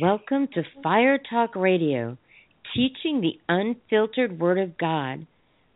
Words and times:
Welcome 0.00 0.48
to 0.54 0.64
Fire 0.82 1.18
Talk 1.18 1.54
Radio, 1.54 2.18
teaching 2.74 3.20
the 3.20 3.38
unfiltered 3.48 4.40
Word 4.40 4.58
of 4.58 4.76
God 4.76 5.24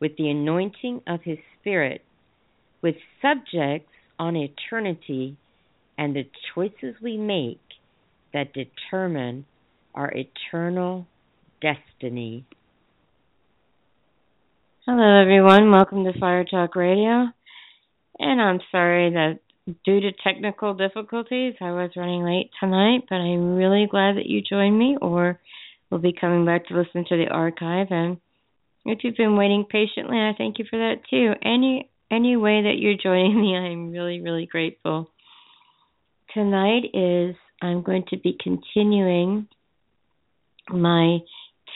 with 0.00 0.16
the 0.18 0.28
anointing 0.28 1.02
of 1.06 1.20
His 1.22 1.38
Spirit, 1.60 2.02
with 2.82 2.96
subjects 3.22 3.92
on 4.18 4.34
eternity 4.34 5.36
and 5.96 6.16
the 6.16 6.24
choices 6.52 6.96
we 7.00 7.16
make 7.16 7.60
that 8.34 8.52
determine 8.52 9.46
our 9.94 10.12
eternal 10.12 11.06
destiny. 11.62 12.44
Hello, 14.84 15.22
everyone. 15.22 15.70
Welcome 15.70 16.02
to 16.02 16.18
Fire 16.18 16.44
Talk 16.44 16.74
Radio. 16.74 17.28
And 18.18 18.42
I'm 18.42 18.58
sorry 18.72 19.12
that 19.12 19.38
due 19.84 20.00
to 20.00 20.12
technical 20.24 20.74
difficulties, 20.74 21.54
I 21.60 21.72
was 21.72 21.90
running 21.96 22.24
late 22.24 22.50
tonight, 22.60 23.04
but 23.08 23.16
I'm 23.16 23.54
really 23.54 23.86
glad 23.90 24.16
that 24.16 24.26
you 24.26 24.40
joined 24.42 24.78
me 24.78 24.96
or 25.00 25.40
will 25.90 25.98
be 25.98 26.14
coming 26.18 26.44
back 26.44 26.66
to 26.66 26.76
listen 26.76 27.04
to 27.08 27.16
the 27.16 27.28
archive. 27.28 27.88
And 27.90 28.18
if 28.84 29.00
you've 29.02 29.16
been 29.16 29.36
waiting 29.36 29.66
patiently, 29.68 30.18
I 30.18 30.32
thank 30.36 30.58
you 30.58 30.64
for 30.68 30.78
that 30.78 31.02
too. 31.10 31.32
Any 31.42 31.90
any 32.10 32.36
way 32.36 32.62
that 32.62 32.78
you're 32.78 32.96
joining 32.96 33.38
me, 33.38 33.54
I'm 33.54 33.90
really, 33.90 34.20
really 34.20 34.46
grateful. 34.46 35.10
Tonight 36.32 36.84
is 36.94 37.36
I'm 37.60 37.82
going 37.82 38.04
to 38.10 38.16
be 38.16 38.36
continuing 38.42 39.46
my 40.70 41.18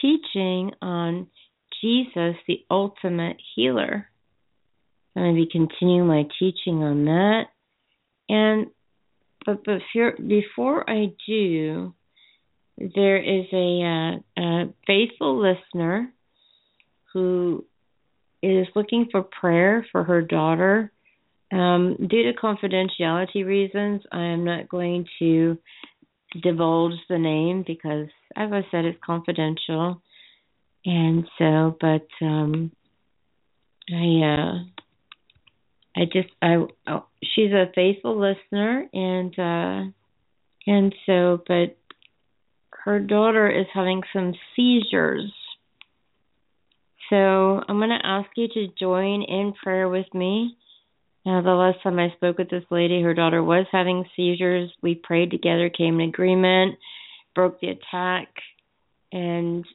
teaching 0.01 0.71
on 0.81 1.27
Jesus, 1.81 2.35
the 2.47 2.63
ultimate 2.71 3.37
healer. 3.55 4.07
I'm 5.15 5.23
going 5.23 5.35
to 5.35 5.45
be 5.45 5.51
continuing 5.51 6.07
my 6.07 6.23
teaching 6.39 6.81
on 6.81 7.05
that. 7.05 7.43
And 8.33 8.67
but 9.45 9.63
before 9.63 10.13
before 10.17 10.89
I 10.89 11.11
do, 11.27 11.93
there 12.77 13.17
is 13.17 13.45
a, 13.53 13.83
uh, 13.83 14.41
a 14.41 14.73
faithful 14.87 15.39
listener 15.39 16.11
who 17.13 17.63
is 18.41 18.65
looking 18.75 19.07
for 19.11 19.21
prayer 19.21 19.85
for 19.91 20.03
her 20.03 20.23
daughter. 20.23 20.91
Um, 21.51 22.07
due 22.09 22.23
to 22.23 22.33
confidentiality 22.33 23.45
reasons, 23.45 24.01
I 24.11 24.23
am 24.23 24.43
not 24.43 24.67
going 24.67 25.05
to 25.19 25.59
divulge 26.41 26.97
the 27.09 27.19
name 27.19 27.63
because, 27.67 28.07
as 28.35 28.51
I 28.51 28.65
said, 28.71 28.85
it's 28.85 28.97
confidential. 29.05 30.01
And 30.85 31.27
so, 31.37 31.77
but 31.79 32.07
um, 32.25 32.71
I 33.91 34.05
uh, 34.25 34.63
I 35.95 36.05
just 36.11 36.29
I 36.41 36.65
she's 37.35 37.51
a 37.51 37.71
faithful 37.73 38.19
listener 38.19 38.87
and 38.93 39.39
uh 39.39 39.91
and 40.65 40.95
so 41.05 41.41
but 41.47 41.75
her 42.85 42.99
daughter 42.99 43.49
is 43.49 43.65
having 43.73 44.01
some 44.11 44.33
seizures. 44.55 45.31
So 47.09 47.15
I'm 47.15 47.77
going 47.77 47.89
to 47.89 48.05
ask 48.05 48.29
you 48.35 48.47
to 48.47 48.67
join 48.79 49.23
in 49.23 49.53
prayer 49.61 49.87
with 49.87 50.11
me. 50.13 50.57
Now, 51.25 51.41
the 51.41 51.51
last 51.51 51.81
time 51.83 51.99
I 51.99 52.13
spoke 52.15 52.37
with 52.37 52.49
this 52.49 52.65
lady, 52.69 53.01
her 53.01 53.13
daughter 53.13 53.41
was 53.41 53.65
having 53.71 54.05
seizures. 54.15 54.71
We 54.81 54.95
prayed 54.95 55.31
together, 55.31 55.69
came 55.69 56.01
in 56.01 56.09
agreement, 56.09 56.77
broke 57.33 57.61
the 57.61 57.69
attack, 57.69 58.27
and 59.11 59.65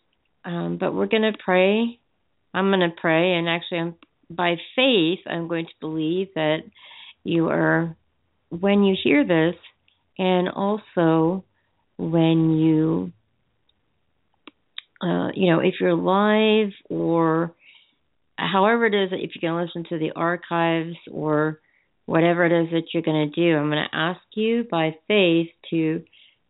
um, 0.45 0.77
but 0.79 0.95
we're 0.95 1.07
going 1.07 1.23
to 1.23 1.39
pray. 1.43 1.99
I'm 2.53 2.69
going 2.71 2.81
to 2.81 2.95
pray, 3.01 3.35
and 3.35 3.49
actually, 3.49 3.79
I'm 3.79 3.95
by 4.31 4.57
faith, 4.77 5.21
I'm 5.27 5.49
going 5.49 5.67
to 5.67 5.73
believe 5.81 6.29
that 6.35 6.59
you 7.25 7.49
are, 7.49 7.97
when 8.51 8.85
you 8.85 8.97
hear 9.03 9.25
this, 9.27 9.55
and 10.19 10.49
also 10.49 11.45
when 11.97 12.51
you, 12.51 13.13
uh, 15.03 15.29
you 15.35 15.51
know, 15.51 15.61
if 15.61 15.75
you're 15.81 15.95
live 15.95 16.73
or 16.89 17.53
however 18.37 18.87
it 18.87 18.95
is 18.95 19.11
that 19.11 19.21
if 19.21 19.33
you 19.35 19.41
can 19.41 19.57
listen 19.57 19.85
to 19.89 19.99
the 19.99 20.13
archives 20.13 20.97
or 21.11 21.61
whatever 22.07 22.47
it 22.47 22.53
is 22.53 22.71
that 22.73 22.85
you're 22.93 23.03
going 23.03 23.31
to 23.31 23.41
do, 23.41 23.57
I'm 23.57 23.71
going 23.71 23.85
to 23.91 23.97
ask 23.97 24.21
you 24.35 24.65
by 24.71 24.97
faith 25.07 25.49
to 25.71 26.03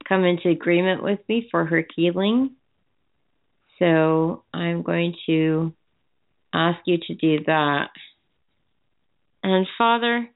come 0.09 0.25
into 0.25 0.48
agreement 0.48 1.03
with 1.03 1.21
me 1.28 1.48
for 1.50 1.65
her 1.65 1.84
healing. 1.97 2.53
So 3.78 4.44
I'm 4.53 4.82
going 4.82 5.15
to 5.26 5.72
ask 6.53 6.78
you 6.87 6.98
to 7.06 7.15
do 7.15 7.44
that. 7.47 7.91
And 9.42 9.66
Father, 9.76 10.28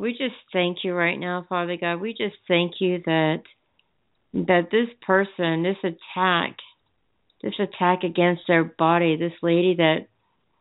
we 0.00 0.12
just 0.12 0.34
thank 0.50 0.78
you 0.82 0.94
right 0.94 1.18
now, 1.18 1.44
Father 1.46 1.76
God. 1.78 2.00
We 2.00 2.12
just 2.12 2.36
thank 2.48 2.80
you 2.80 3.02
that 3.04 3.42
that 4.32 4.68
this 4.72 4.88
person, 5.06 5.62
this 5.62 5.76
attack, 5.82 6.56
this 7.42 7.52
attack 7.58 8.02
against 8.02 8.42
their 8.48 8.64
body, 8.64 9.16
this 9.16 9.34
lady 9.42 9.74
that 9.76 10.06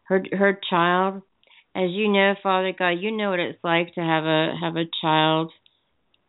her 0.09 0.23
her 0.37 0.59
child, 0.69 1.21
as 1.73 1.89
you 1.91 2.11
know, 2.11 2.35
Father 2.43 2.73
God, 2.77 2.99
you 2.99 3.15
know 3.15 3.29
what 3.29 3.39
it's 3.39 3.63
like 3.63 3.93
to 3.95 4.01
have 4.01 4.25
a 4.25 4.55
have 4.59 4.75
a 4.75 4.89
child. 5.01 5.53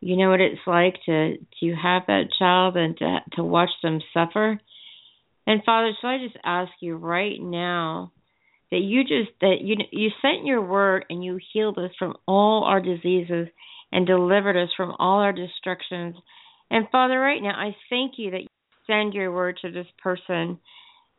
You 0.01 0.17
know 0.17 0.31
what 0.31 0.41
it's 0.41 0.61
like 0.65 0.95
to 1.07 1.37
to 1.61 1.75
have 1.75 2.03
that 2.07 2.29
child 2.39 2.77
and 2.77 2.97
to 2.99 3.19
to 3.33 3.43
watch 3.43 3.71
them 3.83 3.99
suffer. 4.15 4.61
And 5.49 5.65
Father, 5.65 5.91
so 6.01 6.07
I 6.07 6.19
just 6.19 6.39
ask 6.45 6.71
you 6.81 6.95
right 6.95 7.41
now 7.41 8.13
that 8.71 8.79
you 8.79 9.03
just 9.03 9.31
that 9.41 9.57
you 9.63 9.77
you 9.91 10.11
sent 10.23 10.47
your 10.47 10.63
word 10.63 11.05
and 11.11 11.25
you 11.25 11.39
healed 11.53 11.79
us 11.79 11.91
from 11.99 12.15
all 12.27 12.65
our 12.65 12.81
diseases 12.81 13.49
and 13.93 14.07
delivered 14.07 14.57
us 14.57 14.71
from 14.77 14.95
all 14.99 15.21
our 15.21 15.33
destructions. 15.33 16.17
And 16.71 16.87
Father, 16.93 17.19
right 17.19 17.43
now 17.43 17.55
I 17.55 17.75
thank 17.89 18.13
you 18.17 18.31
that 18.31 18.43
you 18.43 18.49
send 18.87 19.15
your 19.15 19.33
word 19.33 19.59
to 19.63 19.71
this 19.71 19.87
person 20.03 20.59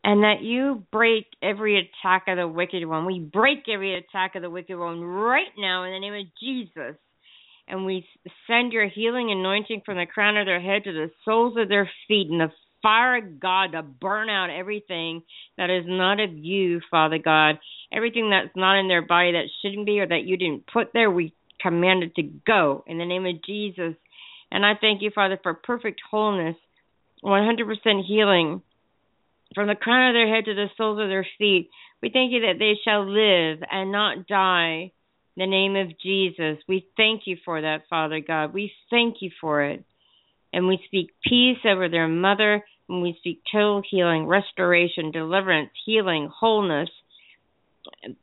and 0.03 0.23
that 0.23 0.41
you 0.41 0.84
break 0.91 1.25
every 1.44 1.78
attack 1.78 2.23
of 2.28 2.38
the 2.38 2.47
wicked 2.47 2.85
one. 2.85 3.06
We 3.06 3.19
break 3.19 3.69
every 3.72 3.95
attack 3.95 4.35
of 4.35 4.41
the 4.41 4.50
wicked 4.50 4.78
one 4.78 5.01
right 5.01 5.51
now 5.57 5.84
in 5.84 5.91
the 5.91 6.00
name 6.00 6.13
of 6.13 6.25
Jesus. 6.41 6.97
And 7.67 7.85
we 7.85 8.06
send 8.47 8.73
your 8.73 8.90
healing 8.90 9.31
anointing 9.31 9.84
from 9.85 9.97
the 9.97 10.07
crown 10.11 10.38
of 10.38 10.47
their 10.47 10.59
head 10.59 10.84
to 10.85 10.91
the 10.91 11.11
soles 11.23 11.56
of 11.57 11.69
their 11.69 11.90
feet 12.07 12.28
and 12.29 12.41
the 12.41 12.51
fire 12.81 13.17
of 13.17 13.39
God 13.39 13.71
to 13.73 13.83
burn 13.83 14.29
out 14.29 14.49
everything 14.49 15.23
that 15.57 15.69
is 15.69 15.85
not 15.87 16.19
of 16.19 16.37
you, 16.37 16.81
Father 16.89 17.17
God. 17.17 17.59
Everything 17.91 18.29
that's 18.29 18.55
not 18.55 18.79
in 18.79 18.87
their 18.87 19.01
body 19.01 19.33
that 19.33 19.49
shouldn't 19.61 19.85
be 19.85 19.99
or 19.99 20.07
that 20.07 20.23
you 20.23 20.37
didn't 20.37 20.65
put 20.71 20.93
there, 20.93 21.11
we 21.11 21.33
command 21.61 22.03
it 22.03 22.15
to 22.15 22.23
go 22.23 22.83
in 22.87 22.97
the 22.97 23.05
name 23.05 23.25
of 23.25 23.43
Jesus. 23.43 23.95
And 24.51 24.65
I 24.65 24.73
thank 24.79 25.01
you, 25.01 25.11
Father, 25.13 25.39
for 25.41 25.53
perfect 25.53 26.01
wholeness, 26.09 26.55
100% 27.23 28.05
healing 28.05 28.61
from 29.53 29.67
the 29.67 29.75
crown 29.75 30.09
of 30.09 30.13
their 30.13 30.33
head 30.33 30.45
to 30.45 30.53
the 30.53 30.67
soles 30.77 30.99
of 30.99 31.09
their 31.09 31.27
feet. 31.37 31.69
We 32.01 32.09
thank 32.09 32.31
you 32.31 32.41
that 32.41 32.59
they 32.59 32.73
shall 32.83 33.07
live 33.07 33.59
and 33.69 33.91
not 33.91 34.27
die. 34.27 34.91
In 35.37 35.43
the 35.43 35.47
name 35.47 35.77
of 35.77 35.97
Jesus. 35.97 36.57
We 36.67 36.87
thank 36.97 37.21
you 37.25 37.37
for 37.45 37.61
that, 37.61 37.83
Father 37.89 38.19
God. 38.19 38.53
We 38.53 38.73
thank 38.89 39.17
you 39.21 39.31
for 39.39 39.63
it. 39.63 39.85
And 40.53 40.67
we 40.67 40.79
speak 40.85 41.12
peace 41.23 41.59
over 41.66 41.89
their 41.89 42.07
mother 42.07 42.63
and 42.91 43.01
we 43.01 43.16
speak 43.19 43.41
total 43.51 43.81
healing, 43.89 44.28
restoration, 44.28 45.12
deliverance, 45.12 45.72
healing, 45.85 46.29
wholeness. 46.34 46.89
In 48.03 48.16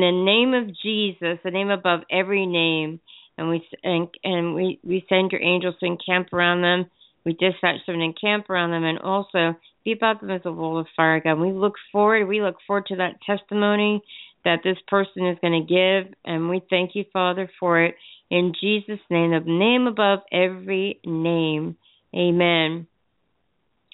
the 0.00 0.12
name 0.12 0.54
of 0.54 0.68
Jesus, 0.82 1.38
the 1.42 1.50
name 1.50 1.70
above 1.70 2.00
every 2.10 2.46
name, 2.46 3.00
and 3.38 3.48
we 3.48 3.66
and, 3.82 4.08
and 4.22 4.54
we 4.54 4.78
we 4.84 5.04
send 5.08 5.32
your 5.32 5.42
angels 5.42 5.74
to 5.80 5.86
encamp 5.86 6.32
around 6.32 6.62
them. 6.62 6.90
We 7.24 7.32
dispatch 7.32 7.84
them 7.86 7.96
and 7.96 8.02
encamp 8.02 8.48
around 8.48 8.70
them, 8.70 8.84
and 8.84 8.98
also 8.98 9.58
be 9.84 9.92
about 9.92 10.20
them 10.20 10.30
as 10.30 10.42
a 10.44 10.52
wall 10.52 10.78
of 10.78 10.86
fire, 10.94 11.20
God. 11.20 11.40
We 11.40 11.52
look 11.52 11.74
forward. 11.90 12.26
We 12.28 12.42
look 12.42 12.56
forward 12.66 12.86
to 12.86 12.96
that 12.96 13.20
testimony 13.26 14.02
that 14.44 14.60
this 14.62 14.78
person 14.86 15.26
is 15.26 15.38
going 15.40 15.66
to 15.66 15.74
give, 15.74 16.14
and 16.24 16.48
we 16.48 16.62
thank 16.70 16.94
you, 16.94 17.04
Father, 17.12 17.50
for 17.58 17.82
it. 17.82 17.96
In 18.30 18.54
Jesus' 18.60 19.00
name, 19.08 19.30
the 19.30 19.40
name 19.46 19.86
above 19.86 20.20
every 20.32 21.00
name. 21.04 21.76
Amen. 22.14 22.86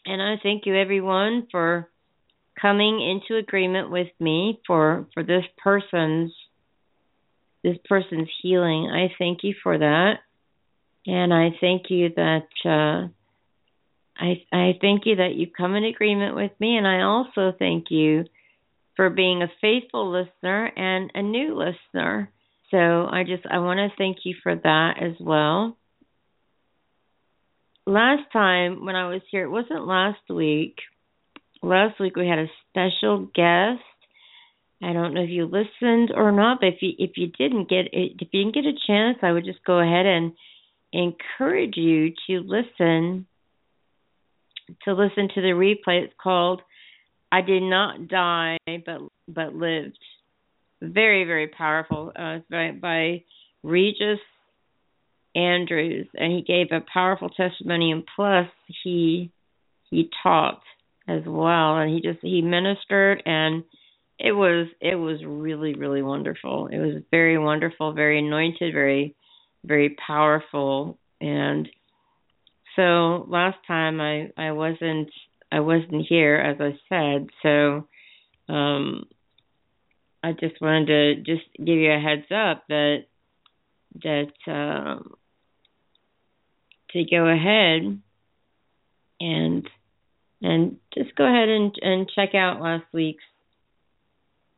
And 0.07 0.23
I 0.23 0.37
thank 0.43 0.67
you 0.67 0.75
everyone 0.75 1.47
for 1.51 1.89
coming 2.61 3.01
into 3.01 3.39
agreement 3.39 3.91
with 3.91 4.09
me 4.21 4.61
for 4.67 5.07
for 5.15 5.23
this 5.23 5.45
person's 5.63 6.33
this 7.63 7.77
person's 7.89 8.29
healing. 8.43 8.91
I 8.91 9.15
thank 9.19 9.41
you 9.43 9.55
for 9.63 9.79
that. 9.79 10.15
And 11.07 11.33
I 11.33 11.51
thank 11.61 11.91
you 11.91 12.11
that 12.17 12.49
uh 12.65 13.09
I 14.17 14.43
I 14.53 14.79
thank 14.81 15.07
you 15.07 15.17
that 15.17 15.35
you've 15.35 15.53
come 15.57 15.75
in 15.75 15.85
agreement 15.85 16.35
with 16.35 16.53
me 16.59 16.77
and 16.77 16.87
I 16.87 17.03
also 17.03 17.53
thank 17.59 17.91
you 17.91 18.25
for 18.97 19.11
being 19.11 19.43
a 19.43 19.53
faithful 19.61 20.11
listener 20.11 20.67
and 20.77 21.11
a 21.15 21.23
new 21.23 21.57
listener. 21.57 22.31
So 22.73 22.79
I 22.79 23.23
just 23.25 23.47
I 23.49 23.59
want 23.59 23.79
to 23.79 23.97
thank 23.97 24.19
you 24.25 24.35
for 24.43 24.57
that 24.57 24.95
as 25.01 25.13
well 25.21 25.77
last 27.87 28.31
time 28.33 28.85
when 28.85 28.97
I 28.97 29.09
was 29.09 29.23
here, 29.31 29.45
it 29.45 29.51
wasn't 29.51 29.87
last 29.87 30.21
week. 30.29 30.77
Last 31.63 32.01
week 32.01 32.17
we 32.17 32.27
had 32.27 32.39
a 32.39 32.51
special 32.71 33.27
guest. 33.35 33.83
I 34.83 34.93
don't 34.93 35.15
know 35.15 35.23
if 35.23 35.31
you 35.31 35.45
listened 35.45 36.11
or 36.15 36.33
not, 36.33 36.59
but 36.61 36.69
if 36.69 36.83
you 36.83 36.93
if 36.99 37.13
you 37.17 37.29
didn't 37.29 37.69
get 37.69 37.87
it, 37.93 38.17
if 38.21 38.29
you 38.33 38.45
didn't 38.45 38.55
get 38.55 38.65
a 38.65 38.75
chance, 38.87 39.19
I 39.23 39.31
would 39.31 39.45
just 39.45 39.65
go 39.65 39.79
ahead 39.79 40.07
and 40.07 40.33
encourage 40.93 41.77
you 41.77 42.11
to 42.27 42.41
listen 42.41 43.27
to 44.85 44.93
listen 44.93 45.29
to 45.35 45.41
the 45.41 45.53
replay. 45.55 46.03
It's 46.03 46.15
called 46.21 46.63
"I 47.31 47.43
Did 47.43 47.63
Not 47.63 48.09
Die, 48.09 48.59
but 48.67 49.03
but 49.29 49.55
Lived." 49.55 49.99
Very 50.83 51.25
very 51.25 51.47
powerful. 51.47 52.13
Uh, 52.17 52.39
by, 52.51 52.73
by 52.73 53.23
Regis 53.63 54.19
Andrews, 55.37 56.09
and 56.15 56.33
he 56.33 56.43
gave 56.43 56.73
a 56.73 56.85
powerful 56.93 57.29
testimony, 57.31 57.93
and 57.93 58.05
plus 58.17 58.49
he 58.83 59.31
he 59.91 60.11
taught 60.25 60.61
as 61.07 61.23
well, 61.25 61.77
and 61.77 61.95
he 61.95 62.01
just 62.01 62.19
he 62.21 62.43
ministered, 62.43 63.23
and 63.25 63.63
it 64.19 64.33
was 64.33 64.67
it 64.81 64.97
was 64.97 65.21
really 65.25 65.75
really 65.75 66.03
wonderful. 66.03 66.67
It 66.67 66.79
was 66.79 67.03
very 67.13 67.39
wonderful, 67.39 67.93
very 67.93 68.19
anointed, 68.19 68.75
very 68.75 69.15
very 69.65 69.97
powerful, 70.05 70.99
and 71.21 71.69
so 72.75 73.25
last 73.29 73.59
time 73.69 74.01
I 74.01 74.31
I 74.37 74.51
wasn't 74.51 75.11
I 75.53 75.61
wasn't 75.61 76.07
here 76.09 76.37
as 76.37 76.57
I 76.61 76.77
said, 76.89 77.29
so 77.45 77.87
um 78.53 79.05
I 80.23 80.33
just 80.33 80.61
wanted 80.61 80.87
to 80.87 81.35
just 81.35 81.47
give 81.59 81.79
you 81.79 81.93
a 81.93 81.99
heads 81.99 82.31
up 82.31 82.65
that 82.69 83.05
that 84.03 84.33
um 84.47 85.15
to 86.91 87.05
go 87.11 87.27
ahead 87.27 88.01
and 89.21 89.69
and 90.43 90.77
just 90.95 91.15
go 91.17 91.25
ahead 91.25 91.49
and 91.49 91.75
and 91.81 92.11
check 92.15 92.35
out 92.35 92.61
last 92.61 92.85
week's 92.93 93.25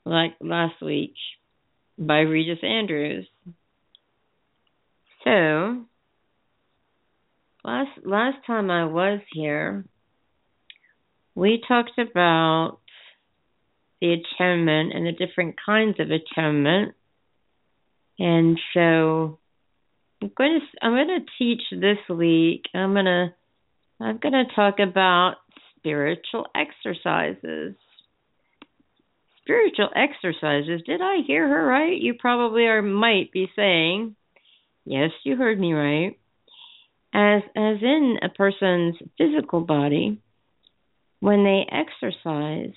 like 0.04 0.34
last 0.40 0.80
week 0.82 1.14
by 1.98 2.20
Regis 2.20 2.62
Andrews. 2.62 3.26
So 5.24 5.84
last 7.64 7.90
last 8.04 8.38
time 8.46 8.70
I 8.70 8.84
was 8.84 9.20
here, 9.32 9.84
we 11.34 11.62
talked 11.66 11.98
about 11.98 12.78
the 14.00 14.12
atonement 14.12 14.92
and 14.94 15.06
the 15.06 15.12
different 15.12 15.56
kinds 15.64 15.98
of 16.00 16.08
atonement. 16.10 16.94
And 18.18 18.58
so 18.72 19.38
I'm 20.22 20.30
going 20.36 20.60
to 20.60 20.86
I'm 20.86 20.92
going 20.92 21.20
to 21.20 21.26
teach 21.38 21.62
this 21.70 21.98
week. 22.08 22.62
I'm 22.74 22.92
going 22.92 23.04
to 23.04 23.34
I'm 24.00 24.18
going 24.18 24.32
to 24.32 24.54
talk 24.54 24.78
about 24.78 25.36
spiritual 25.76 26.46
exercises. 26.54 27.74
Spiritual 29.42 29.90
exercises. 29.94 30.82
Did 30.86 31.02
I 31.02 31.18
hear 31.26 31.46
her 31.46 31.66
right? 31.66 32.00
You 32.00 32.14
probably 32.14 32.64
are 32.64 32.80
might 32.80 33.30
be 33.30 33.50
saying, 33.54 34.16
"Yes, 34.86 35.10
you 35.22 35.36
heard 35.36 35.60
me 35.60 35.74
right." 35.74 36.18
As 37.12 37.42
as 37.54 37.76
in 37.82 38.18
a 38.22 38.30
person's 38.30 38.96
physical 39.18 39.60
body, 39.60 40.20
when 41.20 41.44
they 41.44 41.66
exercise, 41.70 42.74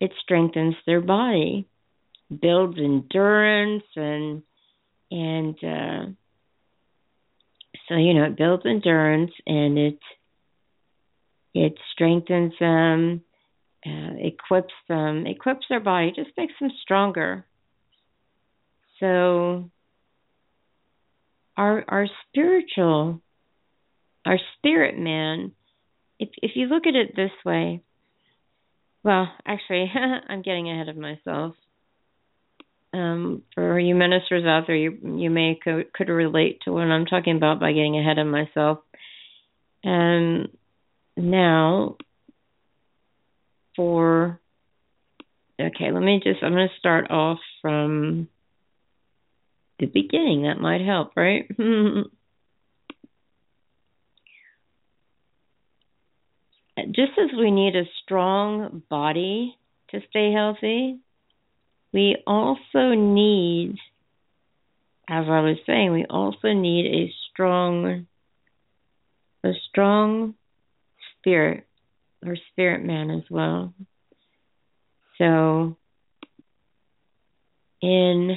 it 0.00 0.12
strengthens 0.22 0.74
their 0.86 1.00
body, 1.00 1.68
builds 2.40 2.78
endurance 2.78 3.84
and 3.96 4.42
and 5.10 5.56
uh 5.64 6.06
so 7.88 7.96
you 7.96 8.14
know 8.14 8.24
it 8.24 8.36
builds 8.36 8.64
endurance 8.64 9.32
and 9.46 9.78
it 9.78 9.98
it 11.54 11.74
strengthens 11.92 12.52
them, 12.60 13.22
uh, 13.84 14.14
equips 14.18 14.74
them, 14.88 15.26
equips 15.26 15.66
their 15.68 15.80
body, 15.80 16.12
just 16.14 16.30
makes 16.36 16.54
them 16.60 16.70
stronger. 16.82 17.44
So 19.00 19.70
our 21.56 21.84
our 21.88 22.06
spiritual, 22.28 23.20
our 24.24 24.38
spirit 24.58 24.98
man, 24.98 25.52
if 26.18 26.28
if 26.42 26.52
you 26.54 26.66
look 26.66 26.86
at 26.86 26.94
it 26.94 27.16
this 27.16 27.32
way, 27.44 27.82
well, 29.02 29.28
actually, 29.46 29.90
I'm 30.28 30.42
getting 30.42 30.70
ahead 30.70 30.88
of 30.88 30.96
myself. 30.96 31.54
Um, 32.92 33.42
for 33.54 33.78
you 33.78 33.94
ministers 33.94 34.44
out 34.44 34.64
there, 34.66 34.74
you 34.74 34.98
you 35.16 35.30
may 35.30 35.58
could, 35.62 35.92
could 35.92 36.08
relate 36.08 36.60
to 36.64 36.72
what 36.72 36.82
I'm 36.82 37.06
talking 37.06 37.36
about 37.36 37.60
by 37.60 37.72
getting 37.72 37.96
ahead 37.96 38.18
of 38.18 38.26
myself. 38.26 38.80
And 39.84 40.48
now 41.16 41.96
for 43.76 44.40
okay, 45.60 45.92
let 45.92 46.02
me 46.02 46.20
just 46.22 46.42
I'm 46.42 46.52
going 46.52 46.68
to 46.68 46.78
start 46.78 47.10
off 47.10 47.38
from 47.62 48.28
the 49.78 49.86
beginning. 49.86 50.42
That 50.42 50.58
might 50.58 50.80
help, 50.80 51.12
right? 51.16 51.48
just 56.86 57.12
as 57.18 57.30
we 57.38 57.50
need 57.50 57.76
a 57.76 57.88
strong 58.02 58.82
body 58.88 59.56
to 59.90 60.00
stay 60.10 60.32
healthy, 60.32 60.98
we 61.92 62.16
also 62.26 62.94
need, 62.94 63.76
as 65.08 65.24
I 65.28 65.40
was 65.40 65.56
saying, 65.66 65.92
we 65.92 66.06
also 66.08 66.52
need 66.52 66.86
a 66.86 67.12
strong, 67.30 68.06
a 69.44 69.52
strong 69.68 70.34
spirit 71.18 71.66
or 72.24 72.36
spirit 72.52 72.84
man 72.84 73.10
as 73.10 73.24
well. 73.30 73.74
So 75.18 75.76
in 77.82 78.36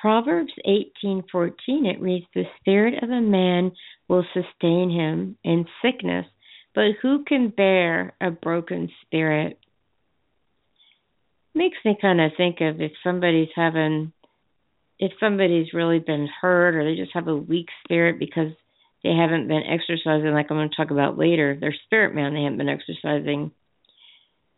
Proverbs 0.00 0.52
18:14 0.66 1.86
it 1.86 2.00
reads 2.00 2.26
the 2.34 2.44
spirit 2.58 3.02
of 3.02 3.10
a 3.10 3.20
man 3.20 3.72
will 4.08 4.24
sustain 4.32 4.90
him 4.90 5.36
in 5.44 5.66
sickness 5.82 6.26
but 6.74 6.92
who 7.02 7.24
can 7.24 7.48
bear 7.48 8.12
a 8.20 8.30
broken 8.30 8.90
spirit 9.02 9.58
makes 11.54 11.78
me 11.84 11.96
kind 12.00 12.20
of 12.20 12.32
think 12.36 12.60
of 12.60 12.80
if 12.80 12.92
somebody's 13.02 13.48
having 13.54 14.12
if 14.98 15.12
somebody's 15.18 15.72
really 15.72 15.98
been 15.98 16.28
hurt 16.40 16.76
or 16.76 16.84
they 16.84 16.94
just 16.94 17.14
have 17.14 17.26
a 17.26 17.36
weak 17.36 17.68
spirit 17.84 18.18
because 18.18 18.52
they 19.02 19.14
haven't 19.14 19.48
been 19.48 19.62
exercising 19.62 20.32
like 20.32 20.46
I'm 20.50 20.58
going 20.58 20.68
to 20.68 20.76
talk 20.76 20.90
about 20.90 21.18
later. 21.18 21.56
Their 21.58 21.74
spirit 21.86 22.14
man 22.14 22.34
they 22.34 22.42
haven't 22.42 22.58
been 22.58 22.68
exercising. 22.68 23.50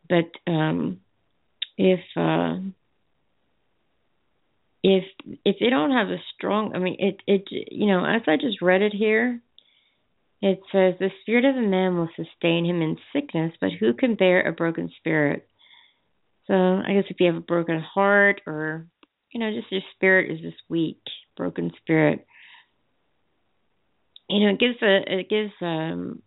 But 0.08 0.30
um 0.50 1.00
if 1.78 2.00
uh 2.16 2.56
if 4.82 5.04
if 5.44 5.56
they 5.60 5.70
don't 5.70 5.92
have 5.92 6.08
a 6.08 6.22
strong 6.34 6.74
I 6.74 6.78
mean 6.78 6.96
it 6.98 7.20
it 7.26 7.44
you 7.50 7.86
know, 7.86 8.04
as 8.04 8.22
I 8.26 8.36
just 8.36 8.60
read 8.60 8.82
it 8.82 8.92
here, 8.92 9.40
it 10.42 10.60
says 10.72 10.94
the 10.98 11.10
spirit 11.22 11.44
of 11.44 11.56
a 11.56 11.66
man 11.66 11.96
will 11.96 12.08
sustain 12.16 12.66
him 12.66 12.82
in 12.82 12.98
sickness, 13.12 13.52
but 13.60 13.70
who 13.72 13.94
can 13.94 14.16
bear 14.16 14.42
a 14.42 14.52
broken 14.52 14.90
spirit? 14.98 15.48
So 16.46 16.54
I 16.54 16.92
guess 16.94 17.04
if 17.08 17.20
you 17.20 17.26
have 17.26 17.36
a 17.36 17.40
broken 17.40 17.80
heart 17.80 18.42
or 18.46 18.86
you 19.32 19.40
know, 19.40 19.50
just 19.50 19.72
your 19.72 19.80
spirit 19.94 20.30
is 20.30 20.40
just 20.40 20.58
weak, 20.68 21.00
broken 21.36 21.70
spirit 21.80 22.26
you 24.32 24.40
know, 24.40 24.54
it 24.54 24.60
gives 24.60 24.82
a 24.82 25.20
it 25.20 25.28
gives 25.28 25.52
um 25.60 26.22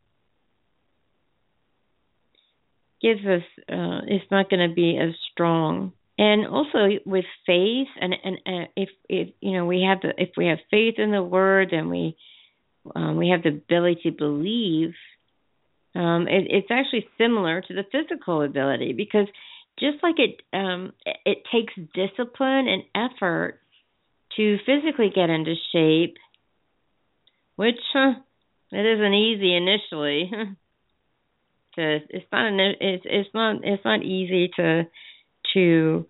gives 3.01 3.21
us 3.21 3.43
uh 3.69 4.01
it's 4.07 4.29
not 4.31 4.49
going 4.49 4.67
to 4.67 4.73
be 4.73 4.97
as 4.97 5.13
strong 5.31 5.91
and 6.17 6.45
also 6.47 6.87
with 7.05 7.25
faith 7.45 7.87
and 7.99 8.15
and 8.23 8.37
uh, 8.45 8.67
if 8.75 8.89
if 9.09 9.29
you 9.41 9.53
know 9.53 9.65
we 9.65 9.81
have 9.81 10.01
the 10.01 10.13
if 10.21 10.29
we 10.37 10.47
have 10.47 10.59
faith 10.69 10.95
in 10.97 11.11
the 11.11 11.23
word 11.23 11.73
and 11.73 11.89
we 11.89 12.15
um 12.95 13.17
we 13.17 13.29
have 13.29 13.43
the 13.43 13.49
ability 13.49 14.01
to 14.03 14.11
believe 14.11 14.93
um 15.95 16.27
it, 16.27 16.47
it's 16.49 16.71
actually 16.71 17.07
similar 17.17 17.61
to 17.61 17.73
the 17.73 17.85
physical 17.91 18.41
ability 18.41 18.93
because 18.93 19.27
just 19.79 19.97
like 20.03 20.15
it 20.17 20.41
um 20.53 20.93
it, 21.25 21.39
takes 21.51 21.73
discipline 21.93 22.67
and 22.67 22.83
effort 22.95 23.59
to 24.35 24.57
physically 24.65 25.11
get 25.13 25.29
into 25.29 25.55
shape 25.71 26.17
which 27.55 27.79
huh, 27.93 28.13
it 28.71 28.85
isn't 28.85 29.13
easy 29.13 29.55
initially. 29.55 30.29
to 31.75 31.99
it's 32.09 32.25
not 32.31 32.47
an, 32.47 32.59
it's 32.59 33.03
it's 33.05 33.29
not 33.33 33.57
it's 33.63 33.85
not 33.85 34.03
easy 34.03 34.49
to 34.55 34.83
to 35.53 36.05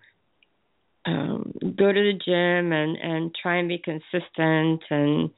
um 1.04 1.52
go 1.76 1.92
to 1.92 2.12
the 2.12 2.18
gym 2.24 2.72
and 2.72 2.96
and 2.96 3.34
try 3.40 3.56
and 3.56 3.68
be 3.68 3.78
consistent 3.78 4.82
and 4.90 5.30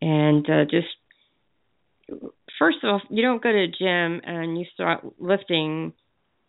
and 0.00 0.48
uh, 0.48 0.64
just 0.64 0.86
first 2.58 2.78
of 2.82 2.90
all 2.90 3.00
you 3.10 3.22
don't 3.22 3.42
go 3.42 3.50
to 3.50 3.66
the 3.66 3.72
gym 3.78 4.20
and 4.24 4.58
you 4.58 4.64
start 4.74 5.04
lifting 5.18 5.92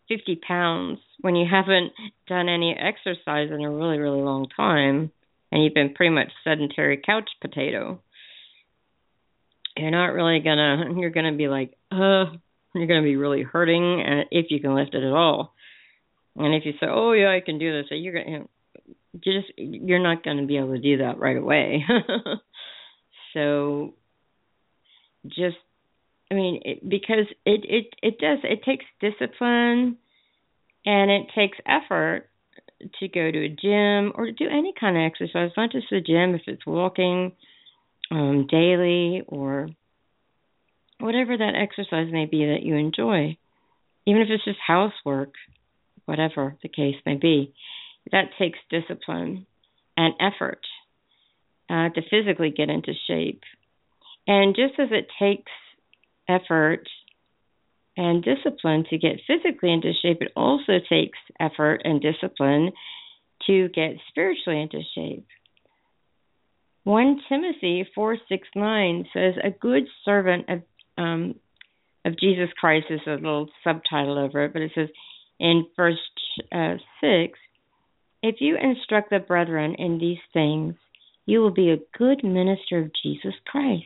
50 0.08 0.40
pounds 0.46 0.98
when 1.20 1.36
you 1.36 1.46
haven't 1.48 1.92
done 2.26 2.48
any 2.48 2.74
exercise 2.76 3.50
in 3.50 3.62
a 3.62 3.70
really 3.70 3.98
really 3.98 4.22
long 4.22 4.46
time 4.56 5.10
and 5.52 5.64
you've 5.64 5.74
been 5.74 5.94
pretty 5.94 6.14
much 6.14 6.30
sedentary 6.44 7.00
couch 7.04 7.28
potato. 7.40 8.00
You're 9.76 9.90
not 9.90 10.12
really 10.12 10.40
gonna 10.40 10.84
you're 10.96 11.10
gonna 11.10 11.36
be 11.36 11.48
like 11.48 11.76
uh 11.90 12.26
you're 12.74 12.86
gonna 12.86 13.02
be 13.02 13.16
really 13.16 13.42
hurting 13.42 14.00
uh, 14.00 14.24
if 14.30 14.46
you 14.50 14.60
can 14.60 14.74
lift 14.74 14.94
it 14.94 15.02
at 15.02 15.12
all. 15.12 15.54
And 16.36 16.54
if 16.54 16.64
you 16.64 16.72
say 16.72 16.86
oh 16.88 17.12
yeah 17.12 17.30
i 17.30 17.40
can 17.44 17.58
do 17.58 17.72
this 17.72 17.90
you're 17.90 18.12
gonna 18.12 18.44
you 19.12 19.32
just 19.42 19.52
you're 19.56 19.98
not 20.02 20.24
gonna 20.24 20.46
be 20.46 20.56
able 20.56 20.72
to 20.72 20.80
do 20.80 20.98
that 20.98 21.18
right 21.18 21.36
away 21.36 21.84
so 23.32 23.94
just 25.26 25.56
I 26.30 26.34
mean, 26.34 26.62
it, 26.64 26.88
because 26.88 27.26
it 27.44 27.64
it 27.64 27.94
it 28.02 28.18
does 28.18 28.38
it 28.44 28.62
takes 28.64 28.84
discipline 29.00 29.96
and 30.86 31.10
it 31.10 31.26
takes 31.34 31.58
effort 31.66 32.28
to 32.98 33.08
go 33.08 33.30
to 33.30 33.44
a 33.44 33.48
gym 33.48 34.12
or 34.14 34.26
to 34.26 34.32
do 34.32 34.46
any 34.50 34.72
kind 34.78 34.96
of 34.96 35.02
exercise, 35.02 35.50
not 35.56 35.72
just 35.72 35.86
the 35.90 36.00
gym 36.00 36.34
if 36.34 36.42
it's 36.46 36.64
walking 36.66 37.32
um 38.10 38.46
daily 38.48 39.22
or 39.26 39.68
whatever 40.98 41.36
that 41.36 41.54
exercise 41.54 42.12
may 42.12 42.26
be 42.26 42.46
that 42.46 42.62
you 42.62 42.76
enjoy. 42.76 43.36
Even 44.06 44.22
if 44.22 44.28
it's 44.30 44.44
just 44.44 44.58
housework, 44.64 45.34
whatever 46.04 46.56
the 46.62 46.68
case 46.68 46.96
may 47.04 47.16
be. 47.16 47.52
That 48.12 48.30
takes 48.38 48.58
discipline 48.70 49.46
and 49.96 50.14
effort 50.20 50.60
uh, 51.70 51.88
to 51.90 52.02
physically 52.10 52.50
get 52.50 52.68
into 52.68 52.92
shape. 53.06 53.42
And 54.26 54.56
just 54.56 54.74
as 54.78 54.88
it 54.90 55.06
takes 55.18 55.52
effort 56.28 56.88
and 57.96 58.24
discipline 58.24 58.84
to 58.90 58.98
get 58.98 59.20
physically 59.26 59.72
into 59.72 59.92
shape, 60.02 60.18
it 60.20 60.32
also 60.36 60.74
takes 60.88 61.18
effort 61.38 61.82
and 61.84 62.02
discipline 62.02 62.72
to 63.46 63.68
get 63.68 63.92
spiritually 64.08 64.60
into 64.60 64.80
shape. 64.94 65.26
1 66.84 67.20
Timothy 67.28 67.86
4 67.94 68.16
6 68.28 68.48
9 68.56 69.08
says, 69.12 69.34
A 69.42 69.50
good 69.50 69.84
servant 70.04 70.46
of, 70.48 70.62
um, 70.98 71.34
of 72.04 72.18
Jesus 72.18 72.48
Christ 72.58 72.86
is 72.90 73.00
a 73.06 73.12
little 73.12 73.48
subtitle 73.62 74.18
over 74.18 74.44
it, 74.44 74.52
but 74.52 74.62
it 74.62 74.72
says 74.74 74.88
in 75.38 75.66
verse 75.76 75.98
uh, 76.52 76.76
6 77.00 77.38
If 78.22 78.36
you 78.40 78.56
instruct 78.56 79.10
the 79.10 79.18
brethren 79.18 79.76
in 79.78 79.98
these 79.98 80.18
things, 80.32 80.74
you 81.30 81.40
will 81.40 81.52
be 81.52 81.70
a 81.70 81.96
good 81.96 82.24
minister 82.24 82.80
of 82.80 82.90
Jesus 83.04 83.34
Christ 83.46 83.84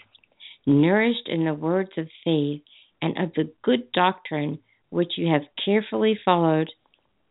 nourished 0.66 1.28
in 1.28 1.44
the 1.44 1.52
words 1.52 1.90
of 1.98 2.08
faith 2.24 2.62
and 3.02 3.18
of 3.18 3.34
the 3.34 3.52
good 3.62 3.92
doctrine 3.92 4.58
which 4.88 5.12
you 5.18 5.30
have 5.30 5.42
carefully 5.62 6.18
followed, 6.24 6.70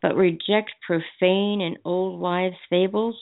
but 0.03 0.15
reject 0.15 0.70
profane 0.86 1.62
and 1.62 1.79
old 1.84 2.20
wives' 2.20 2.55
fables, 2.70 3.15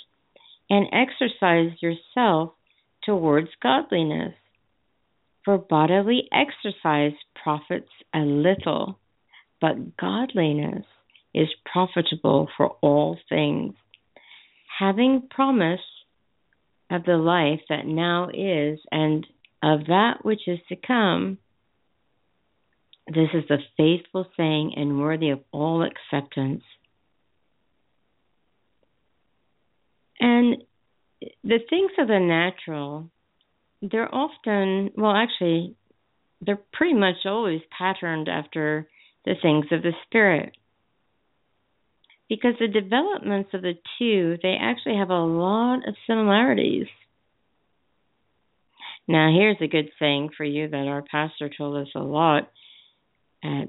and 0.69 0.86
exercise 0.91 1.71
yourself 1.81 2.51
towards 3.05 3.48
godliness. 3.63 4.33
For 5.45 5.57
bodily 5.57 6.27
exercise 6.33 7.13
profits 7.41 7.91
a 8.13 8.19
little, 8.19 9.00
but 9.62 9.95
godliness 9.95 10.86
is 11.33 11.48
profitable 11.71 12.50
for 12.57 12.71
all 12.81 13.17
things, 13.29 13.75
having 14.77 15.29
promise 15.29 15.79
of 16.91 17.05
the 17.05 17.17
life 17.17 17.62
that 17.69 17.86
now 17.86 18.29
is 18.29 18.79
and 18.91 19.25
of 19.63 19.88
that 19.88 20.24
which 20.24 20.41
is 20.48 20.60
to 20.69 20.75
come. 20.75 21.38
This 23.07 23.29
is 23.33 23.50
a 23.50 23.57
faithful 23.77 24.27
saying 24.38 24.74
and 24.75 25.00
worthy 25.00 25.29
of 25.29 25.39
all 25.51 25.83
acceptance. 25.83 26.63
And 30.19 30.63
the 31.43 31.60
things 31.69 31.91
of 31.98 32.07
the 32.07 32.19
natural, 32.19 33.10
they're 33.81 34.13
often, 34.13 34.91
well, 34.95 35.15
actually, 35.15 35.75
they're 36.41 36.62
pretty 36.74 36.93
much 36.93 37.25
always 37.25 37.62
patterned 37.75 38.27
after 38.27 38.88
the 39.25 39.36
things 39.41 39.65
of 39.71 39.81
the 39.81 39.93
spirit. 40.05 40.55
Because 42.31 42.53
the 42.61 42.69
developments 42.69 43.50
of 43.53 43.61
the 43.61 43.73
two, 44.00 44.38
they 44.41 44.55
actually 44.57 44.95
have 44.95 45.09
a 45.09 45.19
lot 45.19 45.85
of 45.85 45.95
similarities. 46.07 46.88
Now, 49.05 49.33
here's 49.38 49.57
a 49.59 49.67
good 49.67 49.89
saying 50.00 50.29
for 50.38 50.45
you 50.45 50.69
that 50.69 50.88
our 50.88 51.01
pastor 51.01 51.50
told 51.50 51.75
us 51.75 51.91
a 51.93 52.00
lot 52.00 52.50
at 53.43 53.65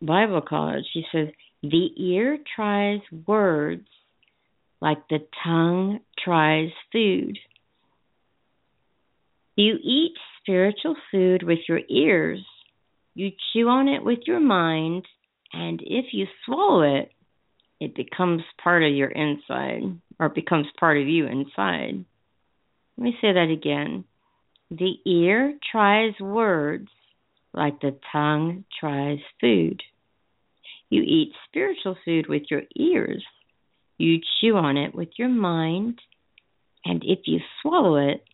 Bible 0.00 0.40
college. 0.40 0.86
He 0.94 1.04
says, 1.12 1.28
The 1.62 1.90
ear 1.98 2.38
tries 2.56 3.00
words 3.26 3.86
like 4.80 5.06
the 5.10 5.18
tongue 5.44 6.00
tries 6.24 6.70
food. 6.90 7.36
You 9.54 9.74
eat 9.84 10.12
spiritual 10.40 10.96
food 11.10 11.42
with 11.42 11.58
your 11.68 11.80
ears, 11.90 12.42
you 13.14 13.32
chew 13.52 13.68
on 13.68 13.86
it 13.86 14.02
with 14.02 14.20
your 14.26 14.40
mind, 14.40 15.04
and 15.52 15.82
if 15.84 16.06
you 16.12 16.24
swallow 16.46 17.00
it, 17.00 17.12
it 17.80 17.94
becomes 17.94 18.42
part 18.62 18.82
of 18.82 18.92
your 18.92 19.08
inside, 19.08 19.82
or 20.18 20.28
becomes 20.28 20.66
part 20.78 20.98
of 20.98 21.06
you 21.06 21.26
inside. 21.26 22.04
Let 22.96 23.04
me 23.04 23.16
say 23.20 23.32
that 23.32 23.50
again. 23.50 24.04
The 24.70 24.96
ear 25.06 25.54
tries 25.70 26.18
words 26.20 26.88
like 27.54 27.80
the 27.80 27.98
tongue 28.12 28.64
tries 28.80 29.18
food. 29.40 29.82
You 30.90 31.02
eat 31.02 31.32
spiritual 31.48 31.96
food 32.04 32.28
with 32.28 32.44
your 32.50 32.62
ears. 32.76 33.24
You 33.98 34.18
chew 34.40 34.56
on 34.56 34.76
it 34.76 34.94
with 34.94 35.10
your 35.16 35.28
mind. 35.28 36.00
And 36.84 37.02
if 37.04 37.20
you 37.26 37.40
swallow 37.62 37.96
it, 37.96 38.24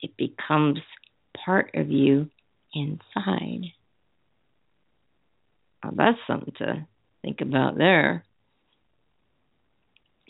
it 0.00 0.16
becomes 0.16 0.78
part 1.44 1.70
of 1.74 1.90
you 1.90 2.30
inside. 2.74 3.72
Well, 5.82 5.94
that's 5.96 6.18
something 6.26 6.54
to 6.58 6.86
think 7.22 7.40
about 7.40 7.78
there. 7.78 8.24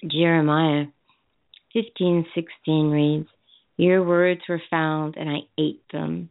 Jeremiah 0.04 0.86
15:16 1.74 2.90
reads, 2.90 3.28
"Your 3.78 4.02
words 4.04 4.42
were 4.46 4.62
found 4.70 5.16
and 5.16 5.30
I 5.30 5.44
ate 5.56 5.88
them, 5.90 6.28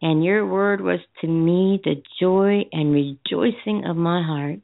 and 0.00 0.24
your 0.24 0.46
word 0.46 0.80
was 0.80 1.00
to 1.20 1.26
me 1.26 1.80
the 1.82 2.00
joy 2.20 2.68
and 2.72 2.92
rejoicing 2.92 3.84
of 3.84 3.96
my 3.96 4.22
heart, 4.22 4.60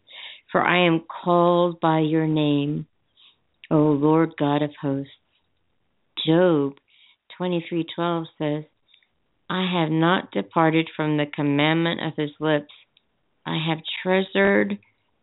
for 0.52 0.62
I 0.62 0.86
am 0.86 1.00
called 1.00 1.80
by 1.80 2.00
your 2.00 2.28
name, 2.28 2.86
O 3.68 3.90
Lord 3.90 4.36
God 4.36 4.62
of 4.62 4.74
hosts." 4.76 5.12
Job 6.24 6.78
23:12 7.36 8.28
says, 8.38 8.64
"I 9.50 9.66
have 9.66 9.90
not 9.90 10.30
departed 10.30 10.88
from 10.90 11.16
the 11.16 11.26
commandment 11.26 12.00
of 12.00 12.14
his 12.14 12.38
lips. 12.38 12.72
I 13.44 13.58
have 13.58 13.82
treasured 14.02 14.78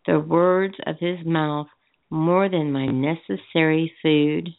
the 0.06 0.20
words 0.20 0.78
of 0.86 1.00
his 1.00 1.26
mouth 1.26 1.70
more 2.14 2.48
than 2.50 2.72
my 2.72 2.86
necessary 2.86 3.94
food." 4.02 4.50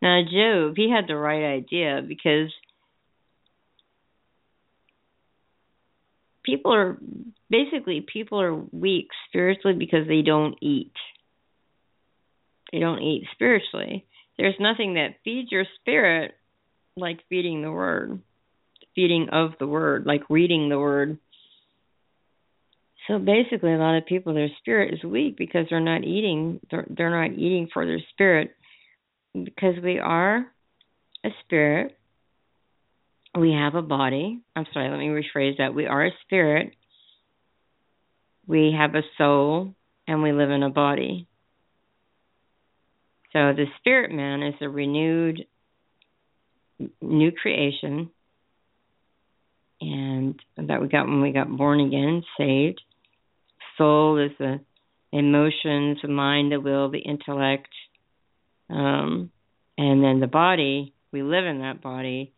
Now, 0.00 0.22
Job, 0.22 0.76
he 0.76 0.90
had 0.90 1.06
the 1.06 1.16
right 1.16 1.44
idea 1.44 2.02
because 2.06 2.52
people 6.42 6.74
are 6.74 6.98
basically 7.48 8.00
people 8.00 8.40
are 8.40 8.54
weak 8.54 9.08
spiritually 9.28 9.76
because 9.76 10.08
they 10.08 10.22
don't 10.22 10.58
eat. 10.60 10.92
They 12.72 12.80
don't 12.80 13.00
eat 13.00 13.28
spiritually 13.32 14.06
there's 14.38 14.54
nothing 14.58 14.94
that 14.94 15.16
feeds 15.24 15.52
your 15.52 15.64
spirit 15.80 16.34
like 16.96 17.20
feeding 17.28 17.62
the 17.62 17.70
word, 17.70 18.20
feeding 18.94 19.28
of 19.30 19.52
the 19.58 19.66
word, 19.66 20.06
like 20.06 20.22
reading 20.28 20.68
the 20.68 20.78
word. 20.78 21.18
So 23.08 23.18
basically, 23.18 23.72
a 23.72 23.78
lot 23.78 23.96
of 23.96 24.06
people, 24.06 24.34
their 24.34 24.50
spirit 24.58 24.94
is 24.94 25.02
weak 25.02 25.36
because 25.36 25.66
they're 25.68 25.80
not 25.80 26.04
eating. 26.04 26.60
They're, 26.70 26.86
they're 26.88 27.10
not 27.10 27.36
eating 27.36 27.68
for 27.72 27.84
their 27.84 28.00
spirit 28.12 28.54
because 29.34 29.74
we 29.82 29.98
are 29.98 30.46
a 31.24 31.28
spirit. 31.44 31.96
We 33.36 33.52
have 33.52 33.74
a 33.74 33.82
body. 33.82 34.40
I'm 34.54 34.66
sorry, 34.72 34.90
let 34.90 34.98
me 34.98 35.08
rephrase 35.08 35.58
that. 35.58 35.74
We 35.74 35.86
are 35.86 36.06
a 36.06 36.12
spirit. 36.24 36.74
We 38.46 38.74
have 38.78 38.94
a 38.94 39.02
soul, 39.18 39.74
and 40.06 40.22
we 40.22 40.32
live 40.32 40.50
in 40.50 40.62
a 40.62 40.70
body. 40.70 41.26
So 43.32 43.52
the 43.54 43.66
spirit 43.78 44.12
man 44.12 44.42
is 44.42 44.54
a 44.60 44.68
renewed 44.68 45.46
new 47.00 47.32
creation 47.32 48.10
and 49.80 50.40
that 50.56 50.80
we 50.80 50.88
got 50.88 51.06
when 51.06 51.20
we 51.20 51.32
got 51.32 51.54
born 51.54 51.80
again, 51.80 52.22
saved. 52.38 52.80
Soul 53.78 54.18
is 54.18 54.32
the 54.38 54.60
emotions, 55.12 55.98
the 56.02 56.08
mind, 56.08 56.52
the 56.52 56.60
will, 56.60 56.90
the 56.90 56.98
intellect. 56.98 57.68
Um, 58.70 59.30
and 59.76 60.02
then 60.02 60.20
the 60.20 60.26
body, 60.26 60.94
we 61.12 61.22
live 61.22 61.44
in 61.44 61.60
that 61.60 61.82
body. 61.82 62.32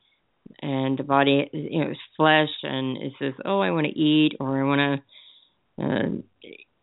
And 0.60 0.98
the 0.98 1.04
body, 1.04 1.48
you 1.52 1.84
know, 1.84 1.90
is 1.90 1.98
flesh, 2.16 2.50
and 2.62 2.98
it 2.98 3.12
says, 3.18 3.32
"Oh, 3.44 3.60
I 3.60 3.70
want 3.70 3.86
to 3.86 3.98
eat," 3.98 4.36
or 4.38 4.60
"I 4.60 4.64
want 4.64 5.00
to 5.00 5.02
uh, 5.82 6.08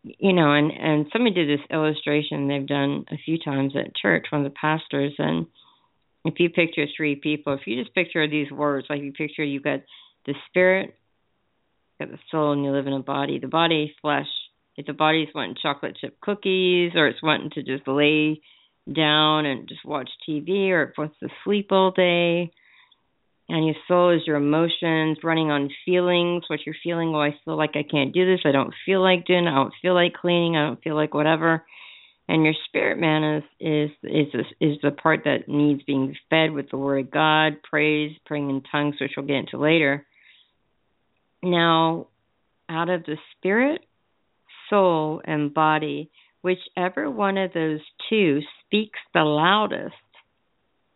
you 0.04 0.34
know, 0.34 0.54
and 0.54 0.72
and 0.72 1.06
somebody 1.14 1.36
did 1.36 1.50
this 1.50 1.66
illustration 1.70 2.48
they've 2.48 2.68
done 2.68 3.06
a 3.12 3.18
few 3.24 3.38
times 3.38 3.74
at 3.76 3.96
church. 3.96 4.28
One 4.30 4.46
of 4.46 4.52
the 4.52 4.58
pastors, 4.60 5.14
and 5.18 5.46
if 6.26 6.40
you 6.40 6.50
picture 6.50 6.86
three 6.96 7.16
people, 7.16 7.54
if 7.54 7.62
you 7.68 7.82
just 7.82 7.94
picture 7.94 8.28
these 8.28 8.52
words, 8.52 8.88
like 8.90 9.02
you 9.02 9.12
picture 9.14 9.44
you've 9.44 9.64
got 9.64 9.82
the 10.26 10.34
spirit, 10.50 10.96
got 12.02 12.12
the 12.12 12.20
soul, 12.32 12.54
and 12.54 12.64
you 12.64 12.72
live 12.72 12.88
in 12.88 12.94
a 12.94 13.00
body. 13.00 13.40
The 13.40 13.48
body, 13.48 13.94
flesh. 14.02 14.28
If 14.78 14.86
the 14.86 14.94
body's 14.94 15.28
wanting 15.36 15.56
chocolate 15.62 15.98
chip 16.00 16.20
cookies, 16.22 16.92
or 16.96 17.08
it's 17.08 17.22
wanting 17.24 17.52
to 17.52 17.64
just 17.64 17.88
lay 17.88 18.42
down 18.92 19.46
and 19.46 19.70
just 19.70 19.86
watch 19.86 20.10
TV, 20.28 20.70
or 20.70 20.84
it 20.84 20.98
wants 20.98 21.16
to 21.20 21.30
sleep 21.44 21.68
all 21.72 21.92
day, 21.92 22.52
And 23.50 23.66
your 23.66 23.76
soul 23.88 24.16
is 24.16 24.22
your 24.26 24.38
emotions 24.38 25.18
running 25.24 25.52
on 25.52 25.70
feelings, 25.86 26.44
what 26.48 26.62
you're 26.66 26.76
feeling. 26.82 27.10
Oh, 27.14 27.22
I 27.22 27.36
feel 27.44 27.58
like 27.58 27.76
I 27.76 27.84
can't 27.84 28.14
do 28.14 28.26
this. 28.26 28.42
I 28.46 28.54
don't 28.54 28.74
feel 28.86 29.02
like 29.02 29.26
doing. 29.26 29.46
I 29.46 29.56
don't 29.56 29.74
feel 29.82 29.94
like 29.94 30.14
cleaning. 30.14 30.56
I 30.56 30.68
don't 30.68 30.82
feel 30.82 30.96
like 30.96 31.14
whatever. 31.14 31.66
And 32.30 32.46
your 32.46 32.54
spirit 32.68 32.98
man 32.98 33.24
is 33.36 33.44
is 33.60 33.90
is 34.04 34.46
is 34.62 34.78
the 34.82 34.92
part 34.92 35.22
that 35.26 35.50
needs 35.50 35.84
being 35.84 36.16
fed 36.30 36.52
with 36.52 36.70
the 36.72 36.78
word 36.78 37.00
of 37.00 37.12
God, 37.12 37.62
praise, 37.70 38.16
praying 38.26 38.50
in 38.50 38.64
tongues, 38.72 38.96
which 39.02 39.12
we'll 39.18 39.26
get 39.26 39.36
into 39.36 39.58
later. 39.58 40.06
Now, 41.44 42.08
out 42.70 42.90
of 42.90 43.04
the 43.04 43.18
spirit, 43.38 43.82
soul, 44.70 45.22
and 45.26 45.54
body, 45.54 46.12
whichever 46.42 47.10
one 47.10 47.38
of 47.38 47.54
those 47.54 47.82
two 48.10 48.40
speaks 48.66 49.00
the 49.14 49.22
loudest, 49.22 49.96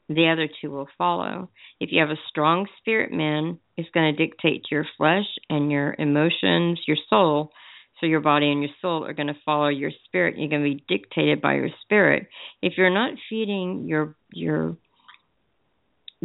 the 0.08 0.30
other 0.30 0.48
two 0.62 0.72
will 0.72 0.88
follow. 0.98 1.50
If 1.80 1.90
you 1.92 2.00
have 2.00 2.12
a 2.12 2.20
strong 2.30 2.68
spirit 2.80 3.12
man, 3.12 3.60
it's 3.76 3.90
going 3.90 4.16
to 4.16 4.26
dictate 4.26 4.64
to 4.66 4.76
your 4.76 4.88
flesh 4.98 5.26
and 5.50 5.72
your 5.72 5.96
emotions, 5.98 6.80
your 6.88 6.98
soul. 7.10 7.52
So 8.00 8.06
your 8.06 8.20
body 8.20 8.52
and 8.52 8.62
your 8.62 8.72
soul 8.82 9.06
are 9.06 9.14
going 9.14 9.28
to 9.28 9.38
follow 9.46 9.70
your 9.70 9.92
spirit. 10.06 10.38
You're 10.38 10.50
going 10.50 10.64
to 10.64 10.76
be 10.76 10.84
dictated 10.88 11.42
by 11.42 11.56
your 11.56 11.70
spirit. 11.82 12.28
If 12.62 12.74
you're 12.78 12.94
not 12.94 13.18
feeding 13.30 13.86
your 13.88 14.16
your 14.32 14.78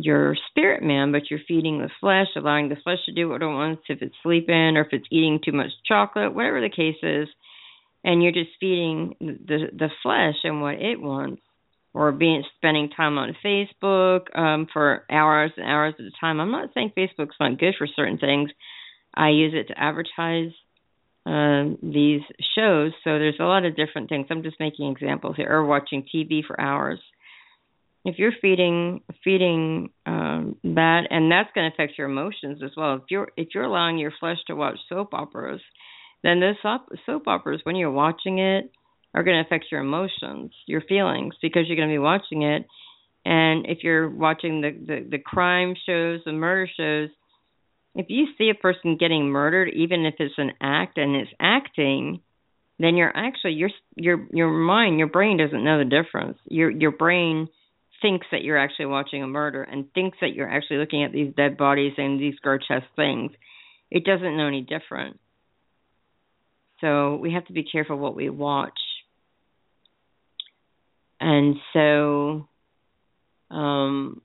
your 0.04 0.36
spirit 0.50 0.82
man, 0.82 1.12
but 1.12 1.30
you're 1.30 1.40
feeding 1.46 1.78
the 1.78 1.90
flesh, 2.00 2.28
allowing 2.36 2.68
the 2.68 2.76
flesh 2.82 2.98
to 3.06 3.12
do 3.12 3.28
what 3.28 3.42
it 3.42 3.46
wants, 3.46 3.82
if 3.88 4.02
it's 4.02 4.14
sleeping 4.22 4.76
or 4.76 4.82
if 4.82 4.92
it's 4.92 5.06
eating 5.10 5.40
too 5.44 5.52
much 5.52 5.70
chocolate, 5.86 6.34
whatever 6.34 6.60
the 6.60 6.68
case 6.68 6.96
is, 7.02 7.28
and 8.04 8.22
you're 8.22 8.32
just 8.32 8.50
feeding 8.58 9.14
the 9.20 9.68
the 9.72 9.90
flesh 10.02 10.36
and 10.44 10.62
what 10.62 10.74
it 10.74 11.00
wants, 11.00 11.42
or 11.92 12.12
being 12.12 12.44
spending 12.56 12.88
time 12.88 13.18
on 13.18 13.36
Facebook 13.44 14.36
um, 14.36 14.66
for 14.72 15.04
hours 15.10 15.52
and 15.56 15.66
hours 15.66 15.94
at 15.98 16.04
a 16.04 16.10
time. 16.20 16.40
I'm 16.40 16.52
not 16.52 16.70
saying 16.74 16.92
Facebook's 16.96 17.36
not 17.38 17.58
good 17.58 17.74
for 17.76 17.86
certain 17.86 18.18
things. 18.18 18.50
I 19.14 19.30
use 19.30 19.52
it 19.54 19.68
to 19.68 19.78
advertise 19.78 20.52
uh, 21.26 21.76
these 21.82 22.22
shows, 22.54 22.92
so 23.04 23.18
there's 23.18 23.40
a 23.40 23.44
lot 23.44 23.64
of 23.64 23.76
different 23.76 24.08
things. 24.08 24.26
I'm 24.30 24.42
just 24.42 24.60
making 24.60 24.90
examples 24.90 25.36
here. 25.36 25.50
Or 25.50 25.64
watching 25.64 26.04
TV 26.14 26.44
for 26.46 26.58
hours. 26.60 27.00
If 28.04 28.18
you're 28.18 28.32
feeding 28.40 29.02
feeding 29.22 29.90
um, 30.06 30.56
that, 30.64 31.02
and 31.10 31.30
that's 31.30 31.50
going 31.54 31.70
to 31.70 31.74
affect 31.74 31.98
your 31.98 32.08
emotions 32.08 32.62
as 32.64 32.70
well. 32.76 32.94
If 32.94 33.02
you're 33.10 33.28
if 33.36 33.48
you're 33.54 33.64
allowing 33.64 33.98
your 33.98 34.12
flesh 34.18 34.38
to 34.46 34.56
watch 34.56 34.78
soap 34.88 35.12
operas, 35.12 35.60
then 36.22 36.40
those 36.40 36.56
soap, 36.62 36.88
soap 37.04 37.28
operas, 37.28 37.60
when 37.64 37.76
you're 37.76 37.90
watching 37.90 38.38
it, 38.38 38.70
are 39.14 39.22
going 39.22 39.36
to 39.36 39.46
affect 39.46 39.66
your 39.70 39.80
emotions, 39.80 40.52
your 40.66 40.80
feelings, 40.80 41.34
because 41.42 41.64
you're 41.66 41.76
going 41.76 41.88
to 41.88 41.94
be 41.94 41.98
watching 41.98 42.42
it. 42.42 42.66
And 43.24 43.66
if 43.66 43.78
you're 43.82 44.08
watching 44.08 44.60
the, 44.62 44.70
the, 44.70 45.08
the 45.10 45.18
crime 45.18 45.74
shows, 45.86 46.20
the 46.24 46.32
murder 46.32 46.70
shows, 46.74 47.10
if 47.94 48.06
you 48.08 48.28
see 48.38 48.50
a 48.50 48.54
person 48.54 48.96
getting 48.98 49.28
murdered, 49.28 49.68
even 49.74 50.06
if 50.06 50.14
it's 50.18 50.34
an 50.38 50.52
act 50.60 50.96
and 50.96 51.16
it's 51.16 51.30
acting, 51.38 52.20
then 52.78 52.96
you're 52.96 53.14
actually 53.14 53.52
your 53.52 53.70
your 53.96 54.26
your 54.32 54.50
mind, 54.50 54.98
your 54.98 55.08
brain 55.08 55.36
doesn't 55.36 55.64
know 55.64 55.78
the 55.78 55.84
difference. 55.84 56.38
Your 56.46 56.70
your 56.70 56.92
brain 56.92 57.48
thinks 58.02 58.26
that 58.32 58.42
you're 58.42 58.58
actually 58.58 58.86
watching 58.86 59.22
a 59.22 59.26
murder 59.26 59.62
and 59.62 59.92
thinks 59.92 60.18
that 60.20 60.34
you're 60.34 60.50
actually 60.50 60.78
looking 60.78 61.04
at 61.04 61.12
these 61.12 61.34
dead 61.36 61.56
bodies 61.56 61.92
and 61.96 62.20
these 62.20 62.38
grotesque 62.40 62.86
things. 62.96 63.32
It 63.90 64.04
doesn't 64.04 64.36
know 64.36 64.46
any 64.46 64.62
different. 64.62 65.18
So 66.80 67.16
we 67.16 67.32
have 67.34 67.46
to 67.46 67.52
be 67.52 67.64
careful 67.64 67.96
what 67.96 68.16
we 68.16 68.30
watch 68.30 68.78
and 71.20 71.56
so 71.72 72.48
um 73.50 74.22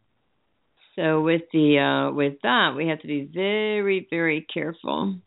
so 0.96 1.22
with 1.22 1.42
the 1.52 1.78
uh 1.80 2.14
with 2.14 2.36
that 2.44 2.74
we 2.76 2.88
have 2.88 3.02
to 3.02 3.08
be 3.08 3.30
very 3.32 4.08
very 4.10 4.46
careful 4.52 5.20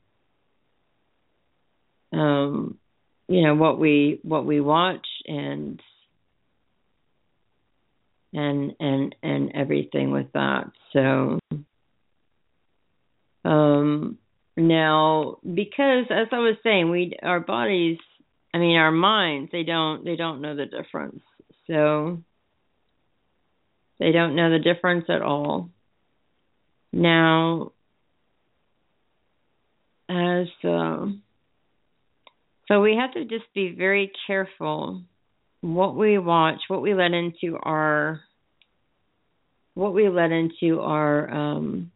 um 2.13 2.79
you 3.29 3.43
know 3.43 3.55
what 3.55 3.79
we 3.79 4.19
what 4.23 4.47
we 4.47 4.61
watch 4.61 5.07
and 5.27 5.81
and 8.33 8.73
and 8.81 9.15
and 9.23 9.53
everything 9.55 10.11
with 10.11 10.27
that 10.33 10.71
so 10.93 11.39
um 13.45 14.19
now 14.57 15.39
because 15.43 16.07
as 16.11 16.29
i 16.33 16.39
was 16.39 16.57
saying 16.63 16.91
we 16.91 17.17
our 17.23 17.41
bodies 17.41 17.99
i 18.53 18.59
mean 18.59 18.77
our 18.77 18.93
minds 18.93 19.51
they 19.53 19.63
don't 19.63 20.05
they 20.05 20.17
don't 20.17 20.41
know 20.41 20.55
the 20.55 20.67
difference 20.67 21.23
so 21.67 22.23
they 23.99 24.13
don't 24.13 24.37
know 24.37 24.51
the 24.51 24.59
difference 24.59 25.07
at 25.09 25.23
all. 25.23 25.71
Now, 26.93 27.73
as 30.09 30.47
uh, 30.65 31.07
so 32.69 32.81
we 32.81 32.97
have 32.97 33.13
to 33.15 33.25
just 33.25 33.53
be 33.55 33.75
very 33.77 34.13
careful 34.27 35.03
what 35.61 35.97
we 35.97 36.19
watch, 36.19 36.61
what 36.69 36.83
we 36.83 36.95
let 36.95 37.13
into 37.13 37.59
our 37.63 38.21
what 39.75 39.95
we 39.95 40.09
let 40.09 40.33
into 40.33 40.81
our 40.81 41.31
um 41.31 41.93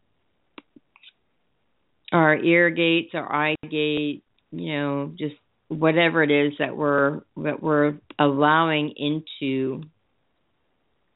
our 2.12 2.36
ear 2.36 2.70
gates, 2.70 3.10
our 3.14 3.32
eye 3.32 3.56
gate, 3.62 4.22
you 4.50 4.72
know, 4.72 5.12
just 5.18 5.34
whatever 5.68 6.22
it 6.22 6.30
is 6.30 6.52
that 6.58 6.76
we're 6.76 7.22
that 7.36 7.62
we're 7.62 7.94
allowing 8.18 8.92
into 8.96 9.82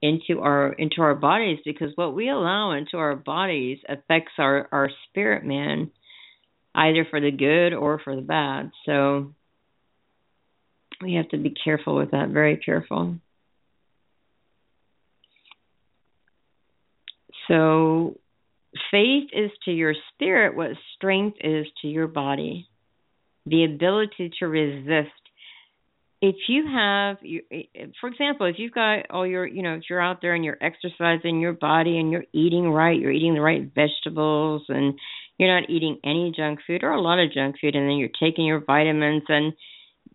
into 0.03 0.41
our 0.41 0.73
into 0.73 1.03
our 1.03 1.15
bodies 1.15 1.59
because 1.65 1.91
what 1.97 2.15
we 2.15 2.29
allow 2.29 2.73
into 2.73 2.97
our 2.97 3.17
bodies 3.17 3.79
affects 3.89 4.33
our 4.39 4.69
our 4.73 4.91
spirit 5.09 5.45
man 5.45 5.91
either 6.75 7.07
for 7.09 7.21
the 7.21 7.31
good 7.31 7.73
or 7.75 7.99
for 7.99 8.15
the 8.15 8.23
bad. 8.23 8.71
So 8.85 9.35
we 11.01 11.15
have 11.15 11.29
to 11.31 11.39
be 11.39 11.55
careful 11.65 11.97
with 11.97 12.13
that 12.13 12.31
very 12.31 12.57
careful. 12.57 13.17
So 17.49 18.17
faith 18.91 19.29
is 19.33 19.51
to 19.65 19.71
your 19.71 19.95
spirit 20.15 20.57
what 20.57 20.71
strength 20.97 21.39
is 21.41 21.67
to 21.83 21.89
your 21.89 22.09
body. 22.09 22.69
The 23.47 23.65
ability 23.65 24.33
to 24.41 24.49
resist. 24.49 25.11
If 26.21 26.37
you 26.49 26.65
have 26.67 27.19
for 28.01 28.09
example 28.09 28.47
if 28.47 28.57
you've 28.59 28.73
got 28.73 29.11
all 29.11 29.27
your 29.27 29.47
you 29.47 29.63
know 29.63 29.75
if 29.75 29.83
you're 29.89 30.01
out 30.01 30.23
there 30.23 30.35
and 30.35 30.45
you're 30.45 30.59
exercising 30.61 31.41
your 31.41 31.53
body 31.53 31.99
and 31.99 32.11
you're 32.11 32.25
eating 32.33 32.71
right 32.71 32.99
you're 32.99 33.13
eating 33.13 33.35
the 33.35 33.41
right 33.43 33.71
vegetables 33.75 34.63
and 34.69 34.95
you're 35.39 35.61
not 35.61 35.69
eating 35.69 35.99
any 36.05 36.33
junk 36.35 36.61
food 36.67 36.83
or 36.83 36.93
a 36.93 37.01
lot 37.01 37.19
of 37.19 37.33
junk 37.33 37.57
food 37.61 37.77
and 37.77 37.89
then 37.89 37.99
you're 37.99 38.09
taking 38.19 38.47
your 38.47 38.61
vitamins 38.61 39.25
and 39.29 39.53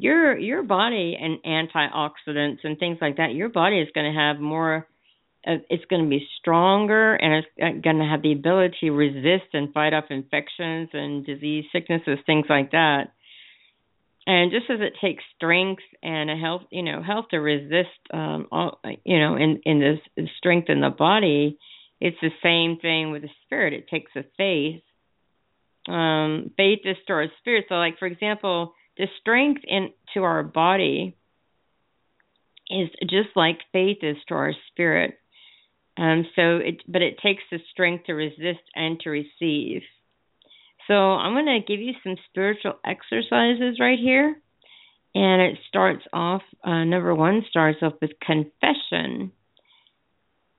your 0.02 0.36
your 0.36 0.64
body 0.64 1.16
and 1.20 1.38
antioxidants 1.44 2.58
and 2.64 2.80
things 2.80 2.98
like 3.00 3.18
that 3.18 3.36
your 3.36 3.50
body 3.50 3.80
is 3.80 3.88
going 3.94 4.12
to 4.12 4.20
have 4.20 4.40
more 4.40 4.88
uh, 5.46 5.58
it's 5.70 5.86
going 5.86 6.04
to 6.04 6.10
be 6.10 6.28
stronger 6.40 7.14
and 7.14 7.36
it's 7.36 7.48
uh, 7.62 7.80
going 7.82 8.00
to 8.00 8.06
have 8.06 8.24
the 8.24 8.32
ability 8.32 8.76
to 8.82 8.92
resist 8.92 9.54
and 9.54 9.72
fight 9.74 9.94
off 9.94 10.06
infections 10.10 10.90
and 10.94 11.24
disease 11.24 11.66
sicknesses 11.72 12.18
things 12.26 12.48
like 12.50 12.72
that. 12.72 13.14
And 14.26 14.52
just 14.52 14.70
as 14.72 14.80
it 14.82 14.94
takes 15.02 15.24
strength 15.36 15.84
and 16.02 16.32
a 16.32 16.36
health 16.36 16.64
you 16.72 16.82
know 16.82 17.04
health 17.04 17.26
to 17.30 17.38
resist 17.38 17.90
um 18.12 18.48
all 18.52 18.80
you 19.04 19.20
know 19.20 19.36
in 19.36 19.62
in 19.66 19.80
this 19.80 20.28
strength 20.38 20.70
in 20.70 20.82
the 20.82 20.90
body 20.90 21.60
it's 22.00 22.18
the 22.22 22.32
same 22.42 22.80
thing 22.80 23.12
with 23.12 23.22
the 23.22 23.30
spirit. 23.46 23.74
It 23.74 23.88
takes 23.88 24.12
a 24.16 24.24
faith. 24.36 24.82
Um 25.88 26.50
faith 26.58 26.80
our 27.08 27.28
spirit 27.40 27.66
so 27.70 27.76
like 27.76 28.00
for 28.00 28.08
example 28.08 28.74
the 28.98 29.08
strength 29.20 29.62
into 29.68 30.24
our 30.24 30.44
body 30.44 31.16
is 32.70 32.90
just 33.02 33.30
like 33.36 33.60
faith 33.72 33.98
is 34.02 34.18
to 34.28 34.34
our 34.34 34.54
spirit 34.72 35.18
um 35.98 36.26
so 36.36 36.58
it 36.58 36.82
but 36.88 37.02
it 37.02 37.18
takes 37.22 37.44
the 37.52 37.60
strength 37.72 38.06
to 38.06 38.14
resist 38.14 38.64
and 38.76 39.00
to 39.00 39.10
receive 39.10 39.82
so 40.88 40.94
I'm 40.94 41.34
going 41.34 41.46
to 41.46 41.66
give 41.66 41.80
you 41.80 41.94
some 42.04 42.16
spiritual 42.30 42.74
exercises 42.86 43.80
right 43.80 44.00
here. 44.00 44.36
And 45.14 45.42
it 45.42 45.58
starts 45.68 46.04
off, 46.12 46.42
uh, 46.64 46.84
number 46.84 47.14
one 47.14 47.44
starts 47.50 47.80
off 47.82 47.94
with 48.02 48.12
confession. 48.22 49.32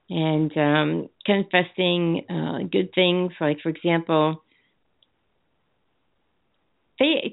And 0.08 0.56
um, 0.56 1.08
confessing 1.24 2.24
uh, 2.28 2.66
good 2.70 2.94
things, 2.94 3.32
like, 3.40 3.58
for 3.62 3.70
example, 3.70 4.42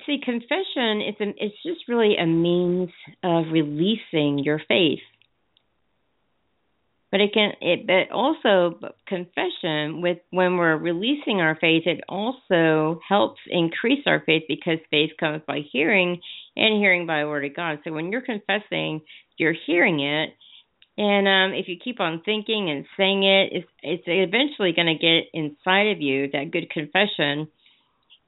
see, 0.06 0.20
confession, 0.24 1.02
it's, 1.02 1.20
a, 1.20 1.34
it's 1.38 1.56
just 1.66 1.88
really 1.88 2.16
a 2.18 2.26
means 2.26 2.90
of 3.24 3.46
releasing 3.52 4.40
your 4.40 4.62
faith. 4.68 5.00
But 7.12 7.22
it 7.22 7.34
can 7.34 7.54
it 7.60 7.88
but 7.88 8.16
also 8.16 8.80
confession 9.08 10.02
with 10.02 10.20
when 10.30 10.58
we're 10.58 10.78
releasing 10.78 11.42
our 11.42 11.58
faith 11.60 11.88
it 11.88 12.02
also 12.08 13.00
helps 13.08 13.40
increase 13.50 14.04
our 14.06 14.22
faith 14.24 14.44
because 14.48 14.78
faith 14.92 15.10
comes 15.20 15.42
by 15.48 15.62
hearing 15.72 16.22
and 16.56 16.80
hearing 16.80 17.08
by 17.08 17.22
the 17.22 17.28
word 17.28 17.46
of 17.46 17.56
god. 17.56 17.80
So 17.84 17.94
when 17.94 18.12
you're 18.12 18.22
confessing 18.22 19.02
you're 19.40 19.56
hearing 19.66 20.02
it. 20.02 20.36
And 20.98 21.28
um, 21.28 21.58
if 21.58 21.68
you 21.68 21.78
keep 21.82 22.00
on 22.00 22.22
thinking 22.24 22.70
and 22.70 22.86
saying 22.98 23.24
it, 23.24 23.50
it's, 23.54 23.70
it's 23.82 24.04
eventually 24.06 24.74
going 24.74 24.94
to 24.94 25.02
get 25.02 25.32
inside 25.34 25.92
of 25.92 26.02
you 26.02 26.30
that 26.32 26.52
good 26.52 26.70
confession, 26.70 27.48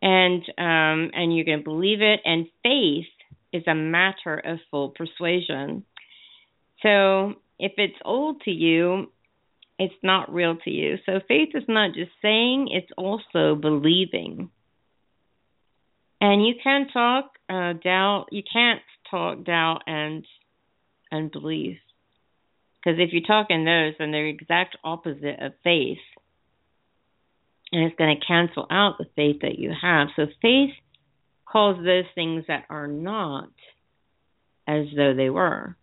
and 0.01 0.41
um, 0.57 1.11
and 1.13 1.35
you're 1.35 1.45
going 1.45 1.59
to 1.59 1.63
believe 1.63 2.01
it. 2.01 2.19
And 2.25 2.47
faith 2.63 3.05
is 3.53 3.63
a 3.67 3.75
matter 3.75 4.37
of 4.37 4.59
full 4.69 4.89
persuasion. 4.89 5.83
So 6.81 7.33
if 7.59 7.73
it's 7.77 7.97
old 8.03 8.41
to 8.41 8.51
you, 8.51 9.11
it's 9.77 9.93
not 10.03 10.33
real 10.33 10.57
to 10.63 10.69
you. 10.69 10.97
So 11.05 11.19
faith 11.27 11.49
is 11.53 11.63
not 11.67 11.93
just 11.93 12.11
saying; 12.21 12.69
it's 12.71 12.91
also 12.97 13.55
believing. 13.55 14.49
And 16.19 16.45
you 16.45 16.53
can 16.61 16.87
talk 16.93 17.31
uh, 17.49 17.73
doubt. 17.73 18.27
You 18.31 18.43
can't 18.51 18.81
talk 19.09 19.43
doubt 19.43 19.81
and 19.87 20.25
and 21.11 21.31
belief. 21.31 21.77
Because 22.83 22.99
if 22.99 23.13
you 23.13 23.21
talk 23.21 23.47
in 23.49 23.65
those, 23.65 23.93
then 23.99 24.11
they're 24.11 24.27
exact 24.27 24.77
opposite 24.83 25.39
of 25.39 25.53
faith. 25.63 25.99
And 27.71 27.83
it's 27.83 27.95
going 27.95 28.17
to 28.19 28.25
cancel 28.25 28.67
out 28.69 28.97
the 28.97 29.05
faith 29.15 29.41
that 29.41 29.57
you 29.57 29.71
have. 29.81 30.09
So 30.15 30.25
faith 30.41 30.71
calls 31.45 31.77
those 31.77 32.05
things 32.15 32.45
that 32.47 32.65
are 32.69 32.87
not 32.87 33.49
as 34.67 34.85
though 34.95 35.13
they 35.15 35.29
were. 35.29 35.75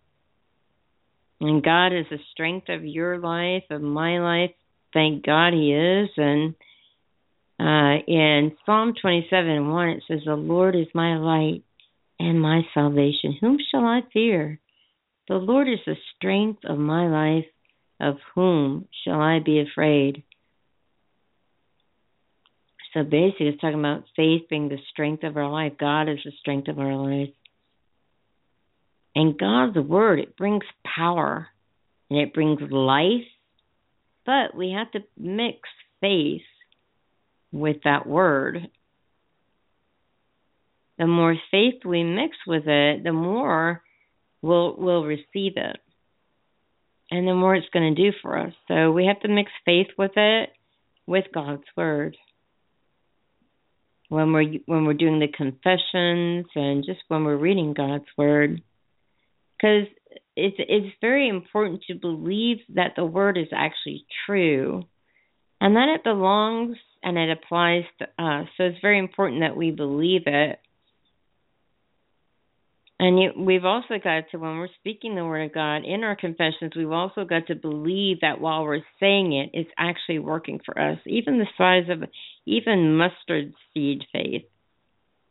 And 1.41 1.63
God 1.63 1.89
is 1.89 2.07
the 2.11 2.19
strength 2.33 2.69
of 2.69 2.85
your 2.85 3.19
life, 3.19 3.65
of 3.71 3.81
my 3.81 4.19
life. 4.19 4.51
Thank 4.93 5.25
God 5.25 5.53
He 5.53 5.73
is. 5.73 6.09
And 6.17 6.55
uh, 7.61 8.03
in 8.07 8.57
Psalm 8.67 8.95
27 9.01 9.69
1, 9.69 9.89
it 9.89 10.03
says, 10.09 10.21
The 10.25 10.35
Lord 10.35 10.75
is 10.75 10.87
my 10.95 11.17
light 11.17 11.63
and 12.19 12.41
my 12.41 12.63
salvation. 12.75 13.37
Whom 13.41 13.59
shall 13.71 13.85
I 13.85 14.01
fear? 14.13 14.61
The 15.29 15.37
Lord 15.37 15.69
is 15.69 15.81
the 15.87 15.97
strength 16.17 16.65
of 16.65 16.79
my 16.79 17.09
life. 17.09 17.47
Of 18.01 18.17
whom 18.35 18.87
shall 19.05 19.21
I 19.21 19.41
be 19.45 19.61
afraid? 19.61 20.23
So 22.95 23.03
basically, 23.03 23.49
it's 23.49 23.61
talking 23.61 23.79
about 23.79 24.05
faith 24.17 24.49
being 24.49 24.69
the 24.69 24.79
strength 24.91 25.25
of 25.25 25.37
our 25.37 25.51
life. 25.51 25.73
God 25.79 26.09
is 26.09 26.19
the 26.25 26.33
strength 26.41 26.69
of 26.69 26.79
our 26.79 26.95
life. 26.95 27.35
And 29.15 29.39
God's 29.39 29.77
word, 29.77 30.21
it 30.21 30.37
brings 30.37 30.65
power 30.85 31.49
and 32.09 32.21
it 32.21 32.33
brings 32.33 32.61
life, 32.71 33.27
but 34.25 34.55
we 34.55 34.71
have 34.71 34.91
to 34.93 35.01
mix 35.19 35.59
faith 36.01 36.43
with 37.53 37.79
that 37.85 38.07
word. 38.07 38.69
The 40.99 41.07
more 41.07 41.37
faith 41.51 41.85
we 41.85 42.05
mix 42.05 42.37
with 42.47 42.67
it, 42.67 43.05
the 43.05 43.13
more 43.13 43.83
we'll 44.43 44.75
we'll 44.77 45.05
receive 45.05 45.57
it. 45.57 45.79
And 47.11 47.27
the 47.27 47.35
more 47.35 47.55
it's 47.55 47.69
going 47.73 47.95
to 47.95 48.03
do 48.03 48.17
for 48.21 48.39
us. 48.39 48.53
So 48.69 48.93
we 48.93 49.07
have 49.07 49.21
to 49.21 49.29
mix 49.29 49.51
faith 49.65 49.89
with 49.97 50.13
it 50.17 50.51
with 51.07 51.25
God's 51.33 51.65
word. 51.77 52.17
When 54.09 54.33
we're 54.33 54.59
when 54.67 54.85
we're 54.85 54.95
doing 54.95 55.21
the 55.21 55.29
confessions 55.29 56.47
and 56.55 56.85
just 56.85 57.01
when 57.09 57.25
we're 57.25 57.37
reading 57.37 57.75
God's 57.75 58.07
word 58.17 58.63
because 59.59 59.87
it's 60.37 60.57
it's 60.59 60.97
very 61.01 61.29
important 61.29 61.83
to 61.89 61.95
believe 61.95 62.59
that 62.75 62.93
the 62.97 63.05
word 63.05 63.37
is 63.37 63.49
actually 63.53 64.07
true 64.27 64.85
and 65.61 65.77
that 65.77 65.95
it 65.95 66.05
belongs 66.05 66.77
and 67.03 67.19
it 67.19 67.31
applies 67.31 67.85
to 67.99 68.05
us. 68.23 68.49
So 68.57 68.65
it's 68.65 68.81
very 68.81 68.99
important 68.99 69.41
that 69.41 69.57
we 69.57 69.71
believe 69.71 70.23
it. 70.27 70.59
And 73.01 73.21
you, 73.21 73.31
we've 73.37 73.65
also 73.65 73.95
got 74.03 74.25
to, 74.31 74.39
when 74.39 74.59
we're 74.59 74.69
speaking 74.81 75.15
the 75.15 75.25
word 75.25 75.45
of 75.45 75.55
God 75.55 75.85
in 75.85 76.03
our 76.03 76.17
confessions, 76.17 76.73
we've 76.75 76.91
also 76.91 77.25
got 77.25 77.47
to 77.47 77.55
believe 77.55 78.21
that 78.23 78.41
while 78.41 78.65
we're 78.65 78.83
saying 78.99 79.33
it, 79.33 79.51
it's 79.53 79.71
actually 79.79 80.19
working 80.19 80.61
for 80.65 80.77
us. 80.77 80.99
Even 81.07 81.39
the 81.39 81.47
size 81.57 81.89
of, 81.91 82.09
even 82.45 82.97
mustard 82.97 83.55
seed 83.73 84.03
faith. 84.13 84.43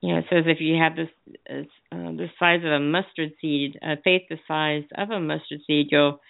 You 0.02 0.14
know, 0.14 0.20
it 0.20 0.26
says 0.30 0.44
if 0.46 0.62
you 0.62 0.78
have 0.78 0.96
this 0.96 1.10
uh, 1.50 1.64
the 1.92 2.28
size 2.40 2.62
of 2.64 2.72
a 2.72 2.80
mustard 2.80 3.32
seed, 3.42 3.80
uh, 3.82 3.96
faith 4.04 4.24
the 4.30 4.38
size 4.48 4.84
of 4.96 5.10
a 5.10 5.20
mustard 5.20 5.62
seed, 5.66 5.88
you'll 5.90 6.22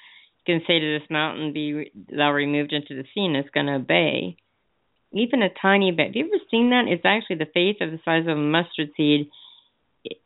you 0.45 0.55
can 0.55 0.61
say 0.65 0.79
to 0.79 0.99
this 0.99 1.09
mountain, 1.09 1.51
"Be 1.51 1.91
thou 2.09 2.31
removed 2.31 2.71
into 2.71 2.95
the 2.95 3.03
sea," 3.13 3.25
and 3.25 3.35
it's 3.35 3.49
going 3.49 3.65
to 3.65 3.73
obey. 3.73 4.37
Even 5.11 5.41
a 5.41 5.49
tiny 5.61 5.91
bit. 5.91 6.07
Have 6.07 6.15
you 6.15 6.25
ever 6.27 6.43
seen 6.49 6.69
that? 6.69 6.85
It's 6.87 7.05
actually 7.05 7.37
the 7.37 7.51
faith 7.53 7.77
of 7.81 7.91
the 7.91 7.99
size 8.05 8.23
of 8.23 8.37
a 8.37 8.41
mustard 8.41 8.91
seed 8.95 9.29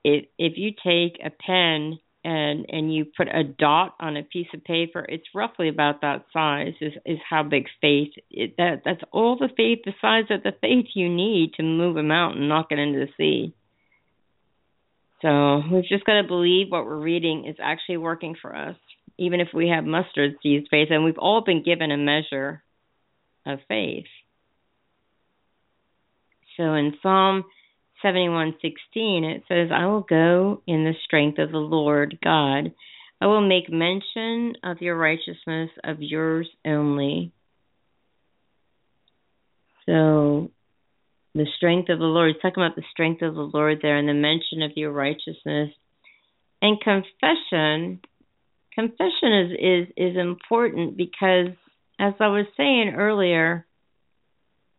it, 0.03 0.31
if 0.37 0.53
you 0.57 0.71
take 0.71 1.19
a 1.23 1.29
pen 1.29 1.99
and 2.23 2.65
and 2.69 2.93
you 2.93 3.05
put 3.05 3.27
a 3.27 3.43
dot 3.43 3.95
on 3.99 4.17
a 4.17 4.23
piece 4.23 4.47
of 4.53 4.63
paper, 4.63 5.05
it's 5.07 5.27
roughly 5.33 5.69
about 5.69 6.01
that 6.01 6.25
size. 6.31 6.73
Is 6.79 6.93
is 7.05 7.17
how 7.27 7.43
big 7.43 7.65
faith? 7.81 8.11
It, 8.29 8.55
that 8.57 8.81
that's 8.85 9.01
all 9.11 9.37
the 9.37 9.49
faith, 9.55 9.79
the 9.85 9.93
size 10.01 10.25
of 10.29 10.43
the 10.43 10.53
faith 10.61 10.85
you 10.93 11.09
need 11.09 11.53
to 11.55 11.63
move 11.63 11.97
a 11.97 12.03
mountain, 12.03 12.47
knock 12.47 12.67
it 12.71 12.79
into 12.79 12.99
the 12.99 13.11
sea. 13.17 13.53
So 15.21 15.61
we've 15.71 15.87
just 15.87 16.05
got 16.05 16.21
to 16.21 16.27
believe 16.27 16.67
what 16.69 16.85
we're 16.85 16.97
reading 16.97 17.45
is 17.47 17.55
actually 17.61 17.97
working 17.97 18.35
for 18.41 18.55
us, 18.55 18.75
even 19.17 19.39
if 19.39 19.49
we 19.53 19.69
have 19.69 19.83
mustard 19.83 20.35
seed 20.41 20.67
faith, 20.71 20.87
and 20.89 21.03
we've 21.03 21.17
all 21.17 21.43
been 21.43 21.63
given 21.63 21.91
a 21.91 21.97
measure 21.97 22.63
of 23.45 23.59
faith. 23.67 24.05
So 26.57 26.73
in 26.73 26.93
Psalm 27.01 27.43
71:16 28.03 29.23
it 29.23 29.43
says 29.47 29.69
I 29.71 29.85
will 29.85 30.01
go 30.01 30.61
in 30.67 30.83
the 30.83 30.95
strength 31.05 31.39
of 31.39 31.51
the 31.51 31.57
Lord 31.57 32.17
God. 32.23 32.73
I 33.19 33.27
will 33.27 33.47
make 33.47 33.69
mention 33.69 34.55
of 34.63 34.81
your 34.81 34.97
righteousness 34.97 35.69
of 35.83 36.01
yours 36.01 36.49
only. 36.65 37.31
So 39.85 40.51
the 41.33 41.47
strength 41.57 41.89
of 41.89 41.99
the 41.99 42.05
Lord 42.05 42.33
he's 42.33 42.41
talking 42.41 42.63
about 42.63 42.75
the 42.75 42.83
strength 42.91 43.21
of 43.21 43.35
the 43.35 43.49
Lord 43.53 43.79
there 43.81 43.97
and 43.97 44.07
the 44.07 44.13
mention 44.13 44.63
of 44.63 44.71
your 44.75 44.91
righteousness. 44.91 45.71
And 46.61 46.79
confession 46.81 48.01
confession 48.73 49.33
is 49.33 49.51
is 49.59 49.93
is 49.97 50.17
important 50.17 50.97
because 50.97 51.49
as 51.99 52.13
I 52.19 52.27
was 52.27 52.45
saying 52.57 52.93
earlier 52.95 53.65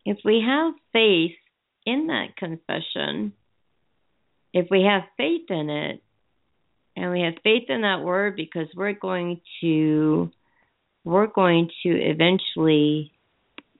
if 0.04 0.18
we 0.24 0.42
have 0.46 0.74
faith 0.92 1.37
in 1.87 2.09
that 2.09 2.37
confession, 2.37 3.33
if 4.53 4.68
we 4.71 4.83
have 4.83 5.03
faith 5.16 5.51
in 5.51 5.71
it, 5.71 6.03
and 6.97 7.11
we 7.11 7.23
have 7.23 7.35
faith 7.42 7.64
in 7.68 7.83
that 7.83 8.03
word 8.03 8.37
because 8.37 8.66
we're 8.75 8.92
going 8.92 9.40
to 9.61 10.31
we're 11.05 11.27
going 11.27 11.68
to 11.83 11.88
eventually 11.88 13.12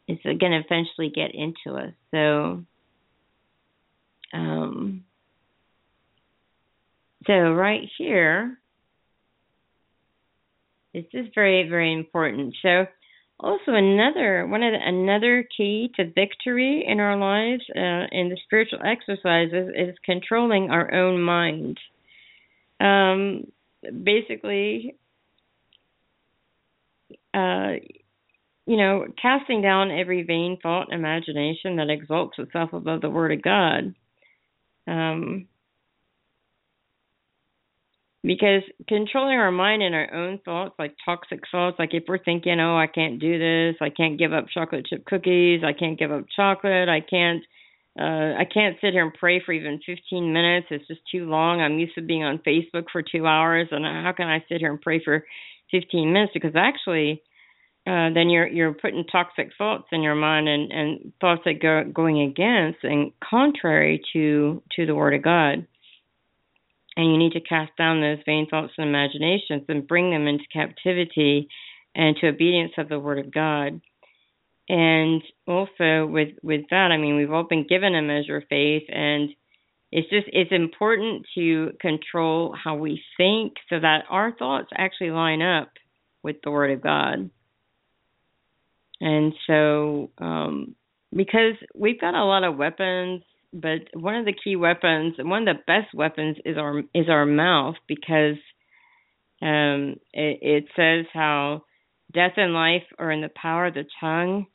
it's 0.09 0.23
going 0.23 0.39
to 0.39 0.63
eventually 0.65 1.11
get 1.15 1.35
into 1.35 1.79
us. 1.79 1.93
So 2.11 2.65
um 4.33 5.05
so 7.27 7.33
right 7.33 7.89
here 7.99 8.59
this 10.95 11.05
is 11.13 11.27
very 11.35 11.69
very 11.69 11.93
important. 11.93 12.55
So 12.63 12.87
also 13.41 13.73
another 13.73 14.47
one 14.47 14.63
of 14.63 14.73
the, 14.73 14.79
another 14.81 15.45
key 15.57 15.91
to 15.97 16.11
victory 16.13 16.85
in 16.87 17.01
our 17.01 17.17
lives 17.17 17.63
uh, 17.75 18.07
in 18.13 18.29
the 18.29 18.39
spiritual 18.45 18.81
exercises 18.85 19.71
is 19.77 19.95
controlling 20.05 20.71
our 20.71 20.93
own 20.95 21.21
mind. 21.21 21.79
Um, 22.81 23.47
basically 24.03 24.97
uh, 27.35 27.73
you 28.67 28.77
know 28.77 29.07
casting 29.21 29.63
down 29.63 29.91
every 29.91 30.23
vain 30.23 30.59
thought 30.63 30.89
and 30.91 31.01
imagination 31.01 31.77
that 31.77 31.91
exalts 31.91 32.39
itself 32.39 32.73
above 32.73 33.01
the 33.01 33.11
word 33.11 33.33
of 33.33 33.43
god. 33.43 33.95
Um, 34.87 35.49
because 38.25 38.63
controlling 38.89 39.39
our 39.39 39.51
mind 39.51 39.83
and 39.83 39.95
our 39.95 40.13
own 40.15 40.39
thoughts 40.45 40.75
like 40.79 40.95
toxic 41.05 41.41
thoughts 41.51 41.77
like 41.79 41.91
if 41.93 42.05
we're 42.07 42.23
thinking 42.23 42.61
oh 42.61 42.77
i 42.77 42.87
can't 42.87 43.21
do 43.21 43.39
this 43.39 43.77
i 43.81 43.91
can't 43.91 44.19
give 44.19 44.33
up 44.33 44.47
chocolate 44.53 44.87
chip 44.87 45.05
cookies 45.05 45.63
i 45.65 45.73
can't 45.73 45.99
give 45.99 46.13
up 46.13 46.25
chocolate 46.35 46.89
i 46.89 47.01
can't 47.01 47.43
uh 47.99 48.39
i 48.39 48.45
can't 48.53 48.77
sit 48.81 48.93
here 48.93 49.05
and 49.05 49.15
pray 49.15 49.43
for 49.45 49.53
even 49.53 49.81
15 49.85 50.33
minutes 50.33 50.69
it's 50.71 50.87
just 50.87 51.01
too 51.11 51.27
long 51.29 51.61
i'm 51.61 51.79
used 51.79 51.95
to 51.95 52.03
being 52.03 52.23
on 52.23 52.39
facebook 52.47 52.85
for 52.93 53.03
2 53.03 53.27
hours 53.27 53.69
and 53.71 53.85
how 53.85 54.13
can 54.17 54.29
i 54.29 54.39
sit 54.49 54.59
here 54.59 54.71
and 54.71 54.81
pray 54.81 55.03
for 55.05 55.25
15 55.73 56.13
minutes? 56.13 56.33
Because 56.33 56.55
actually 56.55 57.23
uh 57.85 58.15
then 58.15 58.31
you're 58.31 58.47
you're 58.47 58.75
putting 58.75 59.05
toxic 59.11 59.51
thoughts 59.59 59.89
in 59.91 60.03
your 60.03 60.15
mind 60.15 60.49
and 60.49 60.71
and 60.71 61.13
thoughts 61.21 61.43
that 61.45 61.61
go 61.61 61.83
going 61.93 62.21
against 62.21 62.79
and 62.85 63.11
contrary 63.29 64.01
to 64.13 64.63
to 64.77 64.87
the 64.87 64.95
word 64.95 65.15
of 65.15 65.23
god 65.23 65.67
and 66.97 67.11
you 67.11 67.19
need 67.19 67.33
to 67.33 67.41
cast 67.41 67.73
down 67.77 68.01
those 68.01 68.19
vain 68.27 68.47
thoughts 68.49 68.73
and 68.77 68.89
imaginations 68.89 69.65
and 69.69 69.87
bring 69.87 70.11
them 70.11 70.27
into 70.27 70.45
captivity 70.53 71.49
and 71.95 72.17
to 72.17 72.29
obedience 72.29 72.73
of 72.79 72.89
the 72.89 72.99
word 72.99 73.19
of 73.19 73.33
God. 73.33 73.81
And 74.69 75.23
also 75.47 76.07
with 76.07 76.31
with 76.43 76.63
that, 76.71 76.91
I 76.93 76.97
mean, 76.97 77.17
we've 77.17 77.33
all 77.33 77.45
been 77.45 77.67
given 77.67 77.95
a 77.95 78.03
measure 78.03 78.37
of 78.37 78.45
faith, 78.49 78.85
and 78.89 79.31
it's 79.91 80.09
just 80.09 80.27
it's 80.33 80.53
important 80.53 81.27
to 81.35 81.73
control 81.81 82.55
how 82.63 82.77
we 82.77 83.03
think 83.17 83.55
so 83.69 83.81
that 83.81 84.05
our 84.09 84.33
thoughts 84.37 84.69
actually 84.75 85.11
line 85.11 85.43
up 85.43 85.73
with 86.23 86.37
the 86.45 86.51
Word 86.51 86.71
of 86.71 86.83
God. 86.83 87.31
And 89.01 89.33
so, 89.49 90.11
um, 90.19 90.77
because 91.15 91.55
we've 91.75 92.01
got 92.01 92.15
a 92.15 92.25
lot 92.25 92.45
of 92.45 92.57
weapons, 92.57 93.23
but 93.53 93.81
one 93.95 94.17
of 94.17 94.25
the 94.25 94.33
key 94.33 94.57
weapons, 94.57 95.15
and 95.19 95.29
one 95.29 95.47
of 95.47 95.57
the 95.57 95.63
best 95.67 95.95
weapons, 95.95 96.37
is 96.45 96.57
our 96.57 96.81
is 96.95 97.09
our 97.09 97.27
mouth 97.27 97.75
because 97.87 98.37
um, 99.43 99.97
it, 100.13 100.39
it 100.43 100.65
says 100.77 101.07
how 101.13 101.63
death 102.13 102.33
and 102.37 102.55
life 102.55 102.85
are 102.99 103.11
in 103.11 103.21
the 103.21 103.31
power 103.35 103.67
of 103.67 103.75
the 103.75 103.85
tongue, 104.01 104.47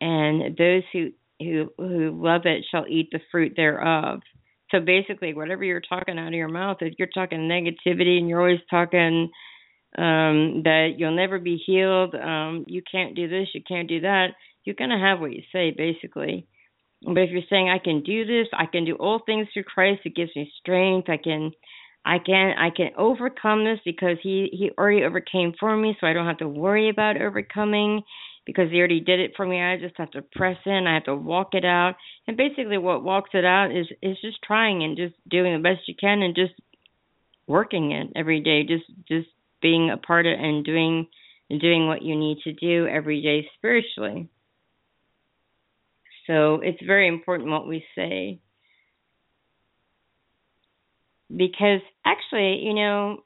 and 0.00 0.56
those 0.56 0.82
who 0.92 1.10
who 1.40 1.70
who 1.78 2.10
love 2.22 2.42
it 2.44 2.64
shall 2.70 2.86
eat 2.88 3.08
the 3.12 3.20
fruit 3.30 3.52
thereof. 3.56 4.20
So 4.70 4.80
basically, 4.80 5.32
whatever 5.32 5.62
you're 5.62 5.80
talking 5.80 6.18
out 6.18 6.28
of 6.28 6.34
your 6.34 6.48
mouth, 6.48 6.78
if 6.80 6.94
you're 6.98 7.08
talking 7.14 7.40
negativity 7.40 8.18
and 8.18 8.28
you're 8.28 8.40
always 8.40 8.60
talking 8.68 9.30
um, 9.96 10.62
that 10.64 10.94
you'll 10.96 11.14
never 11.14 11.38
be 11.38 11.62
healed, 11.64 12.14
um, 12.16 12.64
you 12.66 12.82
can't 12.90 13.14
do 13.14 13.28
this, 13.28 13.48
you 13.54 13.62
can't 13.66 13.88
do 13.88 14.00
that, 14.00 14.30
you're 14.64 14.74
gonna 14.74 14.98
have 14.98 15.20
what 15.20 15.32
you 15.32 15.42
say, 15.52 15.70
basically. 15.70 16.46
But 17.02 17.18
if 17.18 17.30
you're 17.30 17.42
saying 17.50 17.68
I 17.68 17.78
can 17.78 18.02
do 18.02 18.24
this, 18.24 18.48
I 18.52 18.66
can 18.66 18.84
do 18.84 18.94
all 18.94 19.20
things 19.24 19.48
through 19.52 19.64
Christ, 19.64 20.00
it 20.04 20.16
gives 20.16 20.34
me 20.34 20.52
strength, 20.60 21.08
I 21.08 21.18
can 21.18 21.52
I 22.06 22.18
can 22.20 22.54
I 22.56 22.70
can 22.70 22.90
overcome 22.96 23.64
this 23.64 23.80
because 23.84 24.16
he 24.22 24.48
he 24.52 24.70
already 24.78 25.02
overcame 25.02 25.54
for 25.58 25.76
me, 25.76 25.96
so 26.00 26.06
I 26.06 26.12
don't 26.12 26.26
have 26.26 26.38
to 26.38 26.48
worry 26.48 26.88
about 26.88 27.20
overcoming 27.20 28.02
because 28.46 28.70
he 28.70 28.78
already 28.78 29.00
did 29.00 29.18
it 29.18 29.32
for 29.36 29.44
me. 29.44 29.60
I 29.60 29.76
just 29.76 29.96
have 29.98 30.12
to 30.12 30.22
press 30.22 30.56
in. 30.64 30.86
I 30.86 30.94
have 30.94 31.04
to 31.04 31.16
walk 31.16 31.48
it 31.54 31.64
out. 31.64 31.96
And 32.28 32.36
basically, 32.36 32.78
what 32.78 33.02
walks 33.02 33.30
it 33.34 33.44
out 33.44 33.72
is 33.72 33.88
is 34.00 34.16
just 34.22 34.38
trying 34.44 34.84
and 34.84 34.96
just 34.96 35.14
doing 35.28 35.52
the 35.52 35.68
best 35.68 35.88
you 35.88 35.94
can 35.98 36.22
and 36.22 36.34
just 36.34 36.54
working 37.48 37.90
it 37.90 38.12
every 38.14 38.40
day. 38.40 38.62
Just 38.62 38.86
just 39.08 39.28
being 39.60 39.90
a 39.90 39.96
part 39.96 40.26
of 40.26 40.32
it 40.32 40.38
and 40.38 40.64
doing 40.64 41.08
doing 41.50 41.88
what 41.88 42.02
you 42.02 42.16
need 42.16 42.38
to 42.44 42.52
do 42.52 42.86
every 42.86 43.20
day 43.20 43.48
spiritually. 43.56 44.28
So 46.26 46.60
it's 46.62 46.82
very 46.84 47.08
important 47.08 47.50
what 47.50 47.68
we 47.68 47.84
say 47.94 48.40
because 51.34 51.80
actually, 52.04 52.60
you 52.64 52.74
know, 52.74 53.18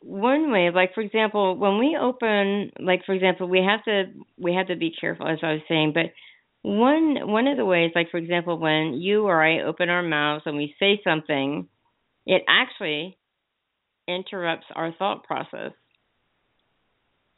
one 0.00 0.50
way, 0.50 0.70
like 0.70 0.94
for 0.94 1.00
example, 1.00 1.56
when 1.56 1.78
we 1.78 1.98
open, 2.00 2.70
like 2.80 3.04
for 3.04 3.12
example, 3.12 3.48
we 3.48 3.58
have 3.58 3.84
to 3.84 4.04
we 4.38 4.54
have 4.54 4.68
to 4.68 4.76
be 4.76 4.92
careful, 4.98 5.26
as 5.26 5.38
I 5.42 5.54
was 5.54 5.62
saying, 5.68 5.92
but 5.94 6.06
one 6.62 7.28
one 7.28 7.46
of 7.46 7.56
the 7.56 7.64
ways, 7.64 7.92
like 7.94 8.10
for 8.10 8.16
example, 8.18 8.58
when 8.58 8.94
you 8.94 9.24
or 9.24 9.42
I 9.42 9.62
open 9.62 9.88
our 9.88 10.02
mouths 10.02 10.44
and 10.46 10.56
we 10.56 10.74
say 10.78 11.00
something, 11.02 11.68
it 12.26 12.42
actually 12.48 13.18
interrupts 14.06 14.66
our 14.74 14.92
thought 14.92 15.24
process. 15.24 15.72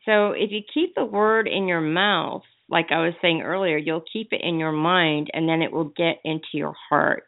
So 0.07 0.33
if 0.33 0.51
you 0.51 0.61
keep 0.73 0.95
the 0.95 1.05
word 1.05 1.49
in 1.49 1.67
your 1.67 1.81
mouth, 1.81 2.43
like 2.71 2.87
I 2.91 3.03
was 3.03 3.15
saying 3.21 3.43
earlier, 3.43 3.77
you'll 3.77 4.05
keep 4.13 4.33
it 4.33 4.43
in 4.43 4.59
your 4.59 4.73
mind 4.73 5.29
and 5.33 5.49
then 5.49 5.63
it 5.63 5.73
will 5.73 5.93
get 5.97 6.21
into 6.25 6.47
your 6.55 6.75
heart. 6.89 7.25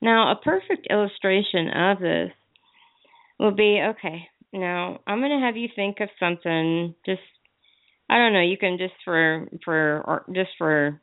Now, 0.00 0.30
a 0.30 0.36
perfect 0.36 0.86
illustration 0.88 1.68
of 1.68 1.98
this 1.98 2.30
will 3.38 3.54
be 3.54 3.80
okay. 3.82 4.28
Now, 4.52 5.00
I'm 5.06 5.20
going 5.20 5.38
to 5.38 5.44
have 5.44 5.56
you 5.56 5.68
think 5.74 6.00
of 6.00 6.08
something 6.20 6.94
just 7.04 7.20
I 8.08 8.18
don't 8.18 8.34
know, 8.34 8.42
you 8.42 8.58
can 8.58 8.78
just 8.78 8.94
for 9.04 9.48
for 9.64 10.02
or 10.06 10.24
just 10.32 10.50
for 10.58 11.00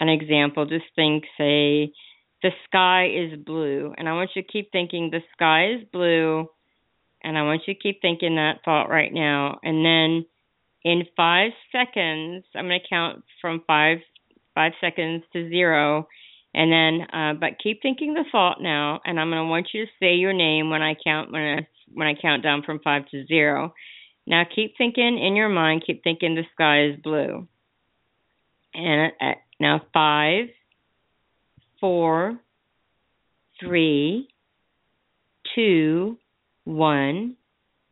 an 0.00 0.08
example, 0.08 0.66
just 0.66 0.84
think 0.96 1.24
say 1.38 1.92
the 2.42 2.50
sky 2.66 3.06
is 3.06 3.38
blue 3.38 3.94
and 3.96 4.08
I 4.08 4.12
want 4.12 4.30
you 4.34 4.42
to 4.42 4.48
keep 4.48 4.70
thinking 4.72 5.10
the 5.10 5.22
sky 5.32 5.74
is 5.74 5.88
blue 5.92 6.48
and 7.22 7.38
I 7.38 7.42
want 7.42 7.62
you 7.66 7.74
to 7.74 7.80
keep 7.80 8.02
thinking 8.02 8.34
that 8.34 8.64
thought 8.64 8.90
right 8.90 9.12
now 9.12 9.58
and 9.62 9.84
then 9.84 10.26
in 10.84 11.04
5 11.16 11.50
seconds, 11.72 12.44
I'm 12.54 12.66
going 12.66 12.80
to 12.80 12.88
count 12.88 13.24
from 13.40 13.62
5 13.66 13.98
5 14.54 14.72
seconds 14.80 15.24
to 15.32 15.48
0 15.48 16.06
and 16.54 16.70
then, 16.70 17.06
uh, 17.12 17.34
but 17.34 17.58
keep 17.60 17.82
thinking 17.82 18.14
the 18.14 18.24
thought 18.30 18.62
now, 18.62 19.00
and 19.04 19.18
I'm 19.18 19.28
going 19.28 19.42
to 19.42 19.48
want 19.48 19.70
you 19.74 19.86
to 19.86 19.90
say 19.98 20.14
your 20.14 20.32
name 20.32 20.70
when 20.70 20.82
I 20.82 20.94
count 20.94 21.32
when 21.32 21.42
I 21.42 21.66
when 21.92 22.06
I 22.06 22.14
count 22.14 22.42
down 22.44 22.62
from 22.62 22.78
five 22.78 23.08
to 23.10 23.26
zero. 23.26 23.74
Now 24.26 24.44
keep 24.54 24.74
thinking 24.78 25.18
in 25.18 25.34
your 25.34 25.48
mind. 25.48 25.82
Keep 25.84 26.04
thinking 26.04 26.36
the 26.36 26.44
sky 26.54 26.86
is 26.86 27.00
blue. 27.02 27.48
And 28.72 29.12
uh, 29.20 29.32
now 29.58 29.82
five, 29.92 30.46
four, 31.80 32.38
three, 33.60 34.28
two, 35.56 36.18
one, 36.62 37.36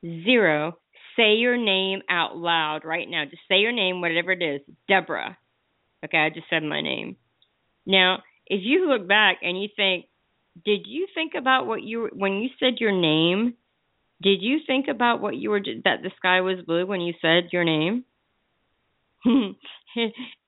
zero. 0.05 0.79
Say 1.17 1.35
your 1.35 1.57
name 1.57 2.01
out 2.09 2.37
loud 2.37 2.85
right 2.85 3.09
now. 3.09 3.25
Just 3.25 3.43
say 3.49 3.59
your 3.59 3.73
name, 3.73 4.01
whatever 4.01 4.33
it 4.33 4.43
is. 4.43 4.61
Deborah. 4.89 5.37
Okay, 6.05 6.19
I 6.19 6.31
just 6.31 6.47
said 6.51 6.63
my 6.63 6.81
name. 6.81 7.17
Now 7.87 8.19
if 8.47 8.61
you 8.63 8.89
look 8.89 9.07
back 9.07 9.39
and 9.43 9.61
you 9.61 9.69
think, 9.75 10.07
did 10.65 10.83
you 10.87 11.07
think 11.15 11.33
about 11.37 11.67
what 11.67 11.83
you 11.83 12.11
when 12.13 12.35
you 12.35 12.51
said 12.61 12.75
your 12.79 12.93
name? 12.93 13.55
Did 14.21 14.43
you 14.43 14.59
think 14.67 14.87
about 14.89 15.21
what 15.21 15.37
you 15.37 15.51
were 15.51 15.61
that 15.85 16.03
the 16.03 16.11
sky 16.17 16.43
was 16.43 16.65
blue 16.67 16.87
when 16.87 17.01
you 17.01 17.15
said 17.21 17.49
your 17.53 17.65
name? 17.65 18.05
Isn't 19.27 19.57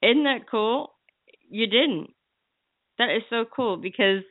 that 0.02 0.50
cool? 0.50 0.92
You 1.48 1.66
didn't. 1.66 2.10
That 2.98 3.10
is 3.16 3.22
so 3.30 3.44
cool 3.44 3.76
because 3.76 4.22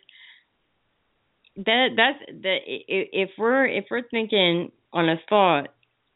that 1.58 1.90
that's 1.98 2.20
that 2.44 2.58
if 2.66 3.32
we're 3.38 3.66
if 3.66 3.86
we're 3.90 4.08
thinking 4.10 4.72
on 4.94 5.10
a 5.10 5.16
thought 5.28 5.70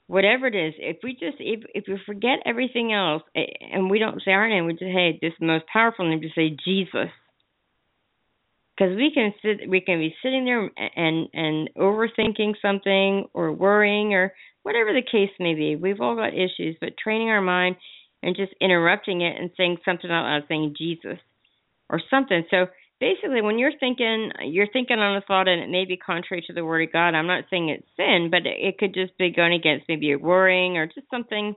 whatever 0.07 0.47
it 0.47 0.55
is 0.55 0.73
if 0.77 0.97
we 1.03 1.13
just 1.13 1.37
if 1.39 1.63
if 1.75 1.83
we 1.87 1.99
forget 2.05 2.39
everything 2.45 2.93
else 2.93 3.23
and 3.35 3.89
we 3.89 3.99
don't 3.99 4.21
say 4.23 4.31
our 4.31 4.49
name 4.49 4.65
we 4.65 4.73
just 4.73 4.83
hey 4.83 5.19
this 5.21 5.33
most 5.39 5.65
powerful 5.71 6.09
name 6.09 6.21
to 6.21 6.29
say 6.33 6.55
jesus. 6.65 7.11
Because 8.75 8.95
we 8.95 9.11
can 9.13 9.33
sit 9.41 9.69
we 9.69 9.81
can 9.81 9.99
be 9.99 10.15
sitting 10.23 10.45
there 10.45 10.69
and 10.95 11.27
and 11.33 11.69
overthinking 11.77 12.53
something 12.61 13.27
or 13.33 13.51
worrying 13.51 14.13
or 14.13 14.33
whatever 14.63 14.93
the 14.93 15.01
case 15.01 15.31
may 15.39 15.55
be. 15.55 15.75
We've 15.75 16.01
all 16.01 16.15
got 16.15 16.33
issues 16.33 16.77
but 16.79 16.97
training 16.97 17.29
our 17.29 17.41
mind 17.41 17.75
and 18.23 18.35
just 18.35 18.53
interrupting 18.61 19.21
it 19.21 19.39
and 19.39 19.51
saying 19.57 19.77
something 19.83 20.09
out 20.09 20.23
loud 20.23 20.43
uh, 20.43 20.47
saying 20.47 20.75
jesus 20.77 21.19
or 21.89 22.01
something. 22.09 22.43
So 22.49 22.67
basically 22.99 23.41
when 23.41 23.59
you're 23.59 23.77
thinking 23.79 24.31
you're 24.45 24.71
thinking 24.71 24.99
on 24.99 25.17
a 25.17 25.21
thought 25.21 25.47
and 25.47 25.61
it 25.61 25.69
may 25.69 25.85
be 25.85 25.97
contrary 25.97 26.43
to 26.45 26.53
the 26.53 26.65
word 26.65 26.81
of 26.81 26.91
god 26.91 27.09
i'm 27.15 27.27
not 27.27 27.45
saying 27.49 27.69
it's 27.69 27.87
sin 27.95 28.29
but 28.31 28.41
it 28.45 28.77
could 28.77 28.93
just 28.93 29.17
be 29.17 29.31
going 29.31 29.53
against 29.53 29.85
maybe 29.87 30.07
you're 30.07 30.19
worrying 30.19 30.77
or 30.77 30.87
just 30.87 31.09
something 31.11 31.55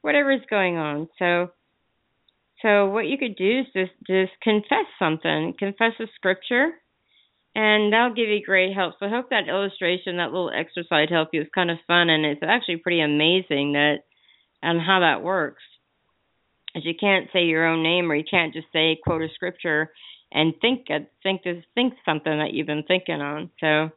whatever 0.00 0.32
is 0.32 0.40
going 0.48 0.76
on 0.76 1.08
so 1.18 1.50
so 2.62 2.88
what 2.88 3.06
you 3.06 3.16
could 3.16 3.36
do 3.36 3.60
is 3.60 3.66
just 3.74 3.92
just 4.06 4.32
confess 4.42 4.86
something, 4.98 5.54
confess 5.58 5.92
a 5.98 6.04
scripture, 6.14 6.72
and 7.54 7.92
that'll 7.92 8.14
give 8.14 8.28
you 8.28 8.44
great 8.44 8.74
help. 8.74 8.94
So 8.98 9.06
I 9.06 9.08
hope 9.08 9.30
that 9.30 9.48
illustration, 9.48 10.18
that 10.18 10.32
little 10.32 10.50
exercise 10.50 11.08
helped 11.10 11.32
you. 11.32 11.40
It's 11.40 11.50
kind 11.54 11.70
of 11.70 11.78
fun, 11.86 12.10
and 12.10 12.26
it's 12.26 12.42
actually 12.46 12.76
pretty 12.76 13.00
amazing 13.00 13.72
that 13.72 14.00
and 14.62 14.80
how 14.80 15.00
that 15.00 15.22
works. 15.22 15.62
is 16.74 16.84
you 16.84 16.94
can't 16.98 17.28
say 17.32 17.44
your 17.44 17.66
own 17.66 17.82
name, 17.82 18.12
or 18.12 18.14
you 18.14 18.24
can't 18.28 18.52
just 18.52 18.66
say 18.72 18.98
quote 19.02 19.22
a 19.22 19.28
scripture 19.34 19.90
and 20.32 20.54
think 20.60 20.86
think 21.22 21.42
think 21.74 21.94
something 22.04 22.38
that 22.38 22.52
you've 22.52 22.66
been 22.66 22.84
thinking 22.84 23.20
on. 23.20 23.50
So 23.60 23.90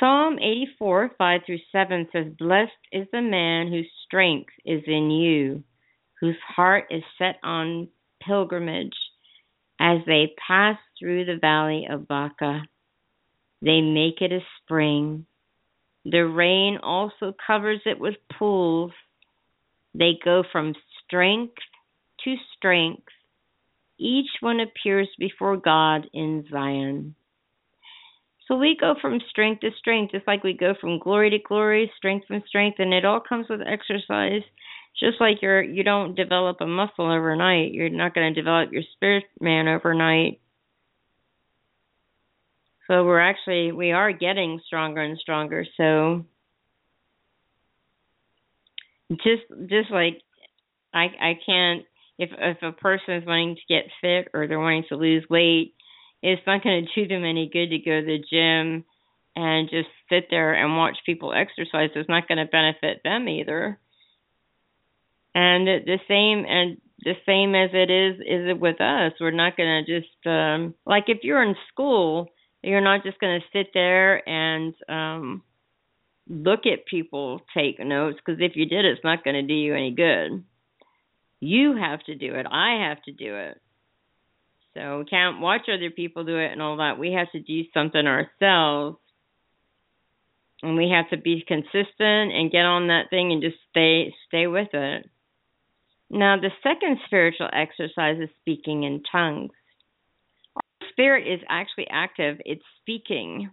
Psalm 0.00 0.38
84, 0.38 1.12
5 1.16 1.40
through 1.46 1.58
7 1.70 2.08
says, 2.12 2.26
Blessed 2.38 2.72
is 2.90 3.06
the 3.12 3.22
man 3.22 3.68
whose 3.68 3.88
strength 4.04 4.50
is 4.64 4.82
in 4.86 5.10
you 5.10 5.62
whose 6.22 6.38
heart 6.46 6.84
is 6.90 7.02
set 7.18 7.36
on 7.42 7.88
pilgrimage 8.24 8.94
as 9.80 9.98
they 10.06 10.32
pass 10.46 10.78
through 10.96 11.24
the 11.24 11.36
valley 11.38 11.88
of 11.90 12.06
Baca. 12.06 12.62
They 13.60 13.80
make 13.80 14.20
it 14.20 14.30
a 14.30 14.38
spring. 14.62 15.26
The 16.04 16.20
rain 16.20 16.78
also 16.80 17.34
covers 17.44 17.80
it 17.84 17.98
with 17.98 18.14
pools. 18.38 18.92
They 19.94 20.12
go 20.24 20.44
from 20.52 20.76
strength 21.04 21.58
to 22.24 22.36
strength. 22.56 23.02
Each 24.02 24.30
one 24.40 24.60
appears 24.60 25.08
before 25.18 25.56
God 25.56 26.08
in 26.12 26.44
Zion. 26.50 27.14
So 28.48 28.56
we 28.56 28.76
go 28.78 28.94
from 29.00 29.20
strength 29.30 29.60
to 29.60 29.70
strength, 29.78 30.12
just 30.12 30.26
like 30.26 30.42
we 30.42 30.52
go 30.52 30.74
from 30.80 30.98
glory 30.98 31.30
to 31.30 31.38
glory, 31.38 31.90
strength 31.96 32.26
from 32.26 32.42
strength, 32.46 32.80
and 32.80 32.92
it 32.92 33.04
all 33.04 33.20
comes 33.20 33.46
with 33.48 33.60
exercise 33.60 34.42
just 34.98 35.20
like 35.20 35.40
you're 35.40 35.62
you 35.62 35.82
don't 35.82 36.14
develop 36.14 36.58
a 36.60 36.66
muscle 36.66 37.10
overnight 37.10 37.72
you're 37.72 37.88
not 37.88 38.14
going 38.14 38.32
to 38.32 38.40
develop 38.40 38.72
your 38.72 38.82
spirit 38.94 39.24
man 39.40 39.68
overnight 39.68 40.40
so 42.86 43.04
we're 43.04 43.20
actually 43.20 43.72
we 43.72 43.92
are 43.92 44.12
getting 44.12 44.60
stronger 44.66 45.00
and 45.00 45.18
stronger 45.18 45.64
so 45.76 46.24
just 49.10 49.42
just 49.66 49.90
like 49.90 50.20
i 50.92 51.06
i 51.20 51.38
can't 51.44 51.84
if 52.22 52.30
if 52.38 52.62
a 52.62 52.72
person 52.72 53.14
is 53.14 53.26
wanting 53.26 53.56
to 53.56 53.74
get 53.74 53.84
fit 54.00 54.28
or 54.34 54.46
they're 54.46 54.60
wanting 54.60 54.84
to 54.88 54.96
lose 54.96 55.24
weight 55.28 55.74
it's 56.22 56.42
not 56.46 56.62
going 56.62 56.86
to 56.86 56.94
do 56.94 57.08
them 57.08 57.24
any 57.24 57.50
good 57.52 57.70
to 57.70 57.78
go 57.78 58.00
to 58.00 58.06
the 58.06 58.18
gym 58.30 58.84
and 59.34 59.68
just 59.70 59.88
sit 60.08 60.26
there 60.30 60.54
and 60.54 60.76
watch 60.76 60.96
people 61.04 61.32
exercise 61.32 61.90
It's 61.94 62.08
not 62.08 62.28
going 62.28 62.38
to 62.38 62.50
benefit 62.50 63.00
them 63.02 63.28
either. 63.28 63.78
And 65.34 65.66
the 65.66 65.98
same 66.08 66.44
and 66.46 66.76
the 67.00 67.14
same 67.26 67.54
as 67.54 67.70
it 67.72 67.90
is 67.90 68.20
is 68.20 68.50
it 68.50 68.60
with 68.60 68.80
us. 68.80 69.12
We're 69.18 69.30
not 69.30 69.56
going 69.56 69.84
to 69.84 70.00
just 70.00 70.26
um 70.26 70.74
like 70.86 71.04
if 71.08 71.18
you're 71.22 71.42
in 71.42 71.56
school, 71.72 72.28
you're 72.62 72.82
not 72.82 73.02
just 73.02 73.18
going 73.18 73.40
to 73.40 73.58
sit 73.58 73.68
there 73.72 74.26
and 74.28 74.74
um 74.88 75.42
look 76.28 76.60
at 76.66 76.86
people 76.86 77.40
take 77.56 77.80
notes 77.80 78.18
because 78.24 78.40
if 78.40 78.52
you 78.54 78.66
did 78.66 78.84
it's 78.84 79.02
not 79.02 79.24
going 79.24 79.34
to 79.34 79.42
do 79.42 79.54
you 79.54 79.74
any 79.74 79.90
good. 79.90 80.44
You 81.44 81.76
have 81.76 81.98
to 82.04 82.14
do 82.14 82.36
it. 82.36 82.46
I 82.48 82.86
have 82.88 83.02
to 83.02 83.10
do 83.10 83.34
it. 83.34 83.60
So 84.74 85.00
we 85.00 85.04
can't 85.06 85.40
watch 85.40 85.62
other 85.68 85.90
people 85.90 86.22
do 86.22 86.38
it 86.38 86.52
and 86.52 86.62
all 86.62 86.76
that. 86.76 87.00
We 87.00 87.14
have 87.14 87.32
to 87.32 87.40
do 87.40 87.64
something 87.74 88.06
ourselves. 88.06 88.98
And 90.62 90.76
we 90.76 90.88
have 90.90 91.10
to 91.10 91.16
be 91.16 91.42
consistent 91.46 92.32
and 92.32 92.52
get 92.52 92.64
on 92.64 92.86
that 92.86 93.10
thing 93.10 93.32
and 93.32 93.42
just 93.42 93.56
stay 93.70 94.14
stay 94.28 94.46
with 94.46 94.68
it. 94.72 95.10
Now 96.08 96.36
the 96.36 96.50
second 96.62 96.98
spiritual 97.06 97.48
exercise 97.52 98.18
is 98.22 98.30
speaking 98.40 98.84
in 98.84 99.02
tongues. 99.10 99.50
Our 100.54 100.88
spirit 100.90 101.26
is 101.26 101.40
actually 101.48 101.88
active, 101.90 102.40
it's 102.44 102.62
speaking. 102.80 103.50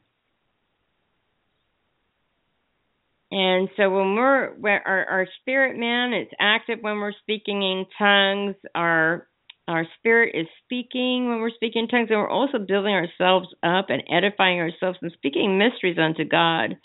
And 3.31 3.69
so 3.77 3.89
when 3.89 4.15
we're 4.15 4.53
our, 4.63 5.05
our 5.05 5.27
spirit 5.41 5.77
man 5.77 6.13
is 6.13 6.27
active 6.39 6.79
when 6.81 6.97
we're 6.97 7.13
speaking 7.21 7.61
in 7.61 7.85
tongues, 7.97 8.55
our 8.73 9.27
our 9.67 9.85
spirit 9.99 10.33
is 10.33 10.47
speaking 10.63 11.29
when 11.29 11.39
we're 11.39 11.51
speaking 11.51 11.83
in 11.83 11.87
tongues, 11.87 12.07
and 12.09 12.17
we're 12.19 12.27
also 12.29 12.57
building 12.57 12.95
ourselves 12.95 13.47
up 13.61 13.85
and 13.89 14.01
edifying 14.11 14.59
ourselves 14.59 14.97
and 15.01 15.11
speaking 15.11 15.59
mysteries 15.59 15.99
unto 15.99 16.25
God. 16.25 16.75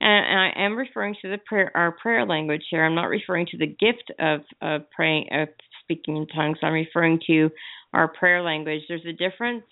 And 0.00 0.40
I 0.40 0.52
am 0.56 0.76
referring 0.76 1.16
to 1.22 1.30
the 1.30 1.38
prayer, 1.38 1.72
our 1.74 1.92
prayer 1.92 2.26
language 2.26 2.64
here. 2.70 2.84
I'm 2.84 2.94
not 2.94 3.08
referring 3.08 3.46
to 3.52 3.56
the 3.56 3.66
gift 3.66 4.12
of, 4.18 4.40
of 4.60 4.90
praying, 4.90 5.28
of 5.32 5.48
speaking 5.82 6.18
in 6.18 6.26
tongues. 6.26 6.58
I'm 6.62 6.74
referring 6.74 7.20
to 7.28 7.48
our 7.94 8.08
prayer 8.08 8.42
language. 8.42 8.82
There's 8.88 9.06
a 9.08 9.12
difference 9.12 9.64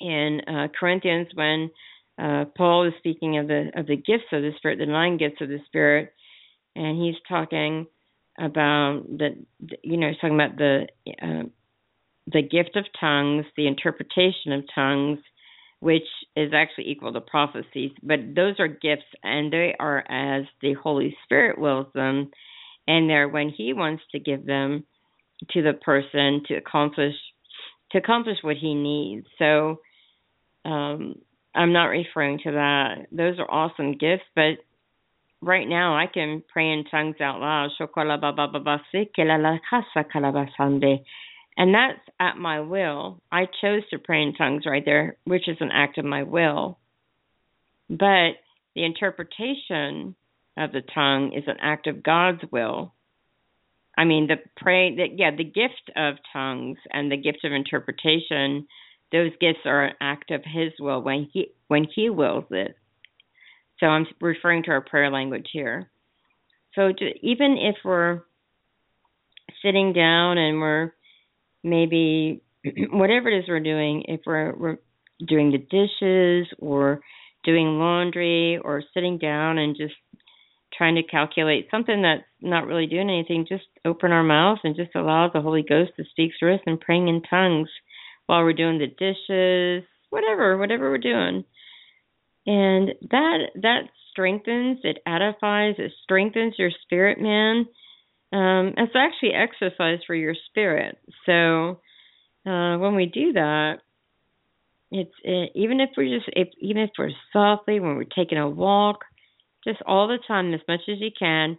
in 0.00 0.40
uh, 0.48 0.68
Corinthians 0.78 1.28
when 1.34 1.70
uh, 2.18 2.44
Paul 2.56 2.86
is 2.86 2.94
speaking 2.98 3.38
of 3.38 3.48
the 3.48 3.70
of 3.74 3.86
the 3.86 3.96
gifts 3.96 4.30
of 4.32 4.42
the 4.42 4.52
Spirit, 4.56 4.78
the 4.78 4.86
nine 4.86 5.16
gifts 5.16 5.40
of 5.40 5.48
the 5.48 5.58
Spirit, 5.66 6.12
and 6.76 7.02
he's 7.02 7.16
talking 7.28 7.86
about 8.38 9.02
the, 9.08 9.44
you 9.82 9.96
know, 9.96 10.08
he's 10.08 10.18
talking 10.18 10.40
about 10.40 10.56
the 10.56 10.86
uh, 11.20 11.48
the 12.32 12.42
gift 12.42 12.76
of 12.76 12.84
tongues, 12.98 13.44
the 13.56 13.66
interpretation 13.66 14.52
of 14.52 14.64
tongues, 14.74 15.18
which 15.80 16.06
is 16.36 16.52
actually 16.54 16.88
equal 16.88 17.12
to 17.12 17.20
prophecies. 17.20 17.90
But 18.02 18.20
those 18.34 18.54
are 18.60 18.68
gifts, 18.68 19.02
and 19.24 19.52
they 19.52 19.74
are 19.78 19.98
as 20.08 20.44
the 20.62 20.74
Holy 20.74 21.16
Spirit 21.24 21.58
wills 21.58 21.88
them, 21.94 22.30
and 22.86 23.10
they're 23.10 23.28
when 23.28 23.48
He 23.48 23.72
wants 23.72 24.04
to 24.12 24.20
give 24.20 24.46
them 24.46 24.84
to 25.50 25.62
the 25.62 25.72
person 25.72 26.42
to 26.46 26.54
accomplish 26.54 27.14
to 27.90 27.98
accomplish 27.98 28.38
what 28.42 28.56
He 28.56 28.74
needs. 28.74 29.26
So. 29.36 29.80
Um, 30.64 31.16
I'm 31.54 31.72
not 31.72 31.86
referring 31.86 32.40
to 32.44 32.52
that. 32.52 33.06
Those 33.12 33.38
are 33.38 33.50
awesome 33.50 33.92
gifts, 33.92 34.24
but 34.34 34.58
right 35.40 35.68
now 35.68 35.96
I 35.96 36.06
can 36.12 36.42
pray 36.52 36.70
in 36.72 36.84
tongues 36.90 37.16
out 37.20 37.40
loud. 37.40 37.70
And 41.56 41.72
that's 41.72 42.00
at 42.18 42.36
my 42.36 42.60
will. 42.60 43.20
I 43.30 43.46
chose 43.60 43.82
to 43.90 43.98
pray 43.98 44.22
in 44.22 44.34
tongues 44.34 44.64
right 44.66 44.84
there, 44.84 45.16
which 45.24 45.48
is 45.48 45.58
an 45.60 45.70
act 45.72 45.98
of 45.98 46.04
my 46.04 46.24
will. 46.24 46.78
But 47.88 48.32
the 48.74 48.84
interpretation 48.84 50.16
of 50.56 50.72
the 50.72 50.82
tongue 50.94 51.32
is 51.36 51.44
an 51.46 51.58
act 51.60 51.86
of 51.86 52.02
God's 52.02 52.42
will. 52.50 52.92
I 53.96 54.04
mean, 54.04 54.26
the 54.26 54.36
pray 54.56 54.96
that 54.96 55.16
yeah, 55.16 55.30
the 55.36 55.44
gift 55.44 55.90
of 55.94 56.16
tongues 56.32 56.78
and 56.90 57.12
the 57.12 57.16
gift 57.16 57.44
of 57.44 57.52
interpretation 57.52 58.66
those 59.12 59.30
gifts 59.40 59.60
are 59.64 59.84
an 59.84 59.94
act 60.00 60.30
of 60.30 60.42
his 60.44 60.72
will 60.78 61.02
when 61.02 61.28
he 61.32 61.48
when 61.68 61.86
he 61.94 62.10
wills 62.10 62.44
it. 62.50 62.76
So 63.80 63.86
I'm 63.86 64.06
referring 64.20 64.64
to 64.64 64.70
our 64.70 64.80
prayer 64.80 65.10
language 65.10 65.48
here. 65.52 65.90
So 66.74 66.92
to, 66.92 67.04
even 67.22 67.56
if 67.58 67.76
we're 67.84 68.22
sitting 69.62 69.92
down 69.92 70.38
and 70.38 70.60
we're 70.60 70.92
maybe 71.62 72.42
whatever 72.90 73.28
it 73.28 73.38
is 73.38 73.44
we're 73.48 73.60
doing, 73.60 74.04
if 74.08 74.20
we're 74.26 74.54
we're 74.56 74.78
doing 75.26 75.52
the 75.52 75.58
dishes 75.58 76.52
or 76.58 77.00
doing 77.44 77.78
laundry 77.78 78.58
or 78.58 78.82
sitting 78.94 79.18
down 79.18 79.58
and 79.58 79.76
just 79.76 79.94
trying 80.76 80.96
to 80.96 81.02
calculate 81.02 81.68
something 81.70 82.02
that's 82.02 82.24
not 82.40 82.66
really 82.66 82.86
doing 82.86 83.08
anything, 83.08 83.46
just 83.48 83.64
open 83.84 84.10
our 84.10 84.24
mouth 84.24 84.58
and 84.64 84.74
just 84.74 84.94
allow 84.96 85.28
the 85.28 85.40
Holy 85.40 85.62
Ghost 85.62 85.92
to 85.96 86.04
speak 86.10 86.32
through 86.38 86.54
us 86.54 86.60
and 86.66 86.80
praying 86.80 87.08
in 87.08 87.22
tongues 87.22 87.68
while 88.26 88.42
we're 88.42 88.52
doing 88.52 88.78
the 88.78 88.86
dishes, 88.86 89.88
whatever, 90.10 90.56
whatever 90.58 90.90
we're 90.90 90.98
doing. 90.98 91.44
And 92.46 92.90
that 93.10 93.38
that 93.62 93.82
strengthens, 94.10 94.78
it 94.84 94.98
edifies, 95.06 95.76
it 95.78 95.92
strengthens 96.02 96.54
your 96.58 96.70
spirit, 96.82 97.20
man. 97.20 97.66
Um, 98.32 98.74
it's 98.76 98.94
actually 98.96 99.32
exercise 99.32 100.00
for 100.06 100.14
your 100.14 100.34
spirit. 100.48 100.98
So 101.26 101.80
uh, 102.46 102.78
when 102.78 102.94
we 102.96 103.06
do 103.06 103.32
that, 103.34 103.78
it's 104.90 105.14
it, 105.22 105.52
even 105.54 105.80
if 105.80 105.90
we're 105.96 106.16
just 106.18 106.28
if, 106.34 106.48
even 106.60 106.82
if 106.82 106.90
we're 106.98 107.10
softly 107.32 107.80
when 107.80 107.96
we're 107.96 108.04
taking 108.04 108.38
a 108.38 108.48
walk, 108.48 109.04
just 109.66 109.80
all 109.86 110.08
the 110.08 110.18
time 110.26 110.52
as 110.54 110.60
much 110.68 110.80
as 110.88 111.00
you 111.00 111.10
can, 111.18 111.58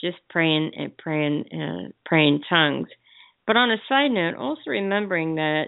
just 0.00 0.16
praying 0.30 0.72
and 0.76 0.96
praying 0.96 1.44
uh, 1.52 1.90
praying 2.04 2.40
tongues. 2.48 2.88
But 3.46 3.56
on 3.56 3.70
a 3.70 3.76
side 3.88 4.10
note, 4.10 4.34
also 4.36 4.62
remembering 4.68 5.36
that 5.36 5.66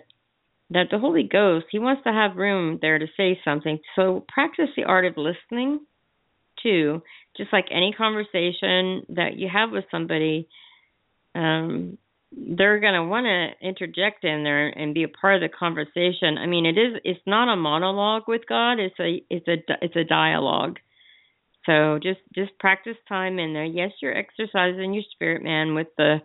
that 0.71 0.87
the 0.91 0.99
Holy 0.99 1.23
Ghost, 1.23 1.67
He 1.71 1.79
wants 1.79 2.03
to 2.05 2.13
have 2.13 2.37
room 2.37 2.79
there 2.81 2.99
to 2.99 3.07
say 3.17 3.39
something. 3.45 3.79
So 3.97 4.25
practice 4.29 4.71
the 4.77 4.85
art 4.85 5.05
of 5.05 5.17
listening 5.17 5.81
too. 6.63 7.03
Just 7.37 7.53
like 7.53 7.67
any 7.71 7.93
conversation 7.97 9.05
that 9.11 9.37
you 9.37 9.49
have 9.53 9.71
with 9.71 9.85
somebody, 9.91 10.49
um, 11.35 11.99
they're 12.33 12.81
going 12.81 12.95
to 12.95 13.05
want 13.05 13.27
to 13.27 13.67
interject 13.67 14.25
in 14.25 14.45
there 14.45 14.69
and 14.69 14.95
be 14.95 15.05
a 15.05 15.09
part 15.09 15.37
of 15.37 15.41
the 15.41 15.57
conversation. 15.57 16.39
I 16.39 16.47
mean, 16.47 16.67
it 16.67 16.79
is 16.79 17.01
it's 17.05 17.21
not 17.27 17.53
a 17.53 17.57
monologue 17.57 18.25
with 18.27 18.43
God. 18.49 18.79
It's 18.81 18.99
a 18.99 19.23
it's 19.31 19.47
a 19.49 19.57
it's 19.83 19.97
a 19.97 20.05
dialogue. 20.05 20.79
So 21.67 21.99
just 22.03 22.21
just 22.35 22.59
practice 22.59 22.97
time 23.09 23.39
in 23.39 23.53
there. 23.53 23.65
Yes, 23.65 23.93
you're 24.01 24.17
exercising 24.17 24.95
your 24.95 25.05
spirit 25.13 25.43
man 25.43 25.75
with 25.75 25.89
the 25.97 26.19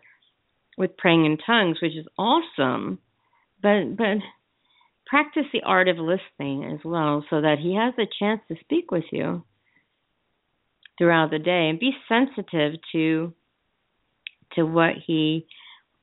with 0.78 0.98
praying 0.98 1.26
in 1.26 1.38
tongues, 1.38 1.78
which 1.82 1.96
is 1.96 2.08
awesome 2.18 3.00
but 3.62 3.96
but 3.98 4.18
practice 5.06 5.46
the 5.52 5.64
art 5.64 5.88
of 5.88 5.98
listening 5.98 6.64
as 6.66 6.80
well 6.84 7.26
so 7.30 7.42
that 7.42 7.58
he 7.60 7.76
has 7.76 7.94
a 7.98 8.10
chance 8.20 8.42
to 8.48 8.56
speak 8.62 8.92
with 8.92 9.06
you 9.12 9.44
throughout 10.98 11.32
the 11.32 11.40
day 11.40 11.70
and 11.70 11.80
be 11.80 11.92
sensitive 12.08 12.80
to 12.92 13.34
to 14.54 14.64
what 14.64 14.94
he 15.06 15.48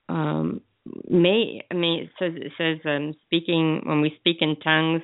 um 0.09 0.61
may 1.09 1.63
I 1.71 1.75
mean 1.75 2.05
it 2.05 2.11
says 2.19 2.33
it 2.37 2.53
says 2.59 2.79
um 2.85 3.15
speaking 3.25 3.83
when 3.85 4.01
we 4.01 4.15
speak 4.19 4.39
in 4.41 4.57
tongues 4.57 5.03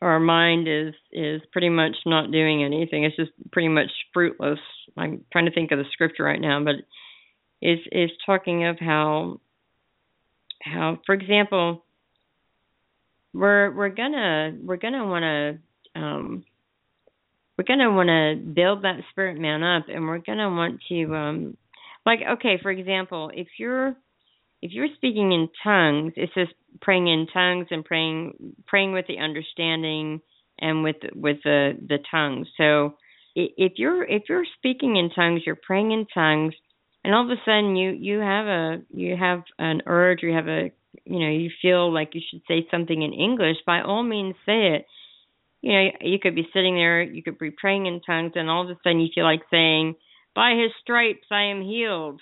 our 0.00 0.20
mind 0.20 0.68
is 0.68 0.94
is 1.12 1.42
pretty 1.52 1.68
much 1.68 1.96
not 2.06 2.30
doing 2.30 2.62
anything. 2.62 3.04
It's 3.04 3.16
just 3.16 3.32
pretty 3.50 3.68
much 3.68 3.90
fruitless. 4.12 4.60
I'm 4.96 5.24
trying 5.32 5.46
to 5.46 5.52
think 5.52 5.72
of 5.72 5.78
the 5.78 5.84
scripture 5.92 6.24
right 6.24 6.40
now, 6.40 6.62
but 6.62 6.76
is 7.60 7.80
is 7.90 8.10
talking 8.24 8.64
of 8.64 8.78
how 8.78 9.40
how 10.62 10.98
for 11.06 11.14
example 11.14 11.84
we're 13.32 13.70
we're 13.74 13.88
gonna 13.88 14.56
we're 14.62 14.76
gonna 14.76 15.06
want 15.06 15.22
to 15.22 16.00
um 16.00 16.44
we're 17.56 17.64
gonna 17.64 17.90
want 17.90 18.08
to 18.08 18.52
build 18.52 18.82
that 18.82 19.00
spirit 19.10 19.38
man 19.38 19.62
up 19.62 19.86
and 19.88 20.06
we're 20.06 20.18
gonna 20.18 20.50
want 20.50 20.80
to 20.88 21.14
um 21.14 21.56
like 22.06 22.20
okay 22.32 22.58
for 22.62 22.70
example 22.70 23.30
if 23.34 23.48
you're 23.58 23.88
if 24.62 24.72
you're 24.72 24.88
speaking 24.96 25.32
in 25.32 25.48
tongues 25.62 26.12
it 26.16 26.30
says 26.34 26.48
praying 26.80 27.06
in 27.08 27.26
tongues 27.32 27.66
and 27.70 27.84
praying 27.84 28.54
praying 28.66 28.92
with 28.92 29.06
the 29.06 29.18
understanding 29.18 30.20
and 30.60 30.82
with 30.82 30.96
with 31.14 31.38
the 31.44 31.78
the 31.88 31.98
tongue. 32.10 32.46
So 32.56 32.94
if 33.34 33.72
you're 33.76 34.04
if 34.04 34.24
you're 34.28 34.44
speaking 34.56 34.96
in 34.96 35.10
tongues 35.10 35.42
you're 35.46 35.58
praying 35.62 35.92
in 35.92 36.06
tongues 36.12 36.54
and 37.04 37.14
all 37.14 37.24
of 37.24 37.30
a 37.30 37.40
sudden 37.44 37.76
you 37.76 37.90
you 37.90 38.18
have 38.18 38.46
a 38.46 38.78
you 38.92 39.16
have 39.16 39.42
an 39.58 39.82
urge 39.86 40.22
you 40.22 40.32
have 40.32 40.48
a 40.48 40.70
you 41.04 41.18
know 41.20 41.30
you 41.30 41.50
feel 41.62 41.92
like 41.92 42.14
you 42.14 42.20
should 42.28 42.42
say 42.48 42.66
something 42.70 43.02
in 43.02 43.12
english 43.12 43.56
by 43.66 43.80
all 43.80 44.02
means 44.02 44.34
say 44.46 44.74
it. 44.74 44.86
You 45.60 45.72
know 45.72 45.88
you 46.00 46.18
could 46.18 46.34
be 46.34 46.48
sitting 46.52 46.74
there 46.74 47.02
you 47.02 47.22
could 47.22 47.38
be 47.38 47.50
praying 47.50 47.86
in 47.86 48.00
tongues 48.00 48.32
and 48.34 48.48
all 48.48 48.62
of 48.62 48.70
a 48.70 48.78
sudden 48.82 49.00
you 49.00 49.08
feel 49.14 49.24
like 49.24 49.42
saying 49.50 49.96
by 50.34 50.52
his 50.52 50.70
stripes 50.82 51.26
i 51.30 51.44
am 51.44 51.62
healed. 51.62 52.20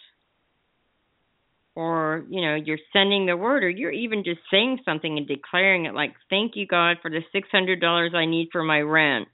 Or 1.74 2.24
you 2.31 2.41
know 2.41 2.55
you're 2.55 2.79
sending 2.93 3.27
the 3.27 3.37
word 3.37 3.62
or 3.62 3.68
you're 3.68 3.91
even 3.93 4.24
just 4.24 4.41
saying 4.51 4.79
something 4.85 5.18
and 5.18 5.29
declaring 5.29 5.85
it 5.85 5.95
like 5.95 6.14
thank 6.31 6.57
you 6.57 6.66
god 6.66 6.97
for 7.03 7.11
the 7.11 7.20
six 7.33 7.49
hundred 7.53 7.81
dollars 7.81 8.12
i 8.14 8.24
need 8.24 8.49
for 8.51 8.62
my 8.62 8.81
rent 8.81 9.29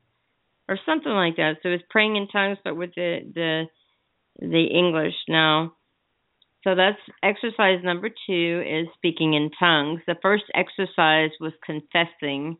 or 0.68 0.78
something 0.86 1.12
like 1.12 1.36
that. 1.36 1.56
So 1.62 1.68
it's 1.68 1.84
praying 1.90 2.16
in 2.16 2.28
tongues 2.28 2.58
but 2.64 2.76
with 2.76 2.94
the 2.96 3.18
the 3.34 3.64
the 4.38 4.64
english 4.64 5.14
now 5.28 5.72
so 6.64 6.74
that's 6.74 6.98
exercise 7.22 7.80
number 7.82 8.08
two 8.26 8.62
is 8.66 8.86
speaking 8.94 9.34
in 9.34 9.50
tongues 9.58 10.00
the 10.06 10.16
first 10.22 10.44
exercise 10.54 11.30
was 11.40 11.52
confessing 11.64 12.56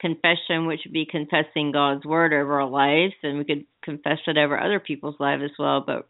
confession 0.00 0.66
which 0.66 0.80
would 0.84 0.92
be 0.92 1.06
confessing 1.10 1.72
god's 1.72 2.04
word 2.04 2.32
over 2.32 2.60
our 2.60 2.68
lives 2.68 3.14
and 3.22 3.38
we 3.38 3.44
could 3.44 3.64
confess 3.82 4.18
it 4.26 4.36
over 4.36 4.58
other 4.60 4.80
people's 4.80 5.16
lives 5.18 5.42
as 5.42 5.52
well 5.58 5.82
but 5.86 6.08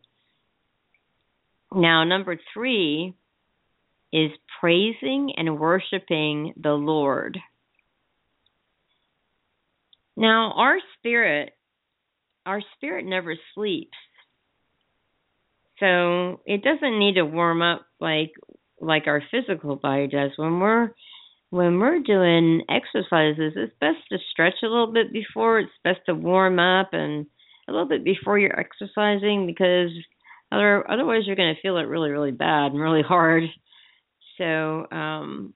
now, 1.74 2.04
number 2.04 2.38
three 2.54 3.14
is 4.12 4.30
praising 4.60 5.32
and 5.36 5.58
worshiping 5.58 6.54
the 6.56 6.72
Lord. 6.72 7.38
Now, 10.16 10.52
our 10.56 10.78
spirit, 10.98 11.52
our 12.46 12.62
spirit 12.76 13.04
never 13.04 13.34
sleeps. 13.54 13.98
So 15.80 16.40
it 16.46 16.62
doesn't 16.62 16.98
need 16.98 17.14
to 17.14 17.24
warm 17.24 17.62
up 17.62 17.86
like 18.00 18.32
like 18.80 19.06
our 19.06 19.22
physical 19.30 19.76
body 19.76 20.06
does. 20.06 20.30
When 20.36 20.60
we're 20.60 20.90
when 21.50 21.78
we're 21.78 22.00
doing 22.00 22.62
exercises, 22.68 23.52
it's 23.56 23.72
best 23.80 23.98
to 24.10 24.18
stretch 24.30 24.62
a 24.62 24.66
little 24.66 24.92
bit 24.92 25.12
before. 25.12 25.60
It's 25.60 25.70
best 25.84 26.00
to 26.06 26.14
warm 26.14 26.58
up 26.58 26.90
and 26.92 27.26
a 27.68 27.72
little 27.72 27.88
bit 27.88 28.04
before 28.04 28.38
you're 28.38 28.58
exercising 28.58 29.46
because 29.46 29.90
other, 30.52 30.88
otherwise, 30.88 31.22
you're 31.26 31.36
going 31.36 31.54
to 31.54 31.60
feel 31.60 31.76
it 31.78 31.82
really, 31.88 32.10
really 32.10 32.30
bad 32.30 32.72
and 32.72 32.80
really 32.80 33.02
hard. 33.02 33.44
So, 34.38 34.86
um, 34.92 35.54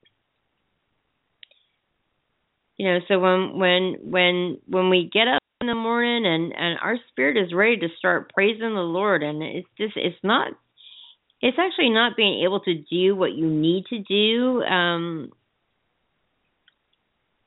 you 2.77 2.87
know, 2.87 2.99
so 3.07 3.19
when 3.19 3.57
when 3.59 3.95
when 4.01 4.57
when 4.65 4.89
we 4.89 5.09
get 5.11 5.27
up 5.27 5.40
in 5.61 5.67
the 5.67 5.75
morning 5.75 6.25
and 6.25 6.53
and 6.53 6.79
our 6.81 6.97
spirit 7.09 7.37
is 7.37 7.53
ready 7.53 7.77
to 7.77 7.87
start 7.97 8.33
praising 8.33 8.73
the 8.73 8.81
Lord, 8.81 9.23
and 9.23 9.41
it's 9.41 9.67
just 9.77 9.93
it's 9.95 10.17
not 10.23 10.51
it's 11.41 11.57
actually 11.59 11.91
not 11.91 12.17
being 12.17 12.43
able 12.43 12.59
to 12.61 12.73
do 12.73 13.15
what 13.15 13.33
you 13.33 13.47
need 13.47 13.85
to 13.85 13.99
do. 13.99 14.63
Um 14.63 15.31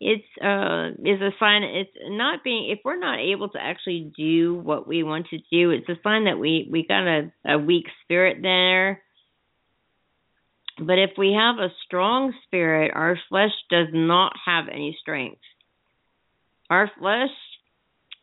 it's 0.00 0.24
uh 0.42 0.90
is 1.04 1.20
a 1.20 1.30
sign 1.38 1.62
it's 1.62 1.90
not 2.08 2.44
being 2.44 2.70
if 2.70 2.80
we're 2.84 2.98
not 2.98 3.18
able 3.18 3.48
to 3.48 3.58
actually 3.60 4.12
do 4.16 4.54
what 4.54 4.88
we 4.88 5.02
want 5.02 5.26
to 5.28 5.38
do 5.50 5.70
it's 5.70 5.88
a 5.88 5.94
sign 6.02 6.24
that 6.24 6.38
we 6.38 6.68
we 6.70 6.84
got 6.86 7.06
a, 7.06 7.32
a 7.46 7.58
weak 7.58 7.86
spirit 8.02 8.38
there. 8.42 9.02
But 10.78 10.98
if 10.98 11.10
we 11.16 11.32
have 11.32 11.58
a 11.58 11.72
strong 11.86 12.34
spirit 12.44 12.92
our 12.94 13.18
flesh 13.28 13.52
does 13.70 13.88
not 13.92 14.32
have 14.44 14.68
any 14.68 14.96
strength. 15.00 15.40
Our 16.68 16.90
flesh 16.98 17.30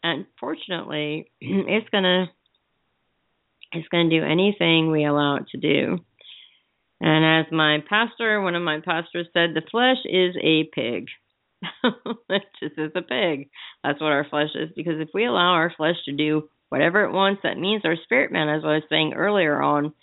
unfortunately 0.04 1.32
it's 1.42 1.90
gonna 1.90 2.26
it's 3.74 3.88
gonna 3.90 4.10
do 4.10 4.24
anything 4.24 4.92
we 4.92 5.06
allow 5.06 5.38
it 5.38 5.48
to 5.52 5.58
do 5.58 6.00
and 7.00 7.46
as 7.46 7.52
my 7.52 7.80
pastor 7.88 8.42
one 8.42 8.56
of 8.56 8.64
my 8.64 8.80
pastors 8.80 9.28
said 9.34 9.52
the 9.54 9.62
flesh 9.72 9.98
is 10.06 10.36
a 10.42 10.64
pig 10.74 11.08
it 12.30 12.44
just 12.62 12.78
is 12.78 12.92
a 12.96 13.02
pig. 13.02 13.50
That's 13.84 14.02
what 14.02 14.12
our 14.12 14.26
flesh 14.30 14.50
is. 14.56 14.70
Because 14.76 15.00
if 15.00 15.10
we 15.14 15.26
allow 15.26 15.54
our 15.54 15.74
flesh 15.76 15.96
to 16.06 16.12
do 16.12 16.50
whatever 16.70 17.04
it 17.04 17.12
wants, 17.12 17.42
that 17.44 17.58
means 17.58 17.84
our 17.86 17.96
spirit 18.04 18.32
man, 18.32 18.50
as 18.50 18.64
I 18.64 18.76
was 18.76 18.84
saying 18.90 19.14
earlier 19.14 19.62
on, 19.62 19.94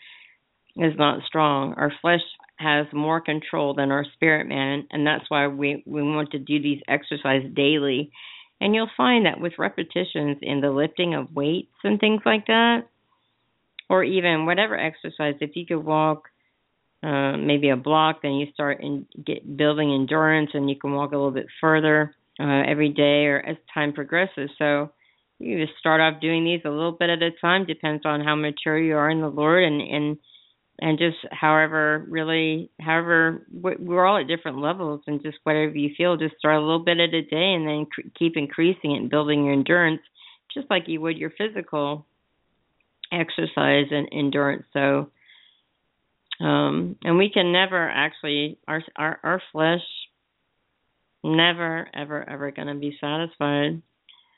is 0.77 0.95
not 0.97 1.25
strong. 1.27 1.75
Our 1.75 1.93
flesh 2.01 2.21
has 2.57 2.87
more 2.93 3.21
control 3.21 3.75
than 3.75 3.91
our 3.91 4.05
spirit 4.15 4.47
man, 4.47 4.87
and 4.91 5.07
that's 5.07 5.29
why 5.29 5.49
we 5.49 5.83
we 5.87 6.03
want 6.03 6.33
to 6.33 6.39
do 6.39 6.61
these 6.61 6.81
exercises 6.89 7.51
daily. 7.55 8.11
And 8.61 8.75
you'll 8.75 8.91
find 8.97 9.27
that 9.27 9.41
with 9.41 9.53
repetitions 9.59 10.39
in 10.43 10.61
the 10.61 10.71
lifting 10.71 11.15
of 11.15 11.35
weights 11.35 11.75
and 11.85 12.01
things 12.01 12.23
like 12.27 12.47
that, 12.47 12.89
or 13.89 14.03
even 14.03 14.47
whatever 14.47 14.77
exercise, 14.79 15.35
if 15.41 15.55
you 15.55 15.65
could 15.65 15.85
walk 15.85 16.29
uh, 17.03 17.37
maybe 17.37 17.69
a 17.69 17.77
block, 17.77 18.23
then 18.23 18.33
you 18.33 18.47
start 18.53 18.81
in 18.83 19.07
get 19.25 19.57
building 19.57 19.95
endurance, 19.95 20.51
and 20.55 20.69
you 20.69 20.77
can 20.77 20.93
walk 20.93 21.13
a 21.13 21.17
little 21.17 21.31
bit 21.31 21.47
further 21.61 22.15
uh, 22.41 22.63
every 22.67 22.89
day 22.89 23.27
or 23.27 23.39
as 23.39 23.57
time 23.73 23.93
progresses. 23.93 24.51
So 24.59 24.91
you 25.39 25.65
just 25.65 25.79
start 25.79 26.01
off 26.01 26.21
doing 26.21 26.45
these 26.45 26.61
a 26.65 26.71
little 26.71 26.93
bit 26.93 27.11
at 27.11 27.23
a 27.23 27.31
time. 27.41 27.65
Depends 27.65 28.05
on 28.05 28.21
how 28.21 28.35
mature 28.35 28.79
you 28.79 28.97
are 28.97 29.11
in 29.11 29.21
the 29.21 29.29
Lord, 29.29 29.63
and 29.63 29.81
and 29.81 30.19
and 30.81 30.99
just 30.99 31.17
however 31.33 32.05
really 32.09 32.71
however 32.81 33.47
we're 33.53 34.07
all 34.07 34.19
at 34.19 34.29
different 34.29 34.59
levels, 34.59 35.01
and 35.07 35.23
just 35.23 35.39
whatever 35.43 35.77
you 35.77 35.91
feel, 35.97 36.17
just 36.17 36.39
start 36.39 36.57
a 36.57 36.61
little 36.61 36.85
bit 36.85 37.01
at 37.01 37.15
a 37.15 37.23
day, 37.23 37.55
and 37.55 37.67
then 37.67 37.87
keep 38.19 38.37
increasing 38.37 38.93
it 38.93 39.01
and 39.01 39.11
building 39.11 39.45
your 39.45 39.55
endurance, 39.55 40.03
just 40.53 40.71
like 40.71 40.85
you 40.87 41.01
would 41.01 41.19
your 41.19 41.33
physical 41.37 42.07
exercise 43.13 43.87
and 43.91 44.09
endurance. 44.13 44.65
So 44.73 45.11
um, 46.41 46.97
and 47.03 47.19
we 47.19 47.31
can 47.33 47.53
never 47.53 47.89
actually 47.89 48.59
our 48.69 48.83
our 48.97 49.19
our 49.23 49.43
flesh 49.53 49.83
never 51.25 51.89
ever 51.95 52.29
ever 52.29 52.51
going 52.53 52.69
to 52.69 52.75
be 52.75 52.97
satisfied. 53.01 53.83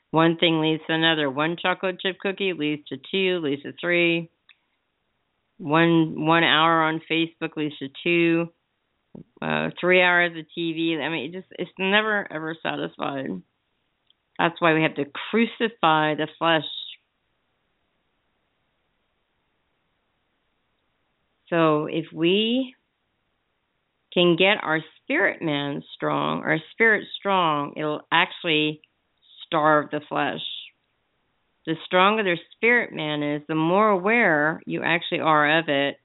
One 0.09 0.37
thing 0.37 0.59
leads 0.59 0.83
to 0.87 0.93
another. 0.93 1.29
One 1.29 1.55
chocolate 1.61 1.99
chip 2.01 2.17
cookie 2.19 2.53
leads 2.53 2.87
to 2.89 2.97
two, 3.11 3.39
leads 3.39 3.63
to 3.63 3.73
three. 3.79 4.29
One 5.61 6.25
one 6.25 6.43
hour 6.43 6.83
on 6.83 7.01
Facebook 7.09 7.55
leads 7.55 7.77
to 7.79 7.89
two. 8.03 8.49
Uh, 9.41 9.69
three 9.79 10.01
hours 10.01 10.31
of 10.37 10.45
TV. 10.57 10.97
I 10.97 11.09
mean, 11.09 11.29
it 11.29 11.33
just 11.33 11.47
it's 11.59 11.71
never 11.77 12.31
ever 12.31 12.55
satisfied. 12.63 13.41
That's 14.39 14.59
why 14.59 14.73
we 14.73 14.83
have 14.83 14.95
to 14.95 15.05
crucify 15.29 16.15
the 16.15 16.27
flesh 16.39 16.63
So 21.51 21.85
if 21.85 22.05
we 22.13 22.75
can 24.13 24.37
get 24.37 24.63
our 24.63 24.79
spirit 25.03 25.41
man 25.41 25.83
strong, 25.95 26.43
our 26.43 26.57
spirit 26.71 27.05
strong, 27.19 27.73
it'll 27.75 28.07
actually 28.11 28.81
starve 29.45 29.91
the 29.91 29.99
flesh. 30.07 30.41
The 31.65 31.75
stronger 31.85 32.23
the 32.23 32.37
spirit 32.55 32.91
man 32.91 33.21
is, 33.21 33.43
the 33.47 33.55
more 33.55 33.89
aware 33.89 34.61
you 34.65 34.81
actually 34.83 35.19
are 35.19 35.59
of 35.59 35.65
it. 35.67 35.97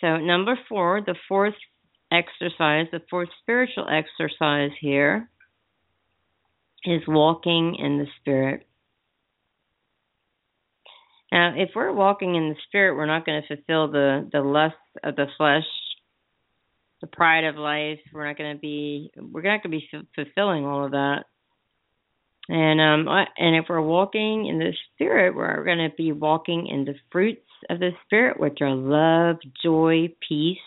So, 0.00 0.16
number 0.16 0.58
four, 0.68 1.02
the 1.02 1.16
fourth 1.28 1.54
exercise, 2.10 2.86
the 2.90 3.02
fourth 3.10 3.28
spiritual 3.42 3.86
exercise 3.88 4.70
here 4.80 5.28
is 6.84 7.02
walking 7.06 7.76
in 7.78 7.98
the 7.98 8.06
spirit. 8.20 8.66
Now, 11.30 11.54
if 11.56 11.70
we're 11.76 11.92
walking 11.92 12.34
in 12.34 12.48
the 12.48 12.56
spirit, 12.66 12.96
we're 12.96 13.06
not 13.06 13.24
going 13.24 13.42
to 13.42 13.56
fulfill 13.56 13.90
the 13.90 14.28
the 14.32 14.40
lust 14.40 14.74
of 15.04 15.16
the 15.16 15.26
flesh, 15.36 15.66
the 17.00 17.06
pride 17.06 17.44
of 17.44 17.56
life. 17.56 18.00
We're 18.12 18.26
not 18.26 18.36
going 18.36 18.56
to 18.56 18.60
be 18.60 19.12
we're 19.16 19.42
not 19.42 19.62
going 19.62 19.78
to 19.78 19.78
be 19.78 20.06
fulfilling 20.14 20.64
all 20.64 20.84
of 20.84 20.92
that. 20.92 21.26
And 22.50 22.80
um 22.80 23.06
and 23.38 23.54
if 23.54 23.66
we're 23.68 23.80
walking 23.80 24.46
in 24.46 24.58
the 24.58 24.72
spirit, 24.92 25.36
we're 25.36 25.64
going 25.64 25.78
to 25.78 25.94
be 25.96 26.10
walking 26.10 26.66
in 26.66 26.84
the 26.84 26.96
fruits 27.12 27.46
of 27.70 27.78
the 27.78 27.90
spirit, 28.04 28.40
which 28.40 28.58
are 28.60 28.74
love, 28.74 29.36
joy, 29.62 30.08
peace, 30.28 30.58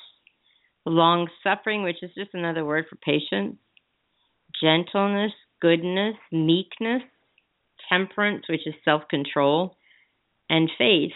long 0.86 1.28
suffering, 1.44 1.84
which 1.84 2.02
is 2.02 2.12
just 2.16 2.34
another 2.34 2.64
word 2.64 2.86
for 2.90 2.96
patience, 2.96 3.58
gentleness, 4.62 5.34
goodness, 5.62 6.16
meekness, 6.32 7.02
temperance, 7.90 8.46
which 8.48 8.66
is 8.66 8.76
self 8.86 9.02
control 9.10 9.76
and 10.50 10.72
faith. 10.78 11.12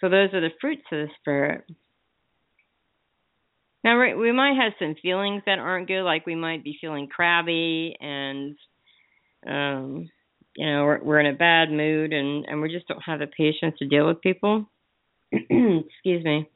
So 0.00 0.08
those 0.08 0.34
are 0.34 0.40
the 0.40 0.50
fruits 0.60 0.82
of 0.90 0.98
the 0.98 1.08
Spirit. 1.20 1.64
Now, 3.84 4.00
we 4.00 4.32
might 4.32 4.56
have 4.60 4.72
some 4.80 4.96
feelings 5.00 5.44
that 5.46 5.60
aren't 5.60 5.86
good, 5.86 6.02
like 6.02 6.26
we 6.26 6.34
might 6.34 6.64
be 6.64 6.76
feeling 6.80 7.06
crabby 7.06 7.96
and, 8.00 8.56
um, 9.46 10.08
you 10.56 10.66
know, 10.66 10.84
we're, 10.84 11.02
we're 11.02 11.20
in 11.20 11.26
a 11.26 11.36
bad 11.36 11.70
mood 11.70 12.12
and, 12.12 12.44
and 12.46 12.60
we 12.60 12.72
just 12.72 12.88
don't 12.88 13.02
have 13.02 13.20
the 13.20 13.26
patience 13.26 13.76
to 13.78 13.86
deal 13.86 14.06
with 14.06 14.20
people. 14.20 14.66
Excuse 15.32 16.24
me. 16.24 16.48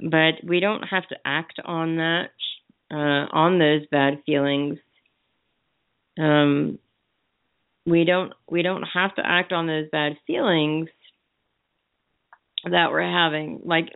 But 0.00 0.42
we 0.42 0.60
don't 0.60 0.82
have 0.84 1.06
to 1.08 1.16
act 1.24 1.60
on 1.64 1.96
that, 1.96 2.30
uh, 2.90 3.26
on 3.32 3.58
those 3.58 3.82
bad 3.90 4.22
feelings. 4.24 4.78
Um, 6.18 6.78
we 7.86 8.04
don't 8.04 8.32
we 8.48 8.62
don't 8.62 8.84
have 8.94 9.14
to 9.16 9.22
act 9.24 9.52
on 9.52 9.66
those 9.66 9.88
bad 9.90 10.16
feelings 10.26 10.88
that 12.64 12.90
we're 12.90 13.02
having 13.02 13.60
like 13.64 13.88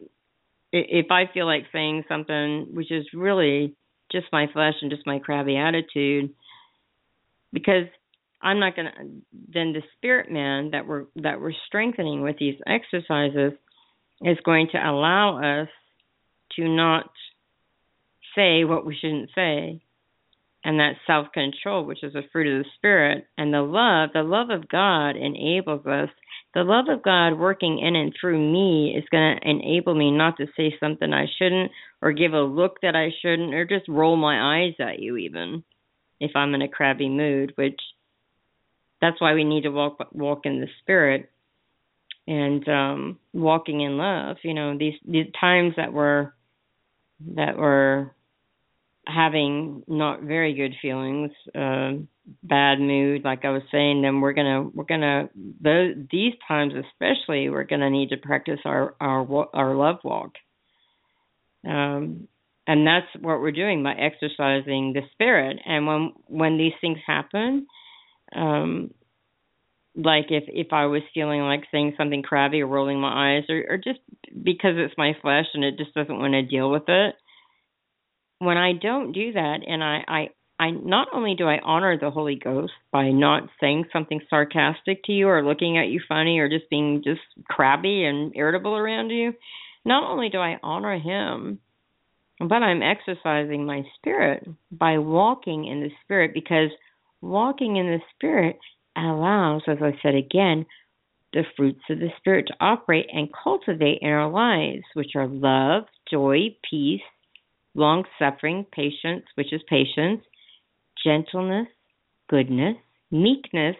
if 0.72 1.06
i 1.10 1.24
feel 1.32 1.46
like 1.46 1.64
saying 1.72 2.02
something 2.08 2.66
which 2.72 2.90
is 2.90 3.06
really 3.12 3.74
just 4.10 4.26
my 4.32 4.46
flesh 4.52 4.74
and 4.80 4.90
just 4.90 5.06
my 5.06 5.18
crabby 5.18 5.56
attitude 5.56 6.30
because 7.54 7.86
i'm 8.42 8.60
not 8.60 8.76
going 8.76 8.86
to 8.86 8.92
then 9.54 9.72
the 9.72 9.82
spirit 9.96 10.30
man 10.30 10.72
that 10.72 10.86
we're 10.86 11.04
that 11.16 11.40
we're 11.40 11.54
strengthening 11.66 12.20
with 12.20 12.36
these 12.38 12.56
exercises 12.66 13.52
is 14.20 14.36
going 14.44 14.68
to 14.72 14.78
allow 14.78 15.62
us 15.62 15.68
to 16.56 16.68
not 16.68 17.10
say 18.34 18.64
what 18.64 18.86
we 18.86 18.96
shouldn't 18.96 19.30
say. 19.34 19.80
And 20.66 20.80
that 20.80 20.94
self 21.06 21.26
control, 21.32 21.84
which 21.84 22.02
is 22.02 22.14
a 22.14 22.22
fruit 22.32 22.46
of 22.46 22.64
the 22.64 22.70
Spirit, 22.76 23.26
and 23.36 23.52
the 23.52 23.60
love, 23.60 24.10
the 24.14 24.22
love 24.22 24.48
of 24.48 24.68
God 24.68 25.10
enables 25.10 25.84
us. 25.86 26.08
The 26.54 26.62
love 26.62 26.86
of 26.88 27.02
God 27.02 27.34
working 27.34 27.80
in 27.80 27.94
and 27.96 28.14
through 28.18 28.38
me 28.38 28.94
is 28.96 29.04
going 29.10 29.36
to 29.36 29.50
enable 29.50 29.94
me 29.94 30.10
not 30.10 30.38
to 30.38 30.46
say 30.56 30.74
something 30.80 31.12
I 31.12 31.26
shouldn't, 31.38 31.70
or 32.00 32.12
give 32.12 32.32
a 32.32 32.40
look 32.40 32.80
that 32.80 32.96
I 32.96 33.10
shouldn't, 33.20 33.52
or 33.52 33.66
just 33.66 33.88
roll 33.88 34.16
my 34.16 34.62
eyes 34.62 34.74
at 34.80 35.00
you, 35.00 35.18
even 35.18 35.64
if 36.24 36.32
I'm 36.34 36.54
in 36.54 36.62
a 36.62 36.68
crabby 36.68 37.08
mood, 37.08 37.52
which 37.56 37.80
that's 39.00 39.20
why 39.20 39.34
we 39.34 39.44
need 39.44 39.62
to 39.62 39.70
walk 39.70 40.08
walk 40.12 40.46
in 40.46 40.60
the 40.60 40.68
spirit 40.80 41.30
and 42.26 42.66
um 42.68 43.18
walking 43.34 43.82
in 43.82 43.98
love 43.98 44.36
you 44.42 44.54
know 44.54 44.78
these 44.78 44.94
these 45.06 45.26
times 45.38 45.74
that 45.76 45.92
we're 45.92 46.32
that 47.34 47.58
we're 47.58 48.10
having 49.06 49.82
not 49.86 50.22
very 50.22 50.54
good 50.54 50.74
feelings 50.80 51.30
uh 51.54 51.92
bad 52.42 52.80
mood 52.80 53.22
like 53.24 53.44
i 53.44 53.50
was 53.50 53.62
saying 53.70 54.00
then 54.00 54.22
we're 54.22 54.32
gonna 54.32 54.62
we're 54.62 54.84
gonna 54.84 55.28
those 55.60 55.94
these 56.10 56.32
times 56.48 56.72
especially 56.72 57.50
we're 57.50 57.64
gonna 57.64 57.90
need 57.90 58.08
to 58.08 58.16
practice 58.16 58.60
our 58.64 58.94
our 59.00 59.48
our 59.52 59.74
love 59.74 59.98
walk. 60.02 60.32
Um 61.66 62.28
and 62.66 62.86
that's 62.86 63.06
what 63.20 63.40
we're 63.40 63.52
doing 63.52 63.82
by 63.82 63.92
exercising 63.92 64.92
the 64.94 65.02
spirit. 65.12 65.58
And 65.64 65.86
when 65.86 66.12
when 66.26 66.58
these 66.58 66.72
things 66.80 66.98
happen 67.06 67.66
um 68.34 68.90
like 69.96 70.26
if 70.30 70.44
if 70.48 70.72
I 70.72 70.86
was 70.86 71.02
feeling 71.12 71.40
like 71.42 71.64
saying 71.70 71.94
something 71.96 72.22
crabby 72.22 72.62
or 72.62 72.66
rolling 72.66 73.00
my 73.00 73.36
eyes 73.36 73.44
or 73.48 73.64
or 73.68 73.76
just 73.76 74.00
because 74.42 74.74
it's 74.76 74.94
my 74.98 75.12
flesh 75.22 75.46
and 75.54 75.64
it 75.64 75.78
just 75.78 75.94
doesn't 75.94 76.18
want 76.18 76.32
to 76.32 76.42
deal 76.42 76.70
with 76.70 76.88
it 76.88 77.14
when 78.38 78.56
I 78.56 78.72
don't 78.72 79.12
do 79.12 79.32
that 79.32 79.58
and 79.66 79.82
I 79.84 80.04
I 80.08 80.28
I 80.58 80.70
not 80.70 81.08
only 81.12 81.34
do 81.34 81.48
I 81.48 81.58
honor 81.64 81.98
the 81.98 82.10
Holy 82.10 82.36
Ghost 82.36 82.72
by 82.92 83.10
not 83.10 83.48
saying 83.60 83.86
something 83.92 84.20
sarcastic 84.30 85.02
to 85.04 85.12
you 85.12 85.28
or 85.28 85.44
looking 85.44 85.78
at 85.78 85.88
you 85.88 86.00
funny 86.08 86.38
or 86.38 86.48
just 86.48 86.70
being 86.70 87.02
just 87.04 87.20
crabby 87.48 88.04
and 88.04 88.32
irritable 88.36 88.76
around 88.76 89.10
you, 89.10 89.32
not 89.84 90.08
only 90.08 90.28
do 90.28 90.38
I 90.38 90.58
honor 90.62 90.96
him, 90.98 91.58
but 92.40 92.62
I'm 92.62 92.82
exercising 92.82 93.64
my 93.64 93.82
spirit 93.96 94.46
by 94.72 94.98
walking 94.98 95.66
in 95.66 95.80
the 95.80 95.90
spirit 96.04 96.32
because 96.34 96.70
walking 97.20 97.76
in 97.76 97.86
the 97.86 98.00
spirit 98.14 98.58
allows, 98.96 99.62
as 99.68 99.78
I 99.80 99.92
said 100.02 100.14
again, 100.14 100.66
the 101.32 101.44
fruits 101.56 101.82
of 101.90 101.98
the 101.98 102.10
spirit 102.18 102.46
to 102.46 102.54
operate 102.60 103.06
and 103.12 103.28
cultivate 103.42 103.98
in 104.02 104.08
our 104.08 104.30
lives, 104.30 104.84
which 104.94 105.12
are 105.16 105.26
love, 105.26 105.84
joy, 106.10 106.56
peace, 106.68 107.00
long 107.74 108.04
suffering, 108.18 108.64
patience, 108.72 109.24
which 109.34 109.52
is 109.52 109.60
patience, 109.68 110.22
gentleness, 111.04 111.66
goodness, 112.28 112.76
meekness, 113.10 113.76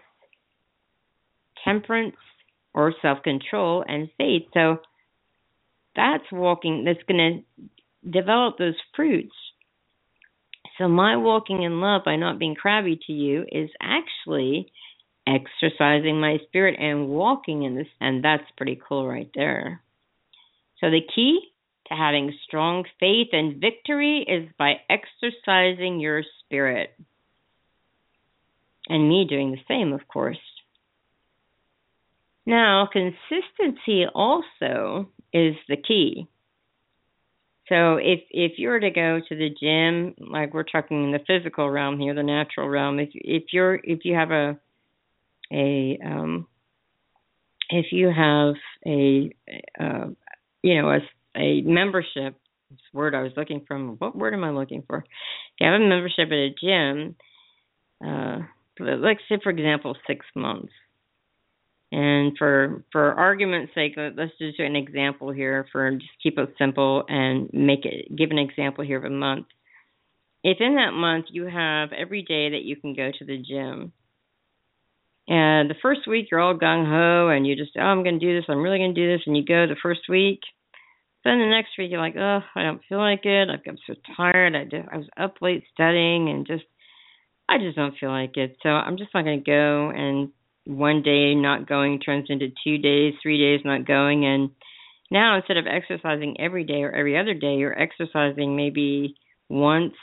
temperance 1.65 2.17
or 2.75 2.93
self 3.01 3.23
control, 3.23 3.85
and 3.87 4.09
faith. 4.19 4.43
So 4.53 4.79
that's 5.95 6.25
walking, 6.33 6.85
that's 6.85 7.03
going 7.07 7.45
to 7.57 7.65
develop 8.09 8.59
those 8.59 8.75
fruits. 8.95 9.35
So, 10.79 10.89
my 10.89 11.17
walking 11.17 11.63
in 11.63 11.81
love 11.81 12.03
by 12.05 12.17
not 12.17 12.39
being 12.39 12.55
crabby 12.55 12.99
to 13.07 13.13
you 13.13 13.45
is 13.51 13.71
actually 13.81 14.73
exercising 15.27 16.21
my 16.21 16.39
spirit 16.47 16.79
and 16.79 17.09
walking 17.09 17.63
in 17.63 17.77
this. 17.77 17.87
And 18.01 18.25
that's 18.25 18.51
pretty 18.57 18.81
cool 18.87 19.07
right 19.07 19.31
there. 19.35 19.83
So, 20.81 20.91
the 20.91 21.03
key 21.15 21.41
to 21.89 21.95
having 21.95 22.33
strong 22.47 22.85
faith 22.99 23.29
and 23.33 23.61
victory 23.61 24.25
is 24.27 24.49
by 24.59 24.75
exercising 24.89 26.01
your 26.01 26.23
spirit. 26.41 26.91
And 28.89 29.09
me 29.09 29.27
doing 29.29 29.53
the 29.53 29.59
same, 29.69 29.93
of 29.93 30.07
course. 30.09 30.39
Now, 32.47 32.89
consistency 32.93 34.05
also 34.15 35.09
is 35.33 35.55
the 35.69 35.77
key. 35.77 36.29
So 37.69 37.97
if 37.97 38.21
if 38.31 38.53
you 38.59 38.69
were 38.69 38.81
to 38.81 38.91
go 38.91 39.21
to 39.27 39.35
the 39.37 39.51
gym, 39.51 40.15
like 40.31 40.53
we're 40.53 40.65
talking 40.65 41.05
in 41.05 41.13
the 41.13 41.21
physical 41.27 41.71
realm 41.71 41.99
here, 41.99 42.15
the 42.15 42.23
natural 42.23 42.69
realm, 42.69 42.99
if 42.99 43.11
if 43.15 43.45
you're 43.53 43.77
if 43.77 44.01
you 44.05 44.15
have 44.15 44.31
a 44.31 44.59
a 45.53 45.99
um 46.05 46.47
if 47.71 47.87
you 47.93 48.09
have 48.09 48.55
a 48.87 49.31
uh, 49.81 50.07
you 50.63 50.81
know 50.81 50.91
a 50.91 50.99
a 51.37 51.63
membership 51.63 52.37
word 52.93 53.15
I 53.15 53.23
was 53.23 53.33
looking 53.37 53.65
from 53.67 53.97
what 53.99 54.17
word 54.17 54.35
am 54.35 54.45
I 54.45 54.51
looking 54.51 54.83
for? 54.87 54.99
If 54.99 55.05
you 55.61 55.67
have 55.67 55.81
a 55.81 55.85
membership 55.85 56.29
at 56.29 56.33
a 56.33 56.55
gym, 56.61 57.17
uh 58.05 58.39
let's 58.79 59.21
say 59.29 59.39
for 59.43 59.51
example 59.51 59.97
six 60.07 60.27
months. 60.35 60.73
And 61.95 62.37
for 62.37 62.83
for 62.91 63.13
argument's 63.13 63.73
sake, 63.73 63.93
let's 63.97 64.33
just 64.41 64.57
do 64.57 64.65
an 64.65 64.75
example 64.75 65.31
here 65.31 65.65
for 65.71 65.93
just 65.93 66.11
keep 66.21 66.37
it 66.39 66.53
simple 66.59 67.05
and 67.09 67.49
make 67.53 67.85
it 67.85 68.17
give 68.17 68.33
an 68.33 68.39
example 68.39 68.83
here 68.83 68.99
of 68.99 69.05
a 69.05 69.11
month. 69.11 69.47
If 70.43 70.57
in 70.59 70.75
that 70.75 70.91
month 70.91 71.27
you 71.31 71.45
have 71.45 71.91
every 71.93 72.23
day 72.23 72.51
that 72.51 72.65
you 72.65 72.75
can 72.75 72.97
go 72.97 73.13
to 73.17 73.25
the 73.25 73.39
gym, 73.39 73.93
and 75.29 75.71
the 75.71 75.77
first 75.81 76.01
week 76.09 76.27
you're 76.33 76.41
all 76.41 76.59
gung 76.59 76.85
ho 76.85 77.29
and 77.29 77.47
you 77.47 77.55
just 77.55 77.77
oh 77.79 77.83
I'm 77.83 78.03
going 78.03 78.19
to 78.19 78.27
do 78.27 78.35
this, 78.35 78.47
I'm 78.49 78.61
really 78.61 78.79
going 78.79 78.97
to 78.97 79.01
do 79.01 79.13
this, 79.13 79.23
and 79.29 79.37
you 79.37 79.45
go 79.45 79.69
the 79.69 79.77
first 79.81 80.09
week. 80.09 80.41
Then 81.23 81.39
the 81.39 81.47
next 81.47 81.79
week 81.79 81.93
you're 81.93 82.01
like 82.01 82.17
oh 82.17 82.41
I 82.57 82.65
don't 82.65 82.83
feel 82.89 82.99
like 82.99 83.25
it. 83.25 83.49
I'm 83.51 83.79
so 83.87 83.95
tired. 84.17 84.57
I 84.57 84.65
just, 84.65 84.89
I 84.93 84.97
was 84.97 85.09
up 85.17 85.37
late 85.41 85.63
studying 85.73 86.29
and 86.29 86.45
just 86.45 86.65
I 87.49 87.59
just 87.59 87.77
don't 87.77 87.97
feel 88.01 88.11
like 88.11 88.37
it. 88.37 88.57
So 88.65 88.71
I'm 88.71 88.97
just 88.97 89.15
not 89.15 89.23
going 89.23 89.45
to 89.45 89.49
go 89.49 89.91
and 89.95 90.31
one 90.65 91.03
day 91.03 91.35
not 91.35 91.69
going 91.69 92.01
turns 92.01 92.27
into 92.29 92.49
two 92.65 92.79
days, 92.79 93.15
three 93.23 93.39
days 93.39 93.65
not 93.65 93.87
going, 93.87 94.25
and 94.25 94.51
now 95.11 95.37
instead 95.37 95.57
of 95.57 95.67
exercising 95.67 96.41
every 96.41 96.65
day 96.65 96.83
or 96.83 96.93
every 96.93 97.19
other 97.19 97.35
day, 97.35 97.57
you're 97.57 97.79
exercising 97.79 98.57
maybe 98.57 99.15
once, 99.49 99.95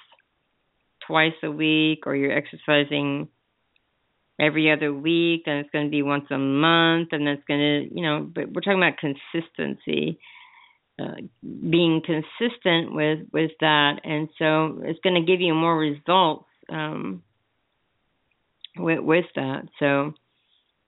twice 1.07 1.33
a 1.43 1.51
week, 1.51 2.05
or 2.05 2.15
you're 2.15 2.37
exercising 2.37 3.27
every 4.39 4.71
other 4.71 4.93
week, 4.93 5.43
then 5.45 5.57
it's 5.57 5.69
going 5.71 5.85
to 5.85 5.91
be 5.91 6.01
once 6.01 6.25
a 6.31 6.37
month, 6.37 7.09
and 7.11 7.27
that's 7.27 7.43
going 7.47 7.59
to, 7.59 7.95
you 7.95 8.03
know, 8.03 8.27
but 8.33 8.51
we're 8.51 8.61
talking 8.61 8.81
about 8.81 8.97
consistency. 8.97 10.19
Uh, 10.99 11.15
being 11.41 12.01
consistent 12.05 12.93
with 12.93 13.19
with 13.31 13.51
that, 13.59 14.01
and 14.03 14.29
so 14.37 14.81
it's 14.83 14.99
going 15.03 15.15
to 15.15 15.25
give 15.25 15.41
you 15.41 15.53
more 15.53 15.75
results 15.75 16.45
um, 16.69 17.23
with 18.77 18.99
with 18.99 19.25
that. 19.35 19.63
So 19.79 20.13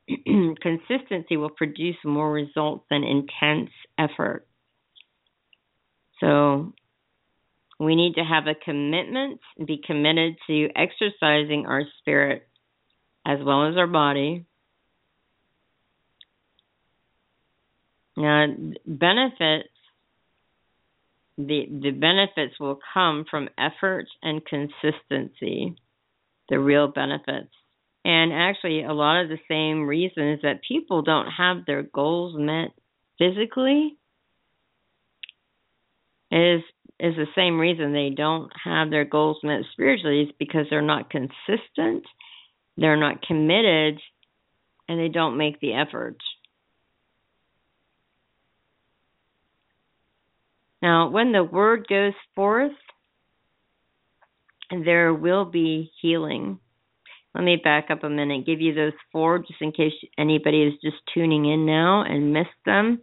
consistency 0.62 1.38
will 1.38 1.50
produce 1.50 1.96
more 2.04 2.32
results 2.32 2.86
than 2.90 3.04
intense 3.04 3.70
effort. 3.98 4.46
So 6.20 6.74
we 7.80 7.96
need 7.96 8.16
to 8.16 8.24
have 8.24 8.48
a 8.48 8.56
commitment, 8.56 9.40
be 9.66 9.82
committed 9.86 10.36
to 10.48 10.70
exercising 10.76 11.66
our 11.68 11.84
spirit 12.00 12.48
as 13.26 13.40
well 13.44 13.70
as 13.70 13.78
our 13.78 13.88
body. 13.88 14.46
Now, 18.16 18.46
benefits 18.86 19.70
the 21.38 21.66
the 21.82 21.92
benefits 21.92 22.60
will 22.60 22.80
come 22.94 23.26
from 23.30 23.50
effort 23.58 24.06
and 24.22 24.42
consistency. 24.46 25.76
The 26.50 26.60
real 26.60 26.90
benefits 26.90 27.52
and 28.06 28.34
actually 28.34 28.84
a 28.84 28.94
lot 28.94 29.22
of 29.22 29.30
the 29.30 29.40
same 29.48 29.88
reasons 29.88 30.42
that 30.44 30.62
people 30.68 31.02
don't 31.02 31.28
have 31.28 31.66
their 31.66 31.84
goals 31.84 32.36
met 32.38 32.72
physically 33.18 33.98
is 36.32 36.62
is 37.00 37.16
the 37.16 37.28
same 37.36 37.60
reason 37.60 37.92
they 37.92 38.12
don't 38.16 38.52
have 38.64 38.90
their 38.90 39.06
goals 39.06 39.38
met 39.44 39.62
spiritually 39.74 40.22
is 40.22 40.30
because 40.40 40.68
they're 40.70 40.82
not 40.82 41.10
consistent, 41.10 42.04
they're 42.78 42.98
not 42.98 43.22
committed, 43.22 44.00
and 44.88 45.00
they 45.00 45.10
don't 45.10 45.38
make 45.38 45.60
the 45.60 45.74
effort. 45.74 46.18
Now, 50.82 51.10
when 51.10 51.32
the 51.32 51.44
word 51.44 51.88
goes 51.90 52.14
forth, 52.36 52.74
there 54.70 55.14
will 55.14 55.46
be 55.46 55.92
healing. 56.02 56.60
Let 57.36 57.44
me 57.44 57.60
back 57.64 57.90
up 57.90 58.04
a 58.04 58.10
minute, 58.10 58.46
give 58.46 58.62
you 58.62 58.74
those 58.74 58.94
four 59.12 59.40
just 59.40 59.62
in 59.62 59.72
case 59.72 59.94
anybody 60.18 60.64
is 60.64 60.74
just 60.84 60.98
tuning 61.14 61.46
in 61.46 61.66
now 61.66 62.04
and 62.04 62.34
missed 62.34 62.50
them. 62.66 63.02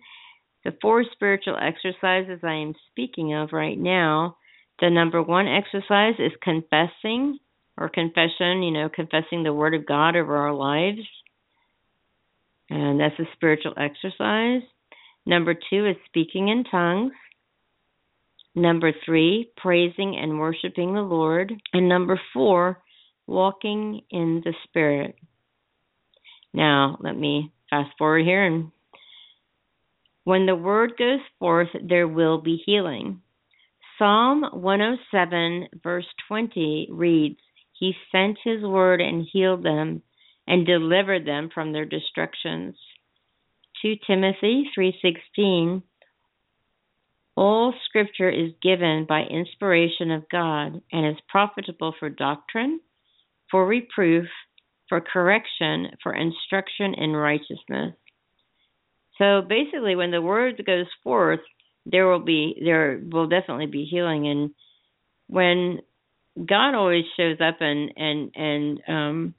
The 0.65 0.73
four 0.81 1.05
spiritual 1.13 1.57
exercises 1.61 2.41
I 2.45 2.55
am 2.55 2.75
speaking 2.91 3.35
of 3.35 3.53
right 3.53 3.79
now. 3.79 4.37
The 4.81 4.91
number 4.91 5.23
one 5.23 5.49
exercise 5.49 6.15
is 6.19 6.33
confessing 6.43 7.39
or 7.77 7.89
confession, 7.89 8.63
you 8.63 8.71
know, 8.71 8.89
confessing 8.89 9.43
the 9.43 9.53
Word 9.53 9.75
of 9.75 9.87
God 9.87 10.15
over 10.17 10.37
our 10.37 10.53
lives. 10.53 11.01
And 12.69 13.01
that's 13.01 13.19
a 13.19 13.25
spiritual 13.35 13.75
exercise. 13.77 14.63
Number 15.27 15.55
two 15.55 15.87
is 15.87 15.97
speaking 16.07 16.49
in 16.49 16.65
tongues. 16.65 17.13
Number 18.55 18.93
three, 19.05 19.51
praising 19.57 20.17
and 20.17 20.39
worshiping 20.39 20.95
the 20.95 21.03
Lord. 21.03 21.53
And 21.73 21.89
number 21.89 22.21
four, 22.33 22.79
walking 23.31 24.03
in 24.11 24.43
the 24.45 24.53
Spirit. 24.65 25.15
Now, 26.53 26.99
let 27.01 27.17
me 27.17 27.53
fast 27.71 27.91
forward 27.97 28.25
here. 28.25 28.45
And 28.45 28.73
when 30.25 30.47
the 30.47 30.57
word 30.57 30.95
goes 30.99 31.21
forth, 31.39 31.69
there 31.83 32.09
will 32.09 32.41
be 32.41 32.61
healing. 32.67 33.23
Psalm 33.99 34.43
107, 34.53 35.69
verse 35.83 36.07
20 36.29 36.89
reads, 36.91 37.39
He 37.79 37.95
sent 38.11 38.39
His 38.43 38.63
word 38.63 39.01
and 39.01 39.27
healed 39.33 39.63
them 39.63 40.03
and 40.47 40.67
delivered 40.67 41.27
them 41.27 41.51
from 41.55 41.73
their 41.73 41.85
destructions. 41.85 42.75
2 43.83 43.97
Timothy 44.07 44.69
3:16 44.77 45.83
All 47.37 47.73
scripture 47.85 48.29
is 48.29 48.53
given 48.61 49.07
by 49.09 49.23
inspiration 49.23 50.11
of 50.11 50.29
God 50.29 50.83
and 50.93 51.07
is 51.07 51.21
profitable 51.29 51.95
for 51.99 52.11
doctrine, 52.11 52.81
for 53.51 53.67
reproof, 53.67 54.27
for 54.89 55.01
correction, 55.01 55.89
for 56.03 56.15
instruction 56.15 56.95
in 56.95 57.13
righteousness. 57.13 57.95
So 59.19 59.43
basically 59.47 59.97
when 59.97 60.11
the 60.11 60.23
word 60.23 60.63
goes 60.67 60.87
forth, 61.03 61.41
there 61.87 62.07
will 62.07 62.21
be 62.21 62.61
there 62.63 63.01
will 63.11 63.27
definitely 63.27 63.67
be 63.67 63.85
healing 63.85 64.29
and 64.29 64.51
when 65.29 65.81
God 66.37 66.75
always 66.75 67.05
shows 67.17 67.39
up 67.41 67.57
and 67.61 67.93
and 67.97 68.31
and 68.35 68.81
um 68.87 69.35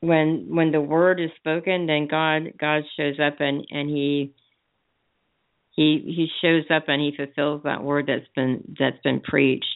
when 0.00 0.54
when 0.54 0.72
the 0.72 0.80
word 0.80 1.20
is 1.20 1.30
spoken 1.36 1.86
then 1.86 2.06
God 2.06 2.52
God 2.58 2.82
shows 2.96 3.18
up 3.18 3.40
and 3.40 3.66
and 3.70 3.88
he 3.88 4.34
he 5.70 6.02
he 6.04 6.28
shows 6.42 6.64
up 6.74 6.84
and 6.88 7.00
he 7.00 7.16
fulfills 7.16 7.62
that 7.64 7.82
word 7.82 8.06
that's 8.08 8.28
been 8.34 8.74
that's 8.78 9.00
been 9.02 9.20
preached 9.20 9.66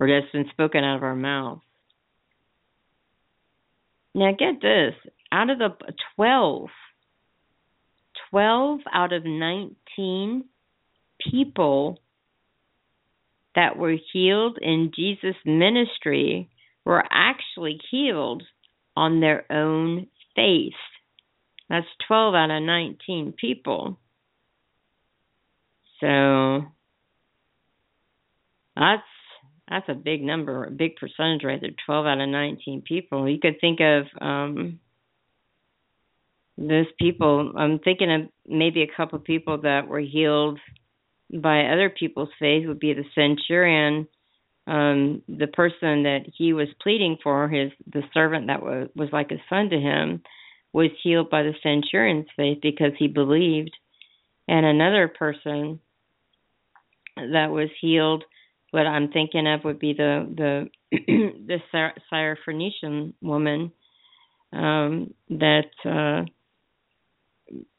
or 0.00 0.08
that's 0.08 0.32
been 0.32 0.48
spoken 0.50 0.84
out 0.84 0.96
of 0.96 1.02
our 1.02 1.16
mouth. 1.16 1.60
Now 4.18 4.32
get 4.36 4.60
this, 4.60 4.94
out 5.30 5.48
of 5.48 5.58
the 5.58 5.68
12 6.16 6.68
12 8.30 8.80
out 8.92 9.12
of 9.12 9.24
19 9.24 10.44
people 11.30 11.98
that 13.54 13.76
were 13.76 13.96
healed 14.12 14.58
in 14.60 14.90
Jesus 14.94 15.36
ministry 15.46 16.50
were 16.84 17.04
actually 17.10 17.80
healed 17.90 18.42
on 18.96 19.20
their 19.20 19.44
own 19.52 20.08
faith. 20.34 20.72
That's 21.70 21.86
12 22.08 22.34
out 22.34 22.50
of 22.50 22.62
19 22.64 23.34
people. 23.40 24.00
So 26.00 26.62
that's 28.76 29.02
that's 29.68 29.88
a 29.88 29.94
big 29.94 30.22
number, 30.22 30.64
a 30.64 30.70
big 30.70 30.96
percentage 30.96 31.44
right 31.44 31.60
there. 31.60 31.70
12 31.86 32.06
out 32.06 32.20
of 32.20 32.28
19 32.28 32.82
people. 32.82 33.28
You 33.28 33.38
could 33.38 33.60
think 33.60 33.80
of 33.80 34.06
um 34.20 34.80
those 36.56 36.86
people. 36.98 37.52
I'm 37.56 37.78
thinking 37.78 38.12
of 38.12 38.20
maybe 38.46 38.82
a 38.82 38.96
couple 38.96 39.18
of 39.18 39.24
people 39.24 39.58
that 39.62 39.86
were 39.86 40.00
healed 40.00 40.58
by 41.32 41.66
other 41.66 41.90
people's 41.90 42.30
faith 42.38 42.66
would 42.66 42.80
be 42.80 42.94
the 42.94 43.04
centurion 43.14 44.08
um, 44.68 45.22
the 45.26 45.46
person 45.46 46.02
that 46.02 46.26
he 46.36 46.52
was 46.52 46.68
pleading 46.82 47.16
for, 47.22 47.48
his 47.48 47.72
the 47.90 48.02
servant 48.12 48.48
that 48.48 48.62
was 48.62 48.88
was 48.94 49.08
like 49.12 49.30
a 49.30 49.42
son 49.48 49.70
to 49.70 49.80
him, 49.80 50.22
was 50.74 50.90
healed 51.02 51.30
by 51.30 51.42
the 51.42 51.54
centurion's 51.62 52.26
faith 52.36 52.58
because 52.60 52.92
he 52.98 53.08
believed, 53.08 53.74
and 54.46 54.66
another 54.66 55.08
person 55.08 55.80
that 57.16 57.50
was 57.50 57.70
healed, 57.80 58.24
what 58.70 58.86
I'm 58.86 59.10
thinking 59.10 59.46
of 59.46 59.64
would 59.64 59.78
be 59.78 59.94
the 59.94 60.26
the 60.90 60.96
the 61.06 61.58
Syrophoenician 62.12 63.14
woman 63.22 63.72
um, 64.52 65.14
that 65.30 65.70
uh, 65.84 66.24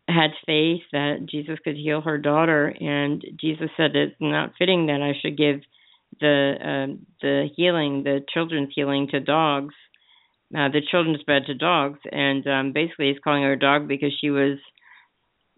had 0.07 0.31
faith 0.45 0.81
that 0.91 1.25
Jesus 1.29 1.59
could 1.63 1.75
heal 1.75 2.01
her 2.01 2.17
daughter, 2.17 2.67
and 2.67 3.23
Jesus 3.39 3.69
said 3.77 3.95
it's 3.95 4.15
not 4.19 4.53
fitting 4.57 4.87
that 4.87 5.01
I 5.01 5.13
should 5.21 5.37
give 5.37 5.61
the 6.19 6.53
uh, 6.59 6.93
the 7.21 7.49
healing, 7.55 8.03
the 8.03 8.21
children's 8.33 8.73
healing 8.73 9.07
to 9.11 9.19
dogs, 9.19 9.75
uh, 10.55 10.69
the 10.69 10.81
children's 10.89 11.23
bed 11.23 11.43
to 11.47 11.53
dogs, 11.53 11.99
and 12.11 12.45
um, 12.47 12.73
basically 12.73 13.09
he's 13.09 13.21
calling 13.23 13.43
her 13.43 13.53
a 13.53 13.59
dog 13.59 13.87
because 13.87 14.11
she 14.19 14.29
was 14.29 14.57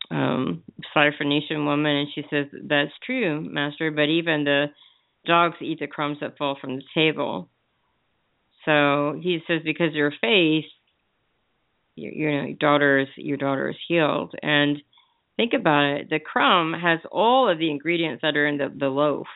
um 0.09 0.63
Syrophoenician 0.95 1.65
woman, 1.65 1.95
and 1.95 2.07
she 2.13 2.23
says 2.29 2.47
that's 2.63 2.91
true, 3.05 3.41
Master, 3.41 3.91
but 3.91 4.09
even 4.09 4.43
the 4.43 4.65
dogs 5.25 5.57
eat 5.61 5.79
the 5.79 5.87
crumbs 5.87 6.17
that 6.21 6.37
fall 6.37 6.57
from 6.59 6.77
the 6.77 6.83
table. 6.93 7.49
So 8.65 9.19
he 9.21 9.39
says 9.47 9.61
because 9.63 9.93
your 9.93 10.11
faith, 10.21 10.65
your, 11.95 12.11
your 12.13 12.53
daughter 12.53 12.99
is 12.99 13.07
your 13.15 13.37
daughter 13.37 13.69
is 13.69 13.75
healed, 13.87 14.35
and 14.41 14.77
think 15.37 15.53
about 15.53 15.85
it. 15.95 16.09
The 16.09 16.19
crumb 16.19 16.73
has 16.73 16.99
all 17.11 17.49
of 17.49 17.57
the 17.57 17.71
ingredients 17.71 18.21
that 18.21 18.37
are 18.37 18.47
in 18.47 18.57
the 18.57 18.71
the 18.75 18.89
loaf 18.89 19.27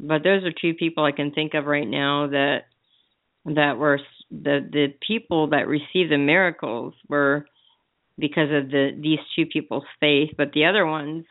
but 0.00 0.22
those 0.22 0.44
are 0.44 0.52
two 0.52 0.74
people 0.74 1.04
I 1.04 1.12
can 1.12 1.32
think 1.32 1.54
of 1.54 1.66
right 1.66 1.86
now 1.86 2.28
that 2.28 2.66
that 3.46 3.78
were 3.78 4.00
the 4.30 4.66
the 4.70 4.94
people 5.06 5.48
that 5.48 5.66
received 5.66 6.12
the 6.12 6.18
miracles 6.18 6.94
were 7.08 7.46
because 8.18 8.50
of 8.52 8.70
the 8.70 8.90
these 9.00 9.18
two 9.34 9.46
people's 9.46 9.84
faith, 10.00 10.30
but 10.36 10.52
the 10.52 10.66
other 10.66 10.86
ones 10.86 11.24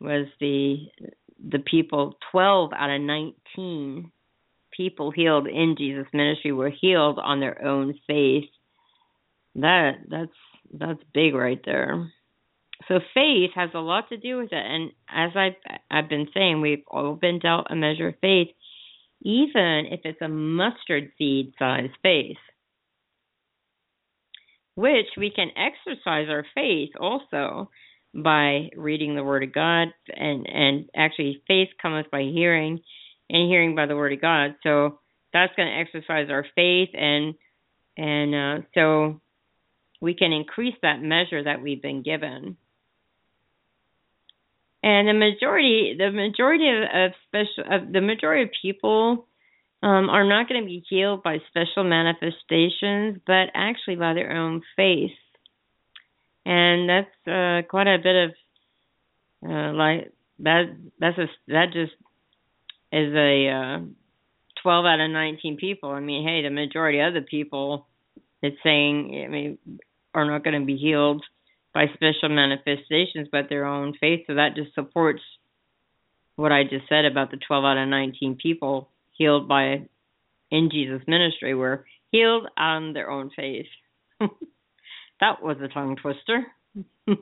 was 0.00 0.26
the 0.40 0.86
the 1.46 1.58
people 1.58 2.16
12 2.32 2.72
out 2.72 2.90
of 2.90 3.00
19 3.00 4.10
people 4.76 5.10
healed 5.10 5.46
in 5.46 5.74
Jesus 5.76 6.06
ministry 6.12 6.52
were 6.52 6.70
healed 6.70 7.18
on 7.18 7.40
their 7.40 7.64
own 7.64 7.94
faith. 8.06 8.48
That 9.56 9.92
that's 10.08 10.30
that's 10.72 11.00
big 11.12 11.34
right 11.34 11.60
there. 11.64 12.10
So 12.86 13.00
faith 13.12 13.50
has 13.54 13.70
a 13.74 13.80
lot 13.80 14.08
to 14.10 14.16
do 14.16 14.38
with 14.38 14.52
it, 14.52 14.64
and 14.64 14.92
as 15.08 15.30
I've 15.36 15.78
I've 15.90 16.08
been 16.08 16.28
saying, 16.32 16.60
we've 16.60 16.84
all 16.86 17.14
been 17.14 17.40
dealt 17.40 17.66
a 17.70 17.74
measure 17.74 18.08
of 18.08 18.14
faith, 18.20 18.48
even 19.22 19.86
if 19.90 20.00
it's 20.04 20.22
a 20.22 20.28
mustard 20.28 21.10
seed 21.18 21.54
size 21.58 21.90
faith, 22.02 22.36
which 24.76 25.08
we 25.16 25.30
can 25.34 25.48
exercise 25.56 26.28
our 26.28 26.46
faith 26.54 26.90
also 27.00 27.68
by 28.14 28.70
reading 28.76 29.14
the 29.14 29.24
Word 29.24 29.42
of 29.42 29.52
God, 29.52 29.88
and 30.08 30.46
and 30.48 30.88
actually 30.94 31.42
faith 31.46 31.68
cometh 31.80 32.10
by 32.10 32.22
hearing, 32.22 32.80
and 33.30 33.50
hearing 33.50 33.74
by 33.74 33.86
the 33.86 33.96
Word 33.96 34.12
of 34.12 34.20
God. 34.20 34.56
So 34.62 35.00
that's 35.32 35.52
going 35.56 35.68
to 35.68 35.78
exercise 35.78 36.28
our 36.30 36.44
faith, 36.54 36.90
and 36.94 37.34
and 37.96 38.34
uh, 38.34 38.66
so 38.74 39.20
we 40.00 40.14
can 40.14 40.32
increase 40.32 40.76
that 40.82 41.02
measure 41.02 41.44
that 41.44 41.60
we've 41.60 41.82
been 41.82 42.02
given 42.02 42.56
and 44.82 45.08
the 45.08 45.12
majority 45.12 45.96
the 45.98 46.10
majority 46.10 46.68
of, 46.68 46.82
of 46.82 47.10
special 47.26 47.64
of 47.70 47.92
the 47.92 48.00
majority 48.00 48.44
of 48.44 48.50
people 48.62 49.26
um, 49.82 50.08
are 50.10 50.24
not 50.24 50.48
going 50.48 50.60
to 50.60 50.66
be 50.66 50.84
healed 50.88 51.22
by 51.22 51.38
special 51.48 51.84
manifestations, 51.84 53.20
but 53.26 53.46
actually 53.54 53.94
by 53.94 54.12
their 54.12 54.32
own 54.32 54.62
faith, 54.76 55.12
and 56.44 56.88
that's 56.88 57.26
uh, 57.26 57.62
quite 57.68 57.86
a 57.86 57.98
bit 58.02 58.24
of 58.24 58.30
uh, 59.48 59.72
like 59.72 60.12
that. 60.40 60.64
That's 60.98 61.18
a 61.18 61.26
that 61.48 61.66
just 61.72 61.92
is 62.92 63.14
a 63.14 63.48
uh, 63.48 63.78
twelve 64.62 64.86
out 64.86 65.00
of 65.00 65.10
nineteen 65.10 65.56
people. 65.56 65.90
I 65.90 66.00
mean, 66.00 66.26
hey, 66.26 66.42
the 66.42 66.50
majority 66.50 67.00
of 67.00 67.14
the 67.14 67.22
people, 67.22 67.86
it's 68.42 68.56
saying, 68.62 69.24
I 69.26 69.30
mean, 69.30 69.58
are 70.14 70.24
not 70.24 70.44
going 70.44 70.58
to 70.60 70.66
be 70.66 70.76
healed 70.76 71.24
by 71.74 71.86
special 71.94 72.28
manifestations, 72.28 73.28
but 73.30 73.48
their 73.48 73.66
own 73.66 73.94
faith. 74.00 74.24
So 74.26 74.34
that 74.34 74.56
just 74.56 74.74
supports 74.74 75.22
what 76.36 76.52
I 76.52 76.62
just 76.62 76.88
said 76.88 77.04
about 77.04 77.30
the 77.30 77.36
12 77.36 77.64
out 77.64 77.78
of 77.78 77.88
19 77.88 78.38
people 78.40 78.88
healed 79.12 79.48
by 79.48 79.88
in 80.50 80.70
Jesus' 80.72 81.02
ministry 81.06 81.54
were 81.54 81.84
healed 82.10 82.46
on 82.56 82.92
their 82.94 83.10
own 83.10 83.30
faith. 83.34 83.66
that 85.20 85.42
was 85.42 85.56
a 85.62 85.68
tongue 85.68 85.96
twister. 85.96 86.46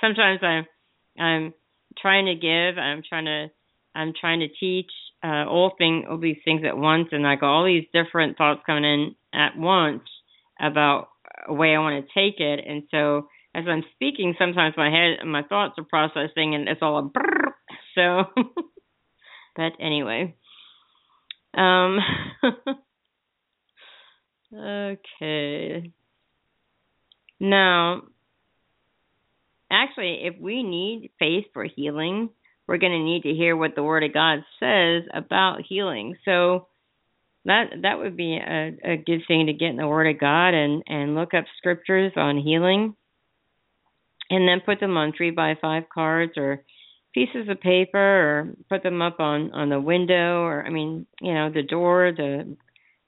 Sometimes 0.00 0.40
I'm 0.42 0.66
I'm 1.18 1.54
trying 1.98 2.26
to 2.26 2.34
give, 2.34 2.78
I'm 2.78 3.02
trying 3.08 3.26
to 3.26 3.46
I'm 3.94 4.12
trying 4.18 4.40
to 4.40 4.48
teach 4.48 4.90
uh, 5.22 5.46
all 5.46 5.72
thing 5.78 6.06
all 6.10 6.18
these 6.18 6.38
things 6.44 6.62
at 6.66 6.76
once, 6.76 7.08
and 7.12 7.26
I 7.26 7.36
got 7.36 7.56
all 7.56 7.64
these 7.64 7.86
different 7.92 8.36
thoughts 8.36 8.62
coming 8.66 8.84
in 8.84 9.14
at 9.32 9.56
once 9.56 10.02
about 10.60 11.08
a 11.46 11.54
way 11.54 11.74
I 11.74 11.78
want 11.78 12.04
to 12.04 12.14
take 12.14 12.40
it, 12.40 12.64
and 12.66 12.82
so 12.90 13.28
as 13.54 13.64
I'm 13.68 13.84
speaking, 13.94 14.34
sometimes 14.38 14.74
my 14.76 14.90
head, 14.90 15.24
my 15.24 15.42
thoughts 15.42 15.74
are 15.78 15.84
processing, 15.84 16.54
and 16.54 16.68
it's 16.68 16.82
all 16.82 16.98
a 16.98 17.02
brrr. 17.02 17.52
So, 17.94 18.24
but 19.56 19.72
anyway, 19.80 20.34
um, 21.54 21.98
okay. 24.54 25.92
Now, 27.40 28.02
actually, 29.70 30.20
if 30.24 30.40
we 30.40 30.62
need 30.62 31.10
faith 31.18 31.46
for 31.52 31.64
healing, 31.64 32.30
we're 32.66 32.78
going 32.78 32.92
to 32.92 33.04
need 33.04 33.22
to 33.22 33.34
hear 33.34 33.56
what 33.56 33.74
the 33.74 33.82
Word 33.82 34.04
of 34.04 34.14
God 34.14 34.44
says 34.60 35.02
about 35.12 35.62
healing. 35.68 36.16
So 36.24 36.68
that 37.44 37.64
that 37.82 37.98
would 37.98 38.16
be 38.16 38.36
a, 38.36 38.76
a 38.84 38.96
good 38.96 39.22
thing 39.28 39.46
to 39.46 39.52
get 39.52 39.70
in 39.70 39.76
the 39.76 39.88
Word 39.88 40.08
of 40.08 40.20
God 40.20 40.54
and 40.54 40.82
and 40.86 41.14
look 41.14 41.34
up 41.34 41.44
scriptures 41.58 42.12
on 42.16 42.38
healing, 42.38 42.94
and 44.30 44.48
then 44.48 44.62
put 44.64 44.80
them 44.80 44.96
on 44.96 45.12
three 45.16 45.30
by 45.30 45.56
five 45.60 45.84
cards 45.92 46.32
or 46.36 46.64
pieces 47.12 47.48
of 47.48 47.60
paper 47.60 47.98
or 47.98 48.48
put 48.68 48.82
them 48.82 49.00
up 49.00 49.20
on 49.20 49.52
on 49.52 49.68
the 49.68 49.80
window 49.80 50.42
or 50.42 50.64
I 50.66 50.70
mean 50.70 51.06
you 51.20 51.32
know 51.32 51.50
the 51.50 51.62
door 51.62 52.12
the 52.14 52.56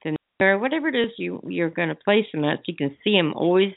the 0.04 0.58
whatever 0.58 0.88
it 0.88 0.94
is 0.94 1.10
you 1.18 1.42
you're 1.48 1.70
going 1.70 1.88
to 1.88 1.96
place 1.96 2.26
them 2.32 2.44
at 2.44 2.58
so 2.58 2.62
you 2.66 2.76
can 2.76 2.96
see 3.02 3.16
them 3.16 3.32
always 3.34 3.72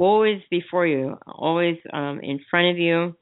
always 0.00 0.40
before 0.50 0.86
you 0.86 1.18
always 1.26 1.76
um 1.92 2.20
in 2.22 2.40
front 2.50 2.70
of 2.70 2.78
you 2.78 3.14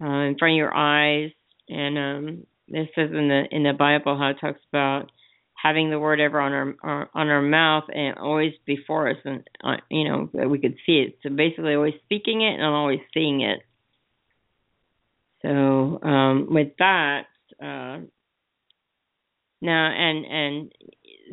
uh, 0.00 0.28
in 0.28 0.36
front 0.38 0.52
of 0.52 0.56
your 0.58 0.74
eyes. 0.74 1.30
And 1.68 1.98
um, 1.98 2.46
this 2.68 2.88
says 2.94 3.10
in 3.10 3.28
the 3.28 3.44
in 3.50 3.62
the 3.62 3.72
Bible 3.72 4.16
how 4.16 4.28
it 4.30 4.36
talks 4.40 4.60
about 4.70 5.10
having 5.54 5.90
the 5.90 5.98
word 5.98 6.20
ever 6.20 6.40
on 6.40 6.52
our, 6.52 6.74
our 6.82 7.10
on 7.14 7.28
our 7.28 7.42
mouth 7.42 7.84
and 7.92 8.18
always 8.18 8.52
before 8.66 9.10
us, 9.10 9.16
and 9.24 9.48
uh, 9.64 9.76
you 9.90 10.08
know 10.08 10.28
we 10.48 10.58
could 10.58 10.76
see 10.84 10.98
it. 10.98 11.18
So 11.22 11.30
basically, 11.30 11.74
always 11.74 11.94
speaking 12.04 12.42
it 12.42 12.54
and 12.54 12.62
always 12.62 13.00
seeing 13.14 13.40
it. 13.40 13.60
So 15.42 16.00
um, 16.02 16.48
with 16.50 16.72
that, 16.78 17.26
uh, 17.60 17.98
now 19.60 19.90
and 19.90 20.24
and 20.26 20.72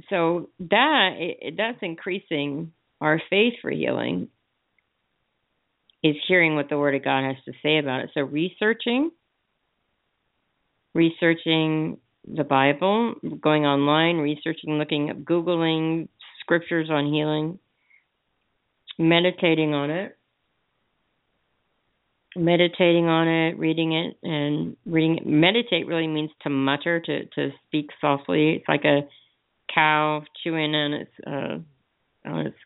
so 0.09 0.49
that 0.59 1.09
that's 1.57 1.80
increasing 1.82 2.72
our 3.01 3.22
faith 3.30 3.53
for 3.61 3.70
healing 3.70 4.30
is 6.04 6.16
hearing 6.28 6.56
what 6.56 6.70
the 6.70 6.78
Word 6.78 6.95
of 6.95 7.04
God 7.04 7.24
has 7.24 7.38
to 7.45 7.54
say 7.64 7.78
about 7.78 8.01
it. 8.01 8.12
So 8.14 8.22
researching, 8.22 9.12
researching 10.93 11.97
the 12.28 12.43
Bible, 12.43 13.16
going 13.41 13.66
online, 13.66 14.18
researching, 14.18 14.78
looking 14.78 15.10
up, 15.10 15.18
Googling 15.18 16.08
scriptures 16.41 16.89
on 16.89 17.12
healing, 17.12 17.60
meditating 18.99 19.74
on 19.74 19.89
it, 19.89 20.18
meditating 22.36 23.06
on 23.06 23.28
it, 23.28 23.58
reading 23.58 23.93
it, 23.93 24.18
and 24.24 24.76
reading 24.86 25.18
it. 25.18 25.26
Meditate 25.26 25.88
really 25.88 26.08
means 26.08 26.32
to 26.41 26.49
mutter, 26.49 26.99
to 26.99 27.26
to 27.26 27.49
speak 27.68 27.89
softly. 28.01 28.56
It's 28.56 28.68
like 28.68 28.86
a 28.86 29.01
cow 29.74 30.24
chewing 30.43 30.76
on 30.76 30.93
its 30.93 31.12
uh, 31.26 32.30
on 32.30 32.47
its 32.47 32.58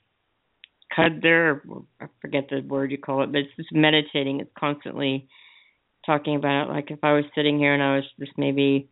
cud 0.98 1.20
there. 1.22 1.62
I 2.02 2.08
forget 2.22 2.48
the 2.50 2.62
word 2.62 2.92
you 2.92 2.98
call 2.98 3.24
it, 3.24 3.32
but 3.32 3.40
it's 3.40 3.56
just 3.56 3.72
meditating. 3.72 4.40
It's 4.40 4.52
constantly 4.58 5.28
talking 6.06 6.36
about 6.36 6.64
it. 6.64 6.74
Like 6.74 6.92
if 6.92 7.00
I 7.04 7.14
was 7.14 7.26
sitting 7.36 7.60
here 7.60 7.74
and 7.74 7.84
I 7.84 7.96
was 7.96 8.06
just 8.20 8.32
maybe 8.38 8.90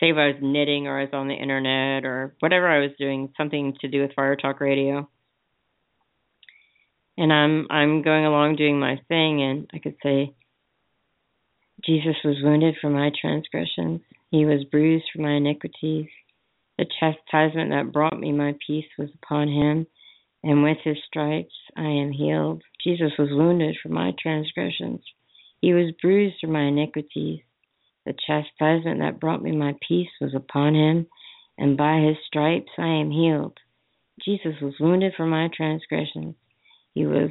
say 0.00 0.10
if 0.10 0.16
I 0.16 0.28
was 0.28 0.36
knitting 0.42 0.86
or 0.86 0.98
I 0.98 1.04
was 1.04 1.12
on 1.12 1.28
the 1.28 1.34
internet 1.34 2.04
or 2.04 2.34
whatever 2.40 2.68
I 2.68 2.80
was 2.80 2.90
doing, 2.98 3.32
something 3.36 3.74
to 3.80 3.88
do 3.88 4.02
with 4.02 4.14
Fire 4.14 4.36
Talk 4.36 4.60
Radio. 4.60 5.08
And 7.16 7.32
I'm 7.32 7.66
I'm 7.70 8.02
going 8.02 8.24
along 8.24 8.56
doing 8.56 8.80
my 8.80 9.00
thing 9.08 9.42
and 9.42 9.70
I 9.72 9.78
could 9.78 9.96
say 10.02 10.34
Jesus 11.84 12.16
was 12.24 12.36
wounded 12.42 12.76
for 12.80 12.90
my 12.90 13.10
transgressions. 13.20 14.00
He 14.30 14.46
was 14.46 14.64
bruised 14.64 15.04
for 15.14 15.20
my 15.20 15.32
iniquities. 15.32 16.06
The 16.78 16.86
chastisement 16.98 17.70
that 17.70 17.92
brought 17.92 18.18
me 18.18 18.32
my 18.32 18.54
peace 18.66 18.86
was 18.98 19.10
upon 19.22 19.48
him 19.48 19.86
and 20.42 20.62
with 20.62 20.78
his 20.82 20.98
stripes 21.06 21.54
I 21.76 21.88
am 21.88 22.12
healed. 22.12 22.62
Jesus 22.84 23.12
was 23.18 23.28
wounded 23.30 23.76
for 23.82 23.88
my 23.88 24.12
transgressions. 24.20 25.00
He 25.60 25.72
was 25.72 25.94
bruised 26.00 26.36
for 26.40 26.48
my 26.48 26.64
iniquities. 26.64 27.40
The 28.04 28.14
chastisement 28.26 29.00
that 29.00 29.20
brought 29.20 29.42
me 29.42 29.52
my 29.52 29.74
peace 29.86 30.10
was 30.20 30.34
upon 30.34 30.74
him, 30.74 31.06
and 31.56 31.76
by 31.76 32.00
his 32.00 32.16
stripes 32.26 32.72
I 32.76 32.88
am 32.88 33.10
healed. 33.10 33.58
Jesus 34.24 34.60
was 34.60 34.74
wounded 34.80 35.14
for 35.16 35.26
my 35.26 35.48
transgressions. 35.54 36.34
He 36.94 37.06
was 37.06 37.30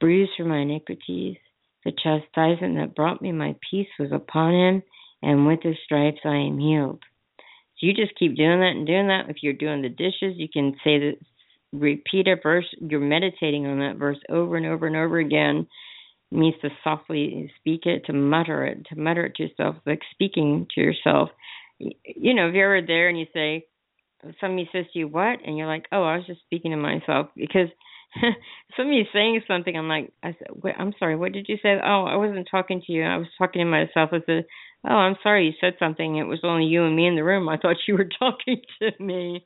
bruised 0.00 0.32
for 0.36 0.44
my 0.44 0.58
iniquities. 0.58 1.36
The 1.84 1.92
chastisement 1.92 2.76
that 2.76 2.96
brought 2.96 3.22
me 3.22 3.30
my 3.30 3.54
peace 3.70 3.88
was 3.98 4.10
upon 4.12 4.54
him, 4.54 4.82
and 5.22 5.46
with 5.46 5.62
his 5.62 5.76
stripes 5.84 6.20
I 6.24 6.36
am 6.36 6.58
healed. 6.58 7.02
So 7.78 7.86
you 7.86 7.94
just 7.94 8.18
keep 8.18 8.36
doing 8.36 8.60
that 8.60 8.74
and 8.74 8.86
doing 8.86 9.08
that. 9.08 9.28
If 9.28 9.36
you're 9.42 9.52
doing 9.52 9.82
the 9.82 9.88
dishes, 9.88 10.36
you 10.36 10.48
can 10.52 10.72
say 10.82 10.98
that 10.98 11.18
repeat 11.72 12.28
a 12.28 12.36
verse, 12.42 12.66
you're 12.80 13.00
meditating 13.00 13.66
on 13.66 13.78
that 13.80 13.96
verse 13.98 14.18
over 14.28 14.56
and 14.56 14.66
over 14.66 14.86
and 14.86 14.96
over 14.96 15.18
again. 15.18 15.66
It 16.32 16.38
means 16.38 16.56
to 16.62 16.70
softly 16.82 17.52
speak 17.58 17.86
it, 17.86 18.06
to 18.06 18.12
mutter 18.12 18.64
it, 18.66 18.86
to 18.86 18.98
mutter 18.98 19.26
it 19.26 19.36
to 19.36 19.44
yourself, 19.44 19.76
like 19.86 20.00
speaking 20.12 20.66
to 20.74 20.80
yourself. 20.80 21.30
You 21.78 22.34
know, 22.34 22.48
if 22.48 22.54
you're 22.54 22.76
ever 22.76 22.86
there 22.86 23.08
and 23.08 23.18
you 23.18 23.26
say, 23.32 23.66
somebody 24.40 24.68
says 24.72 24.86
to 24.92 24.98
you, 25.00 25.08
"What?" 25.08 25.40
and 25.44 25.56
you're 25.56 25.66
like, 25.66 25.86
"Oh, 25.92 26.02
I 26.02 26.16
was 26.16 26.26
just 26.26 26.42
speaking 26.42 26.70
to 26.72 26.76
myself," 26.76 27.28
because 27.36 27.68
somebody's 28.76 29.06
saying 29.12 29.42
something. 29.46 29.76
I'm 29.76 29.88
like, 29.88 30.12
I 30.22 30.34
said, 30.38 30.48
"I'm 30.78 30.94
sorry. 30.98 31.16
What 31.16 31.32
did 31.32 31.46
you 31.48 31.56
say?" 31.62 31.74
Oh, 31.82 32.04
I 32.04 32.16
wasn't 32.16 32.48
talking 32.50 32.82
to 32.86 32.92
you. 32.92 33.04
I 33.04 33.16
was 33.18 33.28
talking 33.38 33.60
to 33.60 33.70
myself. 33.70 34.10
I 34.12 34.20
said, 34.26 34.46
"Oh, 34.88 34.94
I'm 34.94 35.16
sorry. 35.22 35.46
You 35.46 35.52
said 35.60 35.74
something. 35.78 36.16
It 36.16 36.24
was 36.24 36.40
only 36.42 36.66
you 36.66 36.84
and 36.84 36.96
me 36.96 37.06
in 37.06 37.16
the 37.16 37.24
room. 37.24 37.48
I 37.48 37.56
thought 37.58 37.76
you 37.86 37.94
were 37.94 38.08
talking 38.18 38.62
to 38.80 38.90
me." 39.02 39.44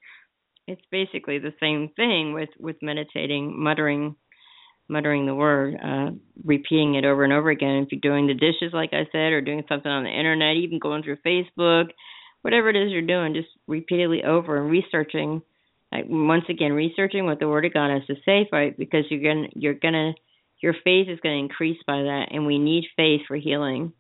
It's 0.71 0.83
basically 0.91 1.39
the 1.39 1.55
same 1.61 1.91
thing 1.97 2.33
with 2.33 2.51
with 2.59 2.77
meditating, 2.83 3.61
muttering 3.61 4.17
muttering 4.91 5.25
the 5.25 5.35
word, 5.35 5.77
uh, 5.83 6.11
repeating 6.45 6.97
it 6.97 7.05
over 7.05 7.23
and 7.23 7.33
over 7.33 7.49
again. 7.49 7.85
If 7.85 7.93
you're 7.93 8.01
doing 8.01 8.27
the 8.27 8.35
dishes, 8.35 8.73
like 8.73 8.91
I 8.93 9.07
said, 9.13 9.33
or 9.33 9.41
doing 9.41 9.63
something 9.69 9.91
on 9.91 10.03
the 10.03 10.11
internet, 10.11 10.57
even 10.57 10.81
going 10.81 11.03
through 11.03 11.19
Facebook, 11.25 11.91
whatever 12.43 12.69
it 12.69 12.77
is 12.77 12.91
you're 12.91 13.03
doing, 13.03 13.35
just 13.35 13.49
repeatedly 13.69 14.25
over 14.25 14.61
and 14.61 14.71
researching. 14.71 15.43
Like, 15.93 16.07
once 16.09 16.45
again, 16.49 16.73
researching 16.73 17.25
what 17.25 17.39
the 17.41 17.49
Word 17.49 17.65
of 17.65 17.73
God 17.75 17.91
has 17.91 18.07
to 18.07 18.17
say, 18.25 18.49
right? 18.53 18.77
Because 18.77 19.05
you're 19.11 19.23
gonna, 19.23 19.49
you're 19.55 19.75
gonna, 19.75 20.13
your 20.61 20.75
faith 20.85 21.09
is 21.09 21.19
to 21.23 21.29
increase 21.29 21.79
by 21.87 22.03
that, 22.03 22.27
and 22.33 22.47
we 22.47 22.59
need 22.59 22.85
faith 22.97 23.23
for 23.27 23.37
healing. 23.37 23.93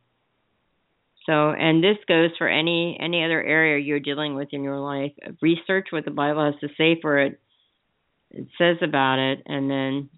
So, 1.26 1.50
and 1.50 1.84
this 1.84 1.98
goes 2.08 2.30
for 2.38 2.48
any 2.48 2.98
any 3.00 3.24
other 3.24 3.42
area 3.42 3.78
you're 3.78 4.00
dealing 4.00 4.34
with 4.34 4.48
in 4.52 4.64
your 4.64 4.78
life. 4.78 5.12
Research 5.42 5.88
what 5.90 6.04
the 6.04 6.10
Bible 6.10 6.44
has 6.44 6.60
to 6.60 6.74
say 6.76 7.00
for 7.00 7.18
it. 7.18 7.40
It 8.30 8.46
says 8.58 8.76
about 8.82 9.18
it, 9.18 9.42
and 9.46 9.70
then 9.70 10.10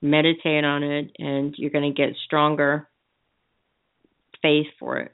meditate 0.00 0.64
on 0.64 0.82
it, 0.82 1.10
and 1.18 1.54
you're 1.58 1.70
going 1.70 1.92
to 1.92 2.02
get 2.02 2.16
stronger 2.24 2.88
faith 4.42 4.68
for 4.78 4.98
it. 4.98 5.12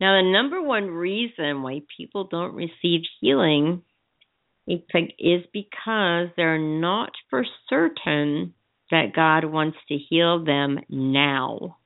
Now, 0.00 0.20
the 0.20 0.32
number 0.32 0.60
one 0.60 0.88
reason 0.88 1.62
why 1.62 1.82
people 1.96 2.24
don't 2.24 2.54
receive 2.54 3.02
healing 3.20 3.82
is 4.66 4.80
because 5.52 6.28
they're 6.36 6.58
not 6.58 7.12
for 7.30 7.44
certain 7.68 8.54
that 8.90 9.14
God 9.14 9.44
wants 9.44 9.78
to 9.88 9.96
heal 9.96 10.44
them 10.44 10.80
now. 10.88 11.78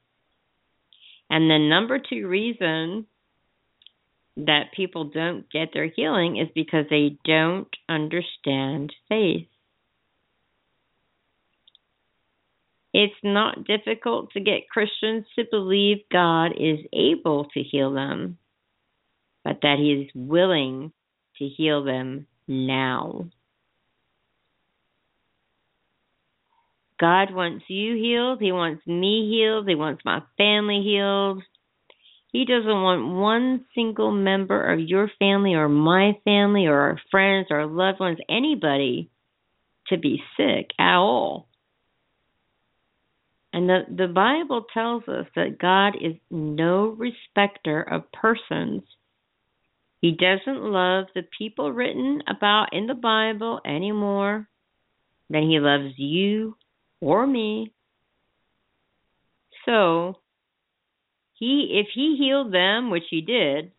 And 1.29 1.51
the 1.51 1.59
number 1.59 1.99
two 1.99 2.29
reason 2.29 3.07
that 4.37 4.73
people 4.77 5.05
don't 5.05 5.51
get 5.51 5.71
their 5.73 5.89
healing 5.89 6.37
is 6.37 6.49
because 6.55 6.85
they 6.91 7.17
don't 7.25 7.69
understand 7.89 8.93
faith. 9.09 9.49
It's 12.93 13.15
not 13.23 13.65
difficult 13.65 14.31
to 14.33 14.41
get 14.41 14.71
Christians 14.71 15.27
to 15.39 15.45
believe 15.51 15.99
God 16.11 16.53
is 16.59 16.79
able 16.93 17.47
to 17.53 17.63
heal 17.63 17.93
them, 17.93 18.39
but 19.45 19.59
that 19.63 19.77
He 19.79 19.93
is 19.93 20.11
willing 20.15 20.93
to 21.39 21.45
heal 21.47 21.85
them 21.85 22.27
now. 22.49 23.29
God 26.99 27.35
wants 27.35 27.65
you 27.69 27.95
healed. 27.97 28.41
He 28.41 28.53
wants 28.53 28.87
me 28.87 29.29
healed. 29.31 29.69
He 29.69 29.75
wants 29.75 30.03
my 30.05 30.23
family 30.39 30.83
healed. 30.83 31.43
He 32.33 32.45
doesn't 32.45 32.67
want 32.67 33.15
one 33.15 33.65
single 33.75 34.11
member 34.11 34.73
of 34.73 34.81
your 34.81 35.11
family 35.19 35.55
or 35.55 35.69
my 35.69 36.19
family 36.25 36.67
or 36.67 36.79
our 36.79 37.01
friends 37.11 37.49
or 37.51 37.67
loved 37.67 38.01
ones, 38.01 38.19
anybody, 38.29 39.11
to 39.89 39.97
be 39.97 40.23
sick 40.37 40.71
at 40.79 40.97
all. 40.97 41.49
And 43.53 43.69
the, 43.69 43.81
the 43.89 44.09
Bible 44.09 44.67
tells 44.75 45.09
us 45.09 45.27
that 45.35 45.59
God 45.59 45.97
is 45.99 46.17
no 46.31 46.89
respecter 46.89 47.81
of 47.81 48.13
persons. 48.13 48.83
He 50.03 50.13
doesn't 50.13 50.63
love 50.63 51.07
the 51.15 51.23
people 51.39 51.73
written 51.73 52.23
about 52.29 52.75
in 52.75 52.87
the 52.87 52.95
Bible 52.95 53.61
any 53.65 53.93
more 53.93 54.47
than 55.31 55.45
he 55.45 55.59
loves 55.59 55.95
you 55.97 56.57
or 57.01 57.27
me. 57.27 57.73
So, 59.65 60.19
he 61.35 61.81
if 61.81 61.89
he 61.95 62.17
healed 62.19 62.53
them, 62.53 62.91
which 62.91 63.05
he 63.11 63.21
did, 63.21 63.73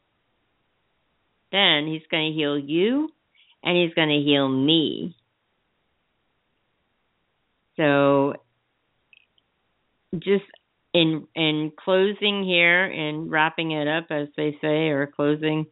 then 1.52 1.88
he's 1.88 2.02
going 2.12 2.32
to 2.32 2.38
heal 2.38 2.58
you 2.58 3.10
and 3.64 3.78
he's 3.78 3.94
going 3.94 4.10
to 4.10 4.24
heal 4.24 4.48
me. 4.48 5.16
so 7.78 8.34
just 10.16 10.46
in 10.94 11.28
in 11.36 11.72
closing 11.84 12.44
here 12.44 12.86
and 12.86 13.32
wrapping 13.32 13.72
it 13.72 13.88
up 13.88 14.08
as 14.10 14.28
they 14.36 14.58
say 14.62 14.90
or 14.90 15.08
closing 15.08 15.68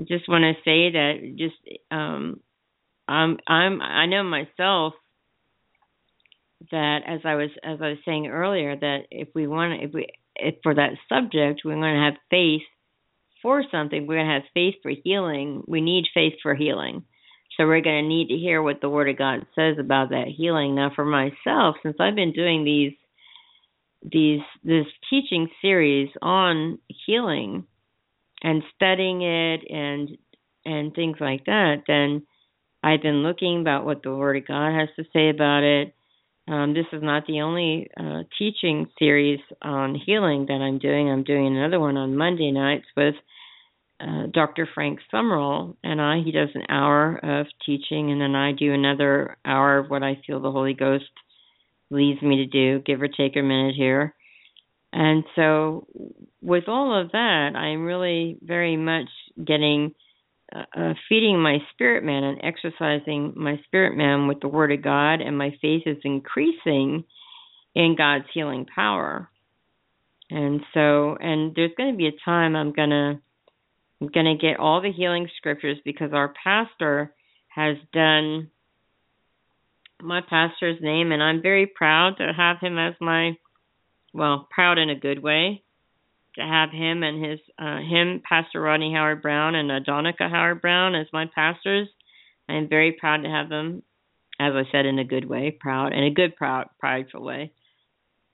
I 0.00 0.04
just 0.04 0.28
want 0.28 0.42
to 0.42 0.54
say 0.64 0.92
that 0.92 1.34
just 1.36 1.56
um 1.90 2.40
I'm 3.06 3.38
I'm 3.46 3.82
I 3.82 4.06
know 4.06 4.22
myself 4.22 4.94
that 6.70 7.00
as 7.06 7.20
I 7.24 7.34
was 7.34 7.50
as 7.62 7.78
I 7.80 7.90
was 7.90 7.98
saying 8.04 8.26
earlier 8.26 8.76
that 8.76 9.02
if 9.10 9.28
we 9.34 9.46
want 9.46 9.82
if 9.82 9.92
we 9.92 10.08
if 10.36 10.56
for 10.62 10.74
that 10.74 10.92
subject 11.08 11.62
we're 11.64 11.74
going 11.74 11.94
to 11.94 12.04
have 12.04 12.14
faith 12.30 12.62
for 13.42 13.62
something 13.70 14.06
we're 14.06 14.16
going 14.16 14.26
to 14.26 14.34
have 14.34 14.42
faith 14.54 14.74
for 14.82 14.92
healing. 15.04 15.62
We 15.66 15.80
need 15.80 16.06
faith 16.12 16.34
for 16.42 16.54
healing. 16.54 17.04
So 17.56 17.66
we're 17.66 17.80
going 17.80 18.04
to 18.04 18.08
need 18.08 18.28
to 18.28 18.36
hear 18.36 18.62
what 18.62 18.80
the 18.80 18.88
word 18.88 19.08
of 19.08 19.18
God 19.18 19.46
says 19.54 19.76
about 19.78 20.10
that 20.10 20.26
healing. 20.36 20.74
Now 20.74 20.90
for 20.94 21.04
myself 21.04 21.76
since 21.82 21.96
I've 22.00 22.16
been 22.16 22.32
doing 22.32 22.64
these 22.64 22.92
these 24.02 24.40
this 24.64 24.86
teaching 25.10 25.48
series 25.60 26.08
on 26.22 26.78
healing 27.06 27.64
and 28.42 28.62
studying 28.74 29.22
it 29.22 29.60
and 29.68 30.16
and 30.64 30.94
things 30.94 31.16
like 31.20 31.46
that 31.46 31.82
then 31.86 32.24
I've 32.82 33.02
been 33.02 33.24
looking 33.24 33.60
about 33.60 33.84
what 33.84 34.02
the 34.02 34.14
word 34.14 34.36
of 34.36 34.46
God 34.46 34.78
has 34.78 34.88
to 34.96 35.04
say 35.12 35.30
about 35.30 35.64
it 35.64 35.94
um, 36.48 36.74
this 36.74 36.86
is 36.92 37.02
not 37.02 37.26
the 37.26 37.42
only 37.42 37.90
uh, 37.98 38.22
teaching 38.38 38.86
series 38.98 39.40
on 39.60 39.94
healing 39.94 40.46
that 40.46 40.60
I'm 40.60 40.78
doing. 40.78 41.10
I'm 41.10 41.24
doing 41.24 41.46
another 41.46 41.78
one 41.78 41.96
on 41.96 42.16
Monday 42.16 42.50
nights 42.50 42.86
with 42.96 43.14
uh, 44.00 44.26
Dr. 44.32 44.68
Frank 44.74 45.00
Summerall 45.10 45.76
and 45.84 46.00
I. 46.00 46.20
He 46.24 46.32
does 46.32 46.48
an 46.54 46.64
hour 46.68 47.18
of 47.22 47.46
teaching, 47.66 48.10
and 48.10 48.20
then 48.20 48.34
I 48.34 48.52
do 48.52 48.72
another 48.72 49.36
hour 49.44 49.78
of 49.78 49.90
what 49.90 50.02
I 50.02 50.20
feel 50.26 50.40
the 50.40 50.52
Holy 50.52 50.74
Ghost 50.74 51.10
leads 51.90 52.22
me 52.22 52.36
to 52.36 52.46
do, 52.46 52.80
give 52.80 53.02
or 53.02 53.08
take 53.08 53.36
a 53.36 53.42
minute 53.42 53.74
here. 53.74 54.14
And 54.92 55.24
so, 55.36 55.86
with 56.40 56.64
all 56.68 56.98
of 56.98 57.12
that, 57.12 57.50
I'm 57.54 57.84
really 57.84 58.38
very 58.42 58.76
much 58.76 59.08
getting 59.36 59.94
uh, 60.54 60.64
uh, 60.74 60.94
feeding 61.08 61.40
my 61.40 61.58
spirit 61.72 62.02
man 62.02 62.24
and 62.24 62.40
exercising 62.42 63.34
my 63.36 63.60
spirit 63.66 63.96
man 63.96 64.28
with 64.28 64.40
the 64.40 64.48
word 64.48 64.72
of 64.72 64.82
God, 64.82 65.20
and 65.20 65.36
my 65.36 65.50
faith 65.60 65.82
is 65.86 65.98
increasing 66.04 67.04
in 67.74 67.96
God's 67.96 68.24
healing 68.32 68.66
power. 68.66 69.28
And 70.30 70.60
so, 70.74 71.16
and 71.16 71.54
there's 71.54 71.72
going 71.76 71.92
to 71.92 71.96
be 71.96 72.06
a 72.06 72.24
time 72.24 72.56
I'm 72.56 72.72
going 72.72 72.90
to 72.90 73.20
I'm 74.00 74.08
going 74.08 74.26
to 74.26 74.40
get 74.40 74.60
all 74.60 74.80
the 74.80 74.92
healing 74.92 75.28
scriptures 75.36 75.78
because 75.84 76.12
our 76.12 76.32
pastor 76.44 77.12
has 77.48 77.76
done 77.92 78.50
my 80.00 80.20
pastor's 80.20 80.80
name, 80.80 81.10
and 81.10 81.22
I'm 81.22 81.42
very 81.42 81.66
proud 81.66 82.18
to 82.18 82.32
have 82.36 82.58
him 82.60 82.78
as 82.78 82.94
my 83.00 83.36
well, 84.14 84.48
proud 84.50 84.78
in 84.78 84.88
a 84.88 84.98
good 84.98 85.22
way 85.22 85.62
to 86.38 86.44
have 86.44 86.70
him 86.70 87.02
and 87.02 87.24
his 87.24 87.40
uh, 87.58 87.78
him, 87.78 88.22
Pastor 88.26 88.60
Rodney 88.60 88.92
Howard-Browne, 88.94 89.54
and 89.54 89.70
uh, 89.70 89.80
Donica 89.84 90.28
Howard-Browne 90.28 90.94
as 90.94 91.06
my 91.12 91.26
pastors. 91.34 91.88
I 92.48 92.54
am 92.54 92.68
very 92.68 92.92
proud 92.92 93.22
to 93.22 93.28
have 93.28 93.48
them, 93.48 93.82
as 94.40 94.52
I 94.54 94.62
said, 94.72 94.86
in 94.86 94.98
a 94.98 95.04
good 95.04 95.28
way, 95.28 95.50
proud, 95.50 95.92
in 95.92 96.04
a 96.04 96.10
good, 96.10 96.36
proud, 96.36 96.68
prideful 96.78 97.22
way. 97.22 97.52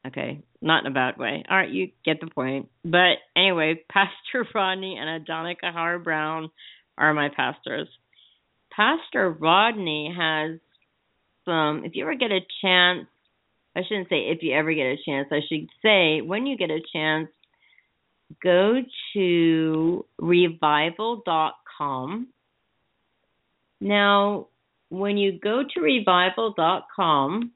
Okay, 0.07 0.43
not 0.61 0.85
in 0.85 0.93
a 0.93 0.95
bad 0.95 1.17
way. 1.17 1.45
All 1.49 1.57
right, 1.57 1.71
you 1.71 1.89
get 2.05 2.21
the 2.21 2.27
point. 2.27 2.69
But 2.85 3.17
anyway, 3.35 3.83
Pastor 3.91 4.47
Rodney 4.55 4.99
and 5.01 5.27
Adonica 5.27 5.73
Howard-Browne 5.73 6.51
are 6.99 7.15
my 7.15 7.31
pastors. 7.35 7.89
Pastor 8.77 9.31
Rodney 9.31 10.15
has 10.17 10.61
some, 11.45 11.85
if 11.85 11.93
you 11.95 12.05
ever 12.05 12.15
get 12.15 12.33
a 12.33 12.41
chance, 12.61 13.07
I 13.77 13.81
shouldn't 13.89 14.09
say 14.09 14.27
if 14.29 14.43
you 14.43 14.55
ever 14.55 14.73
get 14.73 14.87
a 14.87 14.97
chance, 15.05 15.29
I 15.33 15.41
should 15.49 15.69
say 15.83 16.21
when 16.21 16.47
you 16.47 16.57
get 16.57 16.71
a 16.71 16.81
chance, 16.93 17.29
go 18.43 18.81
to 19.13 20.05
revival.com. 20.19 22.29
Now, 23.81 24.49
when 24.89 25.17
you 25.17 25.39
go 25.39 25.63
to 25.63 25.81
revival.com, 25.81 27.53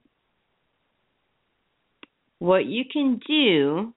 what 2.38 2.66
you 2.66 2.84
can 2.90 3.20
do 3.26 3.92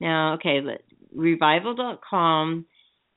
now, 0.00 0.34
okay, 0.34 0.60
let, 0.60 0.82
revival.com, 1.14 2.66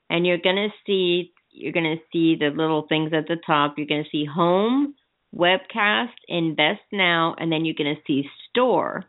and 0.10 0.26
you're 0.26 0.38
to 0.56 0.70
see 0.86 1.34
you're 1.52 1.74
to 1.98 2.04
see 2.14 2.36
the 2.36 2.50
little 2.50 2.86
things 2.88 3.12
at 3.12 3.28
the 3.28 3.38
top. 3.46 3.74
You're 3.76 3.88
to 4.04 4.10
see 4.12 4.24
home, 4.24 4.94
webcast, 5.36 6.14
invest 6.28 6.82
now, 6.92 7.36
and 7.38 7.52
then 7.52 7.66
you're 7.66 7.76
to 7.96 8.02
see 8.08 8.30
store. 8.50 9.06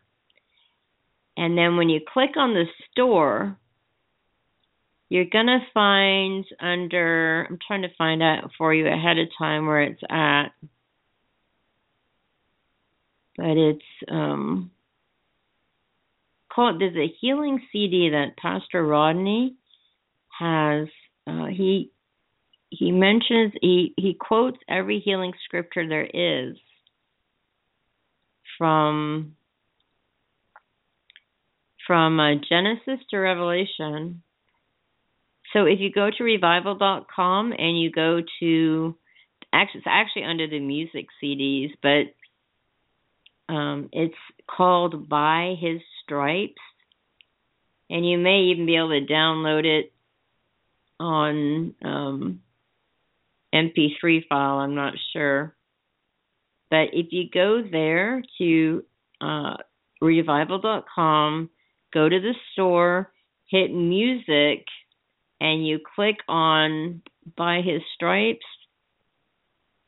And 1.36 1.56
then 1.56 1.76
when 1.76 1.88
you 1.88 2.00
click 2.12 2.30
on 2.36 2.54
the 2.54 2.64
store, 2.90 3.56
you're 5.10 5.24
to 5.48 5.58
find 5.74 6.46
under, 6.60 7.46
I'm 7.50 7.58
trying 7.66 7.82
to 7.82 7.94
find 7.98 8.22
out 8.22 8.52
for 8.56 8.72
you 8.72 8.86
ahead 8.86 9.18
of 9.18 9.26
time 9.36 9.66
where 9.66 9.82
it's 9.82 10.00
at. 10.08 10.50
But 13.36 13.56
it's 13.56 13.84
um, 14.08 14.70
called, 16.52 16.80
there's 16.80 16.96
a 16.96 17.12
healing 17.20 17.60
CD 17.72 18.10
that 18.10 18.36
Pastor 18.40 18.86
Rodney 18.86 19.56
has. 20.38 20.86
Uh, 21.26 21.46
he 21.46 21.90
he 22.70 22.92
mentions 22.92 23.52
he 23.60 23.94
he 23.96 24.14
quotes 24.14 24.58
every 24.68 25.00
healing 25.00 25.32
scripture 25.44 25.88
there 25.88 26.06
is 26.06 26.56
from 28.56 29.34
from 31.86 32.18
uh, 32.20 32.34
Genesis 32.48 33.04
to 33.10 33.18
Revelation 33.18 34.22
so 35.52 35.64
if 35.64 35.80
you 35.80 35.90
go 35.90 36.10
to 36.16 36.24
revival.com 36.24 37.52
and 37.52 37.80
you 37.80 37.90
go 37.90 38.20
to 38.40 38.96
actually 39.52 39.80
it's 39.80 39.86
actually 39.88 40.24
under 40.24 40.46
the 40.46 40.60
music 40.60 41.06
CDs, 41.22 41.70
but 41.82 42.14
um, 43.52 43.88
it's 43.92 44.14
called 44.48 45.08
By 45.08 45.56
His 45.60 45.80
Stripes, 46.04 46.62
and 47.88 48.08
you 48.08 48.16
may 48.18 48.50
even 48.52 48.66
be 48.66 48.76
able 48.76 48.90
to 48.90 49.12
download 49.12 49.64
it 49.64 49.92
on 51.00 51.74
um, 51.82 52.40
MP3 53.52 54.28
file. 54.28 54.58
I'm 54.58 54.76
not 54.76 54.94
sure, 55.12 55.56
but 56.70 56.90
if 56.92 57.06
you 57.10 57.24
go 57.32 57.62
there 57.68 58.22
to 58.38 58.84
uh, 59.20 59.56
revival.com, 60.00 61.50
go 61.92 62.08
to 62.08 62.20
the 62.20 62.34
store, 62.52 63.12
hit 63.46 63.72
music 63.72 64.64
and 65.40 65.66
you 65.66 65.78
click 65.94 66.16
on 66.28 67.02
By 67.36 67.62
His 67.62 67.82
Stripes, 67.94 68.46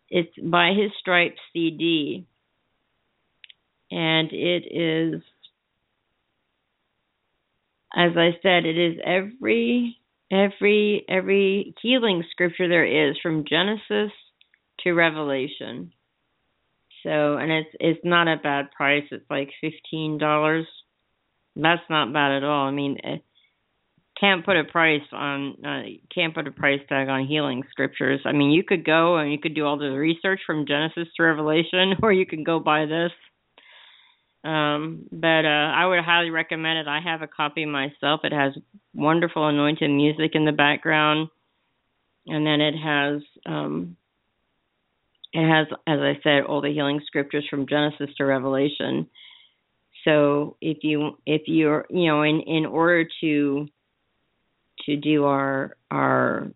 it's 0.09 0.33
By 0.43 0.71
His 0.71 0.91
Stripes 0.99 1.41
CD. 1.53 2.27
And 3.91 4.33
it 4.33 4.65
is, 4.71 5.23
as 7.95 8.13
I 8.17 8.31
said, 8.43 8.65
it 8.65 8.79
is 8.79 8.99
every 9.05 9.99
every 10.31 11.05
every 11.09 11.75
healing 11.83 12.25
scripture 12.31 12.69
there 12.69 13.11
is 13.11 13.17
from 13.23 13.45
Genesis 13.47 14.13
to 14.81 14.93
Revelation. 14.93 15.93
So, 17.03 17.37
and 17.37 17.53
it's 17.53 17.71
it's 17.81 18.01
not 18.05 18.29
a 18.29 18.41
bad 18.43 18.71
price. 18.71 19.05
It's 19.11 19.29
like 19.29 19.51
fifteen 19.61 20.19
dollars. 20.19 20.67
That's 21.55 21.83
not 21.91 22.13
bad 22.15 22.33
at 22.33 22.45
all. 22.45 22.67
I 22.67 22.71
mean, 22.71 22.97
eh, 23.05 23.19
can't 24.23 24.45
put 24.45 24.57
a 24.57 24.63
price 24.63 25.03
on 25.11 25.57
uh, 25.65 25.83
can't 26.15 26.33
put 26.33 26.47
a 26.47 26.53
price 26.53 26.79
tag 26.89 27.09
on 27.09 27.27
healing 27.27 27.65
scriptures. 27.71 28.21
I 28.25 28.31
mean, 28.31 28.53
you 28.53 28.63
could 28.63 28.85
go 28.85 29.17
and 29.17 29.33
you 29.33 29.39
could 29.39 29.55
do 29.55 29.67
all 29.67 29.77
the 29.77 29.91
research 29.91 30.41
from 30.47 30.65
Genesis 30.65 31.09
to 31.17 31.25
Revelation, 31.25 31.95
or 32.03 32.13
you 32.13 32.25
can 32.25 32.45
go 32.45 32.61
buy 32.61 32.87
this. 32.87 33.11
Um, 34.45 35.09
but 35.11 35.45
uh, 35.45 35.73
I 35.75 35.87
would 35.87 36.05
highly 36.05 36.31
recommend 36.31 36.79
it. 36.79 36.89
I 36.89 37.01
have 37.05 37.23
a 37.23 37.27
copy 37.27 37.65
myself. 37.65 38.21
It 38.23 38.33
has 38.33 38.53
wonderful 38.95 39.49
anointed 39.49 39.91
music 39.91 40.33
in 40.35 40.45
the 40.45 40.53
background, 40.53 41.29
and 42.27 42.47
then 42.47 42.61
it 42.61 42.75
has 42.75 43.23
um, 43.45 43.97
it 45.33 45.49
has, 45.49 45.67
as 45.89 45.99
I 45.99 46.21
said, 46.23 46.45
all 46.45 46.61
the 46.61 46.73
healing 46.73 47.01
scriptures 47.07 47.47
from 47.51 47.67
Genesis 47.67 48.11
to 48.19 48.25
Revelation. 48.25 49.09
So 50.05 50.57
if 50.61 50.79
you 50.83 51.19
if 51.27 51.43
you're 51.47 51.87
you 51.91 52.07
know 52.07 52.23
in 52.23 52.41
in 52.43 52.67
order 52.67 53.09
to 53.21 53.69
to 54.87 54.97
do 54.97 55.25
our 55.25 55.77
our 55.91 56.49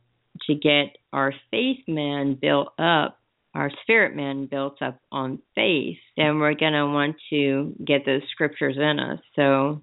to 0.47 0.55
get 0.55 0.97
our 1.13 1.33
faith 1.51 1.81
man 1.89 2.39
built 2.41 2.69
up, 2.79 3.19
our 3.55 3.71
spirit 3.83 4.17
man 4.17 4.47
built 4.47 4.83
up 4.83 5.01
on 5.13 5.41
faith, 5.55 5.99
then 6.17 6.39
we're 6.39 6.55
going 6.55 6.75
to 6.75 6.87
want 6.87 7.17
to 7.31 7.75
get 7.85 8.05
those 8.07 8.23
scriptures 8.33 8.77
in 8.79 9.01
us. 9.01 9.21
So 9.37 9.83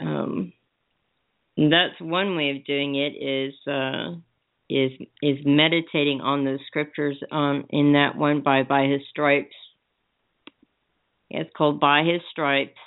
um, 0.00 0.52
that's 1.56 2.00
one 2.00 2.36
way 2.36 2.50
of 2.56 2.64
doing 2.64 2.96
it 2.96 3.14
is 3.22 3.54
uh, 3.66 4.16
is 4.70 4.92
is 5.22 5.38
meditating 5.44 6.20
on 6.22 6.44
those 6.44 6.60
scriptures 6.66 7.18
on 7.30 7.66
in 7.70 7.92
that 7.94 8.16
one 8.16 8.42
by 8.42 8.62
by 8.64 8.86
his 8.86 9.02
stripes 9.10 9.54
It's 11.30 11.50
called 11.56 11.80
By 11.80 12.04
His 12.04 12.22
Stripes. 12.30 12.78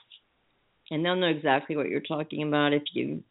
And 0.89 1.03
they'll 1.05 1.15
know 1.17 1.27
exactly 1.27 1.75
what 1.75 1.89
you're 1.89 2.01
talking 2.01 2.47
about 2.47 2.73
if 2.73 2.83
you. 2.93 3.23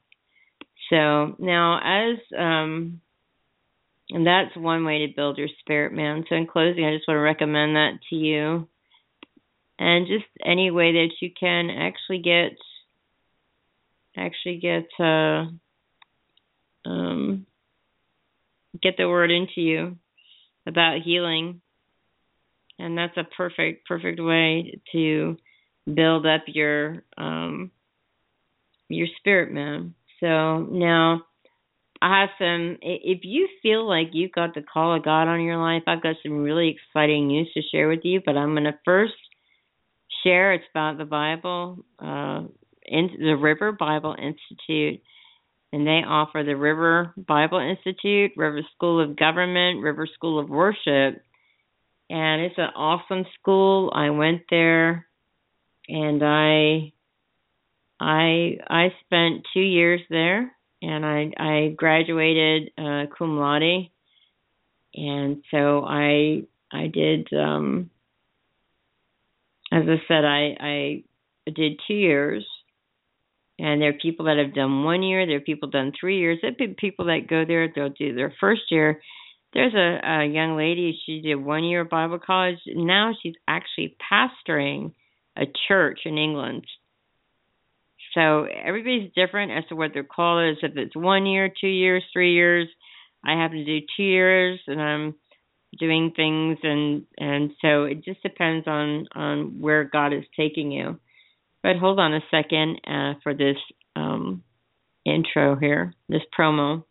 So 0.91 1.34
now, 1.39 1.80
as 1.82 2.18
um, 2.39 3.01
and 4.11 4.26
that's 4.26 4.57
one 4.57 4.84
way 4.84 5.07
to 5.07 5.12
build 5.14 5.39
your 5.39 5.49
spirit 5.61 5.93
man. 5.93 6.24
So 6.28 6.37
in 6.37 6.47
closing, 6.47 6.84
I 6.84 6.95
just 6.95 7.09
want 7.09 7.16
to 7.16 7.22
recommend 7.22 7.76
that 7.76 7.99
to 8.11 8.16
you. 8.16 8.68
And 9.78 10.07
just 10.07 10.24
any 10.45 10.70
way 10.70 10.93
that 10.93 11.11
you 11.20 11.30
can 11.39 11.70
actually 11.70 12.18
get 12.18 12.57
actually 14.16 14.57
get 14.59 14.87
uh 14.99 15.45
um 16.89 17.47
get 18.82 18.97
the 18.97 19.09
word 19.09 19.30
into 19.30 19.61
you 19.61 19.97
about 20.66 21.03
healing. 21.03 21.61
And 22.78 22.97
that's 22.97 23.16
a 23.16 23.24
perfect 23.24 23.87
perfect 23.87 24.20
way 24.20 24.80
to 24.93 25.37
build 25.93 26.26
up 26.26 26.43
your 26.47 27.03
um 27.18 27.70
your 28.89 29.09
spirit 29.18 29.53
man. 29.53 29.95
So 30.21 30.61
now 30.71 31.23
Awesome. 32.03 32.77
If 32.83 33.21
you 33.23 33.49
feel 33.62 33.89
like 33.89 34.09
you've 34.12 34.33
got 34.33 34.55
the 34.55 34.62
call 34.62 34.95
of 34.95 35.05
God 35.05 35.29
on 35.29 35.41
your 35.41 35.57
life, 35.57 35.83
I've 35.87 36.03
got 36.03 36.17
some 36.23 36.43
really 36.43 36.77
exciting 36.77 37.29
news 37.29 37.51
to 37.55 37.62
share 37.73 37.89
with 37.89 38.01
you. 38.05 38.21
But 38.25 38.37
I'm 38.37 38.53
going 38.53 38.64
to 38.64 38.79
first 38.85 39.14
share 40.23 40.53
it's 40.53 40.64
about 40.71 40.99
the 40.99 41.05
Bible, 41.05 41.79
uh, 41.99 42.43
in 42.85 43.11
the 43.19 43.35
River 43.35 43.73
Bible 43.73 44.14
Institute, 44.17 45.01
and 45.73 45.87
they 45.87 46.03
offer 46.07 46.43
the 46.45 46.57
River 46.57 47.12
Bible 47.17 47.59
Institute, 47.59 48.33
River 48.37 48.61
School 48.75 49.03
of 49.03 49.17
Government, 49.17 49.83
River 49.83 50.07
School 50.14 50.39
of 50.39 50.49
Worship, 50.49 51.23
and 52.09 52.43
it's 52.43 52.59
an 52.59 52.71
awesome 52.77 53.25
school. 53.41 53.93
I 53.95 54.11
went 54.11 54.43
there, 54.51 55.07
and 55.89 56.23
I, 56.23 56.93
I, 57.99 58.59
I 58.69 58.93
spent 59.05 59.47
two 59.55 59.61
years 59.61 60.01
there 60.11 60.57
and 60.83 61.05
I 61.05 61.33
I 61.37 61.75
graduated 61.77 62.71
uh, 62.79 63.05
cum 63.17 63.39
laude, 63.39 63.89
and 64.95 65.43
so 65.51 65.85
I 65.85 66.43
I 66.73 66.87
did 66.89 67.29
um, 67.33 67.91
as 69.73 69.85
I 69.87 70.03
said 70.07 70.25
I 70.25 70.57
I 70.61 71.05
did 71.51 71.81
two 71.87 71.95
years, 71.95 72.47
and 73.59 73.81
there 73.81 73.91
are 73.91 74.01
people 74.01 74.27
that 74.27 74.39
have 74.39 74.55
done 74.55 74.85
one 74.85 75.03
year. 75.03 75.27
There 75.27 75.37
are 75.37 75.41
people 75.41 75.71
done 75.71 75.93
three 75.99 76.19
years. 76.19 76.39
There 76.43 76.51
are 76.51 76.75
people 76.75 77.07
that 77.07 77.29
go 77.29 77.45
there 77.47 77.69
they'll 77.75 77.89
do 77.89 78.15
their 78.15 78.35
first 78.39 78.63
year. 78.71 79.01
There's 79.55 79.75
a, 79.75 80.01
a 80.07 80.27
young 80.27 80.57
lady. 80.57 80.99
She 81.07 81.21
did 81.23 81.37
one 81.37 81.65
year 81.65 81.83
of 81.83 81.89
Bible 81.89 82.19
college. 82.19 82.59
Now 82.67 83.13
she's 83.23 83.37
actually 83.49 83.97
pastoring 84.13 84.93
a 85.37 85.45
church 85.69 86.01
in 86.05 86.19
England. 86.19 86.67
So 88.17 88.45
everybody's 88.45 89.12
different 89.14 89.53
as 89.53 89.64
to 89.69 89.77
what 89.77 89.93
their 89.93 90.03
call 90.03 90.51
is. 90.51 90.57
If 90.62 90.73
it's 90.77 90.97
one 90.97 91.27
year, 91.27 91.51
two 91.51 91.69
years, 91.69 92.03
three 92.14 92.33
years, 92.33 92.67
I 93.23 93.33
happen 93.33 93.59
to 93.59 93.64
do 93.64 93.87
two 93.95 94.05
years, 94.05 94.59
and 94.67 94.81
I'm 94.81 95.14
doing 95.79 96.12
things, 96.17 96.57
and 96.62 97.03
and 97.19 97.51
so 97.61 97.85
it 97.85 98.03
just 98.03 98.23
depends 98.23 98.67
on 98.67 99.07
on 99.14 99.61
where 99.61 99.85
God 99.85 100.14
is 100.14 100.25
taking 100.35 100.73
you. 100.73 100.99
But 101.62 101.77
hold 101.77 102.01
on 102.01 102.14
a 102.14 102.21
second 102.31 102.81
uh, 102.87 103.14
for 103.23 103.35
this 103.35 103.59
um, 103.95 104.43
intro 105.05 105.57
here, 105.57 105.93
this 106.09 106.23
promo. 106.39 106.85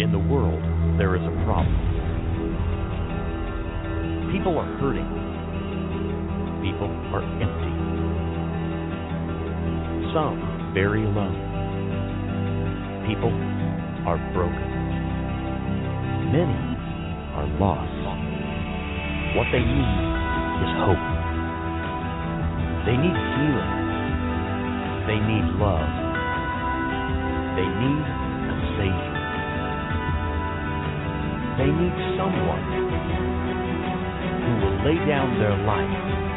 In 0.00 0.10
the 0.10 0.18
world, 0.18 0.60
there 0.98 1.14
is 1.14 1.22
a 1.22 1.44
problem. 1.44 1.76
People 4.32 4.58
are 4.58 4.76
hurting. 4.78 5.06
People 6.64 6.90
are 7.14 7.22
empty 7.40 7.49
some 10.12 10.72
very 10.74 11.04
alone. 11.04 11.38
People 13.06 13.30
are 14.06 14.18
broken. 14.34 14.70
Many 16.34 16.58
are 17.38 17.46
lost. 17.58 17.90
What 19.38 19.46
they 19.54 19.62
need 19.62 19.94
is 20.62 20.70
hope. 20.82 21.06
They 22.86 22.96
need 22.98 23.14
healing. 23.14 23.76
They 25.06 25.18
need 25.22 25.46
love. 25.62 25.90
They 27.54 27.68
need 27.70 28.04
a 28.50 28.56
Savior. 28.78 29.14
They 31.58 31.70
need 31.70 31.94
someone 32.18 32.64
who 34.42 34.52
will 34.58 34.76
lay 34.86 34.98
down 35.06 35.38
their 35.38 35.56
life. 35.66 36.29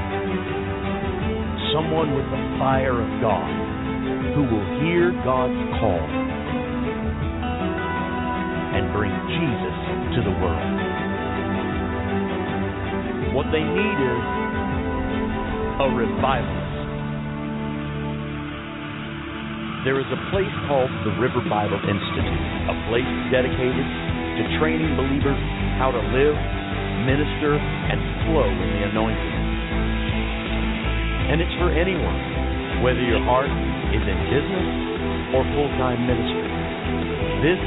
Someone 1.73 2.13
with 2.13 2.29
the 2.29 2.41
fire 2.61 3.01
of 3.01 3.09
God 3.17 3.49
who 4.37 4.45
will 4.45 4.67
hear 4.85 5.09
God's 5.25 5.57
call 5.81 6.05
and 8.77 8.93
bring 8.93 9.09
Jesus 9.09 9.77
to 10.13 10.19
the 10.21 10.33
world. 10.37 10.73
What 13.33 13.49
they 13.49 13.65
need 13.65 13.97
is 14.05 14.23
a 15.81 15.87
revivalist. 15.97 16.77
There 19.81 19.97
is 19.97 20.05
a 20.13 20.19
place 20.29 20.53
called 20.69 20.93
the 21.09 21.17
River 21.17 21.41
Bible 21.49 21.81
Institute, 21.89 22.41
a 22.69 22.75
place 22.93 23.09
dedicated 23.33 23.87
to 24.37 24.41
training 24.61 24.93
believers 24.93 25.41
how 25.81 25.89
to 25.89 26.01
live, 26.13 26.37
minister, 27.09 27.57
and 27.57 27.97
flow 28.29 28.45
in 28.45 28.69
the 28.77 28.81
anointing. 28.93 29.32
And 31.33 31.41
it's 31.41 31.57
for 31.57 31.73
anyone, 31.73 32.85
whether 32.85 33.01
your 33.01 33.17
heart 33.25 33.49
is 33.49 34.05
in 34.05 34.17
business 34.29 34.69
or 35.33 35.41
full 35.57 35.65
time 35.81 36.05
ministry. 36.05 36.45
This 37.41 37.57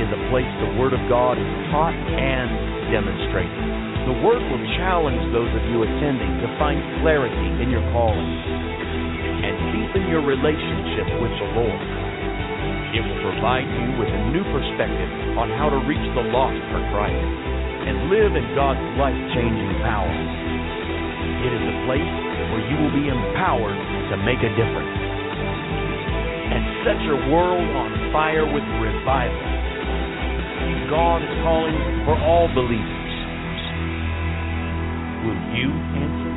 is 0.00 0.08
a 0.08 0.20
place 0.32 0.48
the 0.64 0.80
Word 0.80 0.96
of 0.96 1.04
God 1.04 1.36
is 1.36 1.52
taught 1.68 1.92
and 1.92 2.48
demonstrated. 2.88 3.60
The 4.08 4.16
Word 4.24 4.40
will 4.40 4.64
challenge 4.80 5.20
those 5.36 5.52
of 5.52 5.62
you 5.68 5.84
attending 5.84 6.32
to 6.40 6.48
find 6.56 6.80
clarity 7.04 7.60
in 7.60 7.68
your 7.68 7.84
calling 7.92 8.24
and 8.24 9.52
deepen 9.68 10.08
your 10.08 10.24
relationship 10.24 11.20
with 11.20 11.34
the 11.44 11.48
Lord. 11.60 11.82
It 12.96 13.04
will 13.04 13.20
provide 13.20 13.68
you 13.68 14.00
with 14.00 14.08
a 14.08 14.20
new 14.32 14.48
perspective 14.48 15.36
on 15.36 15.52
how 15.60 15.68
to 15.68 15.76
reach 15.84 16.08
the 16.16 16.24
lost 16.32 16.56
for 16.72 16.80
Christ 16.88 17.20
and 17.84 18.08
live 18.08 18.32
in 18.32 18.48
God's 18.56 18.80
life 18.96 19.20
changing 19.36 19.76
power. 19.84 20.08
It 20.08 21.52
is 21.52 21.64
a 21.68 21.76
place 21.84 22.29
where 22.50 22.64
you 22.66 22.76
will 22.78 22.94
be 22.94 23.06
empowered 23.08 23.78
to 24.10 24.14
make 24.26 24.42
a 24.42 24.50
difference 24.58 24.96
and 26.50 26.62
set 26.82 26.98
your 27.06 27.18
world 27.30 27.62
on 27.78 28.10
fire 28.12 28.44
with 28.44 28.64
revival. 28.82 29.46
God 30.90 31.22
is 31.22 31.34
calling 31.46 31.78
for 32.04 32.18
all 32.18 32.50
believers. 32.50 33.12
Will 35.22 35.40
you 35.54 35.70
answer? 35.94 36.29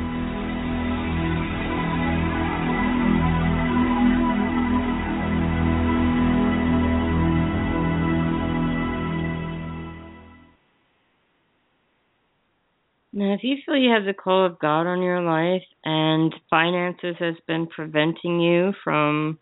If 13.34 13.40
you 13.42 13.56
feel 13.64 13.76
you 13.76 13.90
have 13.90 14.04
the 14.04 14.14
call 14.14 14.46
of 14.46 14.58
God 14.58 14.86
on 14.86 15.02
your 15.02 15.20
life 15.20 15.62
and 15.84 16.34
finances 16.48 17.16
has 17.18 17.34
been 17.46 17.66
preventing 17.66 18.40
you 18.40 18.72
from 18.82 19.38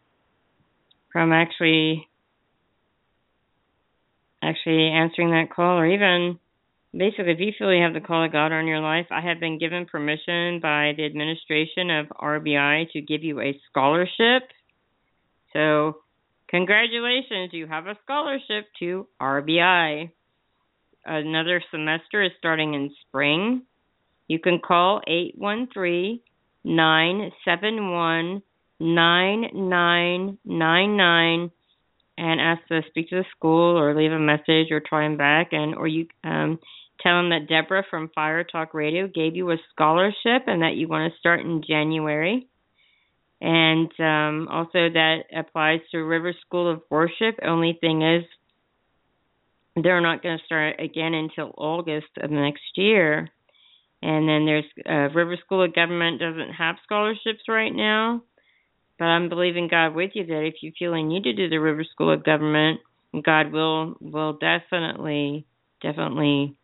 from 1.13 1.33
actually 1.33 2.09
actually 4.43 4.89
answering 4.89 5.31
that 5.31 5.55
call 5.55 5.79
or 5.79 5.87
even 5.87 6.39
basically 6.97 7.33
if 7.33 7.41
you 7.41 7.53
feel 7.59 7.73
you 7.73 7.83
have 7.83 7.95
the 7.95 8.01
call 8.01 8.25
of 8.25 8.33
God 8.33 8.53
on 8.53 8.67
your 8.67 8.81
life, 8.81 9.07
I 9.11 9.21
have 9.21 9.41
been 9.41 9.59
given 9.59 9.87
permission 9.87 10.61
by 10.61 10.93
the 10.97 11.05
administration 11.05 11.91
of 11.91 12.07
RBI 12.09 12.91
to 12.93 13.01
give 13.01 13.23
you 13.23 13.41
a 13.41 13.59
scholarship. 13.71 14.49
So 15.53 15.99
congratulations, 16.49 17.51
you 17.53 17.67
have 17.67 17.87
a 17.87 17.97
scholarship 18.05 18.67
to 18.81 19.07
RBI. 19.21 20.11
Another 21.05 21.63
semester 21.71 22.23
is 22.23 22.33
starting 22.39 22.75
in 22.75 22.91
spring. 23.07 23.63
You 24.33 24.39
can 24.39 24.61
call 24.61 25.03
813 25.07 26.21
971 26.65 28.43
9999 28.81 31.51
and 32.17 32.41
ask 32.41 32.67
to 32.69 32.81
speak 32.89 33.11
to 33.11 33.17
the 33.17 33.27
school 33.37 33.79
or 33.79 33.95
leave 33.95 34.13
a 34.13 34.19
message 34.19 34.71
or 34.71 34.81
try 34.81 35.07
them 35.07 35.19
back 35.19 35.49
and 35.53 35.75
or 35.75 35.87
you 35.87 36.07
um 36.25 36.59
tell 37.03 37.19
them 37.19 37.29
that 37.29 37.47
Deborah 37.47 37.85
from 37.91 38.09
Fire 38.15 38.43
Talk 38.43 38.73
Radio 38.73 39.07
gave 39.07 39.37
you 39.37 39.51
a 39.51 39.59
scholarship 39.71 40.45
and 40.47 40.63
that 40.63 40.77
you 40.77 40.89
want 40.89 41.13
to 41.13 41.19
start 41.19 41.41
in 41.41 41.63
January. 41.69 42.47
And 43.43 43.93
um 44.01 44.49
also 44.49 44.89
that 44.89 45.25
applies 45.37 45.81
to 45.91 45.99
River 45.99 46.33
School 46.47 46.73
of 46.73 46.81
Worship. 46.89 47.39
Only 47.43 47.77
thing 47.79 48.01
is 48.01 48.25
they're 49.77 50.01
not 50.01 50.23
going 50.23 50.39
to 50.39 50.45
start 50.47 50.81
again 50.81 51.13
until 51.13 51.53
August 51.59 52.17
of 52.17 52.31
next 52.31 52.63
year. 52.77 53.29
And 54.03 54.29
then 54.29 54.45
there's 54.47 54.65
uh, 54.89 55.15
River 55.15 55.37
School 55.45 55.65
of 55.65 55.75
Government 55.75 56.21
doesn't 56.21 56.55
have 56.55 56.77
scholarships 56.85 57.45
right 57.49 57.73
now, 57.73 58.23
but 58.99 59.05
I'm 59.05 59.29
believing 59.29 59.69
God 59.69 59.95
with 59.95 60.11
you 60.15 60.27
that 60.27 60.45
if 60.45 60.55
you 60.61 60.73
feel 60.77 60.97
you 60.97 61.07
need 61.07 61.23
to 61.25 61.33
do 61.33 61.49
the 61.49 61.59
River 61.59 61.85
School 61.85 62.13
of 62.13 62.25
Government, 62.25 62.81
God 63.25 63.53
will 63.53 63.97
will 64.01 64.33
definitely 64.33 65.47
definitely 65.81 66.57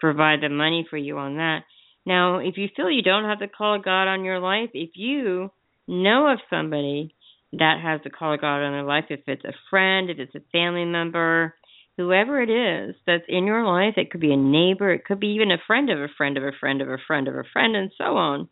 provide 0.00 0.40
the 0.40 0.48
money 0.48 0.86
for 0.88 0.96
you 0.96 1.18
on 1.18 1.36
that. 1.36 1.60
Now, 2.06 2.38
if 2.38 2.56
you 2.56 2.68
feel 2.74 2.90
you 2.90 3.02
don't 3.02 3.24
have 3.24 3.38
the 3.38 3.48
call 3.48 3.76
of 3.76 3.84
God 3.84 4.08
on 4.08 4.24
your 4.24 4.38
life, 4.38 4.70
if 4.74 4.90
you 4.94 5.50
know 5.86 6.30
of 6.30 6.38
somebody 6.50 7.14
that 7.52 7.80
has 7.82 8.00
the 8.04 8.10
call 8.10 8.34
of 8.34 8.40
God 8.40 8.62
on 8.62 8.72
their 8.72 8.82
life, 8.82 9.06
if 9.10 9.20
it's 9.26 9.44
a 9.44 9.54
friend, 9.70 10.10
if 10.10 10.18
it's 10.18 10.34
a 10.34 10.40
family 10.52 10.84
member, 10.84 11.54
whoever 11.96 12.42
it 12.42 12.50
is 12.50 12.96
that's 13.06 13.24
in 13.28 13.44
your 13.46 13.64
life, 13.64 13.94
it 13.96 14.10
could 14.10 14.20
be 14.20 14.32
a 14.32 14.36
neighbor, 14.36 14.92
it 14.92 15.04
could 15.04 15.20
be 15.20 15.28
even 15.28 15.50
a 15.50 15.58
friend 15.66 15.90
of 15.90 15.98
a 15.98 16.08
friend 16.16 16.36
of 16.36 16.42
a 16.42 16.52
friend 16.58 16.80
of 16.82 16.88
a 16.88 16.98
friend 17.06 17.28
of 17.28 17.36
a 17.36 17.44
friend, 17.52 17.76
and 17.76 17.90
so 17.96 18.16
on. 18.16 18.48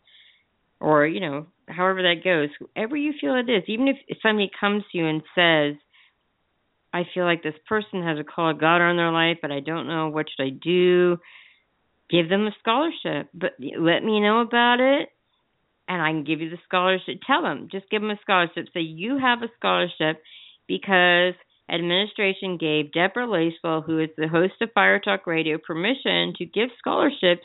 Or, 0.81 1.07
you 1.07 1.21
know, 1.21 1.47
however 1.69 2.03
that 2.03 2.25
goes, 2.25 2.49
whoever 2.59 2.97
you 2.97 3.13
feel 3.21 3.37
it 3.37 3.51
is, 3.51 3.65
even 3.69 3.89
if 3.89 4.19
somebody 4.23 4.51
comes 4.59 4.85
to 4.91 4.99
you 4.99 5.07
and 5.07 5.23
says, 5.35 5.81
I 6.93 7.05
feel 7.15 7.25
like 7.25 7.43
this 7.43 7.55
person 7.69 8.03
has 8.03 8.19
a 8.19 8.25
call 8.25 8.51
of 8.51 8.61
God 8.61 8.81
on 8.81 8.97
their 8.97 9.13
life, 9.13 9.39
but 9.41 9.51
I 9.51 9.61
don't 9.61 9.89
know 9.89 10.09
what 10.09 10.27
should 10.29 10.45
I 10.45 10.51
do. 10.51 11.19
Give 12.11 12.29
them 12.29 12.47
a 12.47 12.55
scholarship, 12.61 13.31
but 13.33 13.53
let 13.59 14.05
me 14.05 14.21
know 14.21 14.41
about 14.41 14.81
it, 14.81 15.09
and 15.89 16.03
I 16.03 16.11
can 16.11 16.25
give 16.25 16.41
you 16.41 16.51
the 16.51 16.59
scholarship. 16.67 17.21
Tell 17.27 17.43
them, 17.43 17.69
just 17.73 17.89
give 17.91 18.03
them 18.03 18.11
a 18.11 18.19
scholarship. 18.21 18.67
Say 18.75 18.81
you 18.81 19.19
have 19.19 19.43
a 19.43 19.49
scholarship 19.57 20.23
because 20.69 21.35
administration 21.71 22.59
gave 22.59 22.93
Deborah 22.93 23.27
Lacewell, 23.27 23.85
who 23.85 24.01
is 24.01 24.11
the 24.17 24.29
host 24.29 24.55
of 24.61 24.73
Fire 24.73 24.99
Talk 24.99 25.27
Radio, 25.27 25.59
permission 25.59 26.35
to 26.39 26.45
give 26.45 26.69
scholarships 26.79 27.45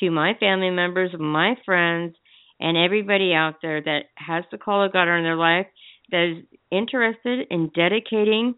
to 0.00 0.10
my 0.10 0.34
family 0.38 0.70
members, 0.70 1.10
my 1.18 1.54
friends, 1.64 2.14
and 2.60 2.76
everybody 2.76 3.32
out 3.34 3.56
there 3.62 3.80
that 3.80 4.04
has 4.16 4.44
the 4.50 4.58
call 4.58 4.84
of 4.84 4.92
God 4.92 5.08
on 5.08 5.22
their 5.22 5.36
life 5.36 5.66
that 6.10 6.36
is 6.36 6.44
interested 6.70 7.46
in 7.50 7.70
dedicating 7.74 8.54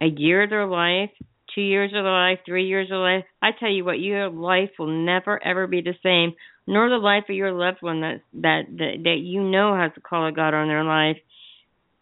a 0.00 0.06
year 0.06 0.44
of 0.44 0.50
their 0.50 0.66
life, 0.66 1.10
two 1.54 1.60
years 1.60 1.90
of 1.90 2.04
their 2.04 2.12
life, 2.12 2.38
three 2.44 2.66
years 2.66 2.88
of 2.90 2.98
life. 2.98 3.24
I 3.42 3.50
tell 3.58 3.70
you 3.70 3.84
what, 3.84 4.00
your 4.00 4.28
life 4.28 4.70
will 4.78 5.04
never 5.04 5.42
ever 5.44 5.66
be 5.66 5.80
the 5.80 5.94
same, 6.02 6.34
nor 6.66 6.88
the 6.88 6.96
life 6.96 7.24
of 7.28 7.36
your 7.36 7.52
loved 7.52 7.78
one 7.80 8.00
that 8.00 8.20
that 8.34 8.62
that, 8.70 9.02
that 9.04 9.18
you 9.20 9.42
know 9.42 9.76
has 9.76 9.92
the 9.94 10.00
call 10.00 10.28
of 10.28 10.36
God 10.36 10.54
on 10.54 10.68
their 10.68 10.84
life. 10.84 11.16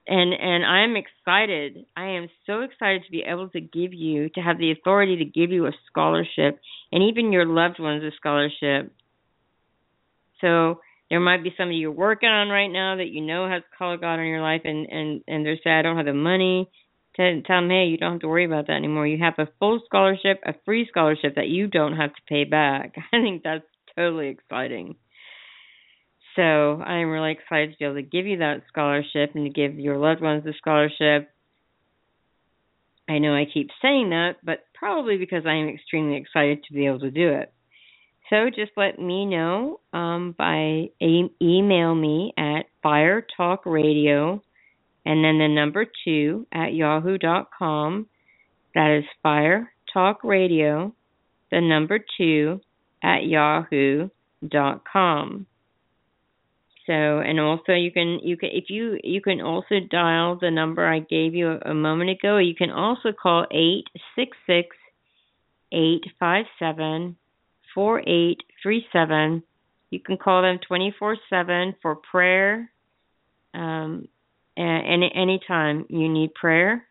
And 0.09 0.33
and 0.33 0.65
I'm 0.65 0.97
excited. 0.97 1.85
I 1.97 2.07
am 2.11 2.29
so 2.47 2.63
excited 2.63 3.05
to 3.05 3.11
be 3.11 3.23
able 3.27 3.51
to 3.51 3.61
give 3.61 3.93
you 3.93 4.31
to 4.31 4.41
have 4.41 4.59
the 4.59 4.73
authority 4.73 5.19
to 5.19 5.25
give 5.27 5.51
you 5.51 5.67
a 5.67 5.73
scholarship 5.91 6.61
and 6.91 7.03
even 7.03 7.31
your 7.31 7.45
loved 7.45 7.79
ones 7.79 8.03
a 8.03 8.11
scholarship. 8.17 8.91
So 10.41 10.81
there 11.11 11.21
might 11.21 11.43
be 11.43 11.53
somebody 11.57 11.77
you're 11.77 11.93
working 11.93 12.29
on 12.31 12.49
right 12.49 12.69
now 12.69 12.97
that 12.97 13.09
you 13.09 13.21
know 13.21 13.49
has 13.49 13.63
call 13.77 13.95
of 13.95 14.01
God 14.01 14.19
on 14.19 14.27
your 14.27 14.41
life 14.41 14.63
and 14.65 14.87
and 14.91 15.23
and 15.29 15.45
they're 15.45 15.59
saying 15.63 15.77
I 15.77 15.83
don't 15.83 15.97
have 15.97 16.07
the 16.07 16.15
money 16.15 16.71
to 17.17 17.43
tell 17.43 17.61
them, 17.61 17.69
hey, 17.69 17.87
you 17.87 17.99
don't 17.99 18.13
have 18.13 18.21
to 18.21 18.29
worry 18.29 18.45
about 18.45 18.69
that 18.69 18.77
anymore. 18.77 19.07
You 19.07 19.19
have 19.19 19.35
a 19.39 19.51
full 19.59 19.81
scholarship, 19.85 20.41
a 20.47 20.55
free 20.65 20.87
scholarship 20.89 21.35
that 21.35 21.49
you 21.49 21.67
don't 21.67 21.97
have 21.97 22.15
to 22.15 22.23
pay 22.29 22.45
back. 22.45 22.95
I 23.13 23.21
think 23.21 23.43
that's 23.43 23.65
totally 23.97 24.29
exciting. 24.29 24.97
So 26.39 26.81
I'm 26.81 27.09
really 27.09 27.33
excited 27.33 27.73
to 27.73 27.79
be 27.79 27.85
able 27.85 27.97
to 27.97 28.03
give 28.03 28.25
you 28.25 28.39
that 28.39 28.63
scholarship 28.69 29.35
and 29.35 29.45
to 29.45 29.51
give 29.51 29.77
your 29.77 29.99
loved 29.99 30.21
ones 30.21 30.45
the 30.45 30.55
scholarship. 30.57 31.29
I 33.09 33.19
know 33.19 33.35
I 33.35 33.45
keep 33.53 33.71
saying 33.83 34.11
that, 34.11 34.37
but 34.45 34.61
probably 34.73 35.17
because 35.17 35.47
I 35.47 35.55
am 35.55 35.69
extremely 35.69 36.17
excited 36.17 36.63
to 36.63 36.75
be 36.75 36.87
able 36.87 37.01
to 37.01 37.11
do 37.11 37.31
it. 37.31 37.53
So 38.31 38.51
just 38.55 38.71
let 38.77 39.01
me 39.01 39.27
know 39.27 39.81
um, 39.93 40.37
by 40.39 40.91
e- 41.01 41.35
email 41.43 41.93
me 41.97 42.33
at 42.39 42.67
firetalkradio 42.85 44.41
and 45.05 45.25
then 45.25 45.39
the 45.39 45.49
number 45.49 45.87
two 46.05 46.47
at 46.53 46.73
yahoo.com. 46.73 48.07
That 48.77 48.99
is 48.99 49.05
Fire 49.25 49.73
Talk 49.93 50.23
Radio, 50.23 50.95
the 51.51 51.61
number 51.61 51.99
two 52.17 52.61
at 53.03 53.25
yahoo.com. 53.25 54.11
So, 56.89 56.95
and 57.21 57.39
also 57.39 57.73
you 57.73 57.93
can 57.93 58.19
you 58.23 58.39
can 58.39 58.49
if 58.51 58.71
you 58.71 58.99
you 59.05 59.21
can 59.21 59.43
also 59.43 59.75
dial 59.91 60.39
the 60.41 60.51
number 60.51 60.87
I 60.87 61.01
gave 61.01 61.35
you 61.35 61.51
a, 61.51 61.73
a 61.73 61.75
moment 61.75 62.09
ago. 62.09 62.39
You 62.39 62.55
can 62.55 62.71
also 62.71 63.13
call 63.13 63.45
eight 63.51 63.85
six 64.17 64.35
six 64.47 64.75
eight 65.71 66.01
five 66.19 66.47
seven 66.59 67.17
four 67.75 68.01
eight 68.09 68.39
three 68.63 68.87
seven. 68.91 69.43
You 69.91 70.01
can 70.01 70.17
call 70.17 70.41
them 70.41 70.61
twenty 70.67 70.95
four 70.99 71.19
seven 71.29 71.75
for 71.83 71.97
prayer. 71.97 72.71
Um, 73.53 74.09
any 74.57 75.13
anytime 75.15 75.85
you 75.91 76.09
need 76.09 76.33
prayer. 76.33 76.87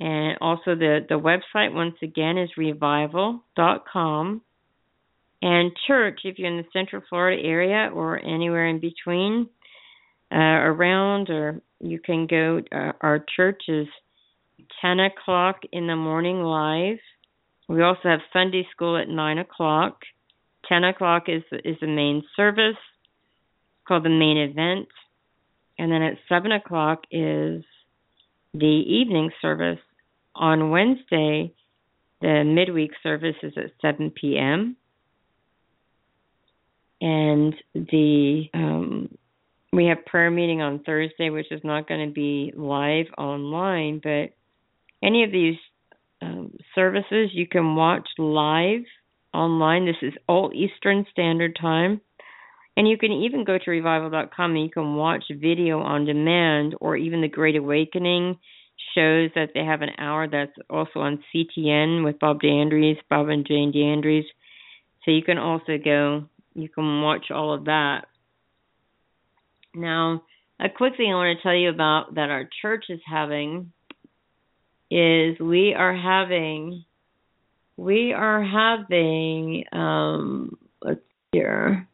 And 0.00 0.38
also 0.40 0.74
the 0.74 1.00
the 1.06 1.20
website 1.20 1.74
once 1.74 1.96
again 2.02 2.38
is 2.38 2.48
revival.com. 2.56 4.40
And 5.40 5.72
church, 5.86 6.20
if 6.24 6.38
you're 6.38 6.50
in 6.50 6.56
the 6.56 6.68
Central 6.72 7.02
Florida 7.08 7.40
area 7.42 7.90
or 7.94 8.18
anywhere 8.18 8.66
in 8.66 8.80
between, 8.80 9.48
uh, 10.32 10.36
around, 10.36 11.30
or 11.30 11.60
you 11.80 11.98
can 11.98 12.26
go. 12.26 12.60
Uh, 12.72 12.92
our 13.00 13.24
church 13.36 13.62
is 13.68 13.86
10 14.82 15.00
o'clock 15.00 15.60
in 15.72 15.86
the 15.86 15.96
morning 15.96 16.42
live. 16.42 16.98
We 17.68 17.82
also 17.82 18.08
have 18.08 18.20
Sunday 18.32 18.66
school 18.70 18.96
at 18.96 19.08
9 19.08 19.38
o'clock. 19.38 20.02
10 20.68 20.84
o'clock 20.84 21.24
is 21.28 21.42
is 21.64 21.76
the 21.80 21.86
main 21.86 22.22
service 22.36 22.76
called 23.86 24.04
the 24.04 24.10
main 24.10 24.36
event. 24.36 24.88
And 25.78 25.90
then 25.90 26.02
at 26.02 26.18
7 26.28 26.50
o'clock 26.52 27.04
is 27.10 27.64
the 28.52 28.66
evening 28.66 29.30
service. 29.40 29.78
On 30.34 30.70
Wednesday, 30.70 31.52
the 32.20 32.42
midweek 32.44 32.92
service 33.02 33.36
is 33.42 33.52
at 33.56 33.70
7 33.80 34.10
p.m. 34.10 34.76
And 37.00 37.54
the 37.74 38.44
um, 38.54 39.16
we 39.72 39.86
have 39.86 40.04
prayer 40.06 40.30
meeting 40.30 40.62
on 40.62 40.80
Thursday, 40.80 41.30
which 41.30 41.52
is 41.52 41.60
not 41.62 41.88
going 41.88 42.08
to 42.08 42.12
be 42.12 42.52
live 42.56 43.06
online, 43.16 44.00
but 44.02 44.34
any 45.02 45.24
of 45.24 45.30
these 45.30 45.56
um, 46.22 46.52
services 46.74 47.30
you 47.32 47.46
can 47.46 47.76
watch 47.76 48.08
live 48.18 48.82
online. 49.32 49.86
This 49.86 49.96
is 50.02 50.14
all 50.28 50.50
Eastern 50.54 51.06
Standard 51.12 51.56
Time. 51.60 52.00
And 52.76 52.88
you 52.88 52.96
can 52.96 53.10
even 53.10 53.44
go 53.44 53.58
to 53.58 53.70
revival.com 53.70 54.52
and 54.52 54.62
you 54.62 54.70
can 54.70 54.94
watch 54.94 55.24
video 55.30 55.80
on 55.80 56.04
demand 56.04 56.76
or 56.80 56.96
even 56.96 57.20
the 57.20 57.28
Great 57.28 57.56
Awakening 57.56 58.38
shows 58.94 59.30
that 59.34 59.50
they 59.52 59.64
have 59.64 59.82
an 59.82 59.90
hour 59.98 60.28
that's 60.28 60.52
also 60.70 61.00
on 61.00 61.22
CTN 61.34 62.04
with 62.04 62.20
Bob 62.20 62.40
D'Andrea, 62.40 62.94
Bob 63.10 63.28
and 63.28 63.44
Jane 63.44 63.72
D'Andrea. 63.72 64.22
So 65.04 65.10
you 65.10 65.22
can 65.22 65.38
also 65.38 65.76
go, 65.84 66.26
you 66.54 66.68
can 66.68 67.02
watch 67.02 67.30
all 67.30 67.52
of 67.52 67.66
that. 67.66 68.06
Now, 69.74 70.22
a 70.60 70.68
quick 70.68 70.96
thing 70.96 71.12
I 71.12 71.14
want 71.14 71.38
to 71.38 71.42
tell 71.42 71.54
you 71.54 71.68
about 71.68 72.14
that 72.14 72.30
our 72.30 72.48
church 72.62 72.86
is 72.88 73.00
having 73.06 73.72
is 74.90 75.38
we 75.38 75.74
are 75.74 75.94
having 75.94 76.84
we 77.76 78.12
are 78.12 78.42
having 78.42 79.64
um 79.72 80.56
let's 80.82 81.00
see 81.00 81.38
here. 81.38 81.86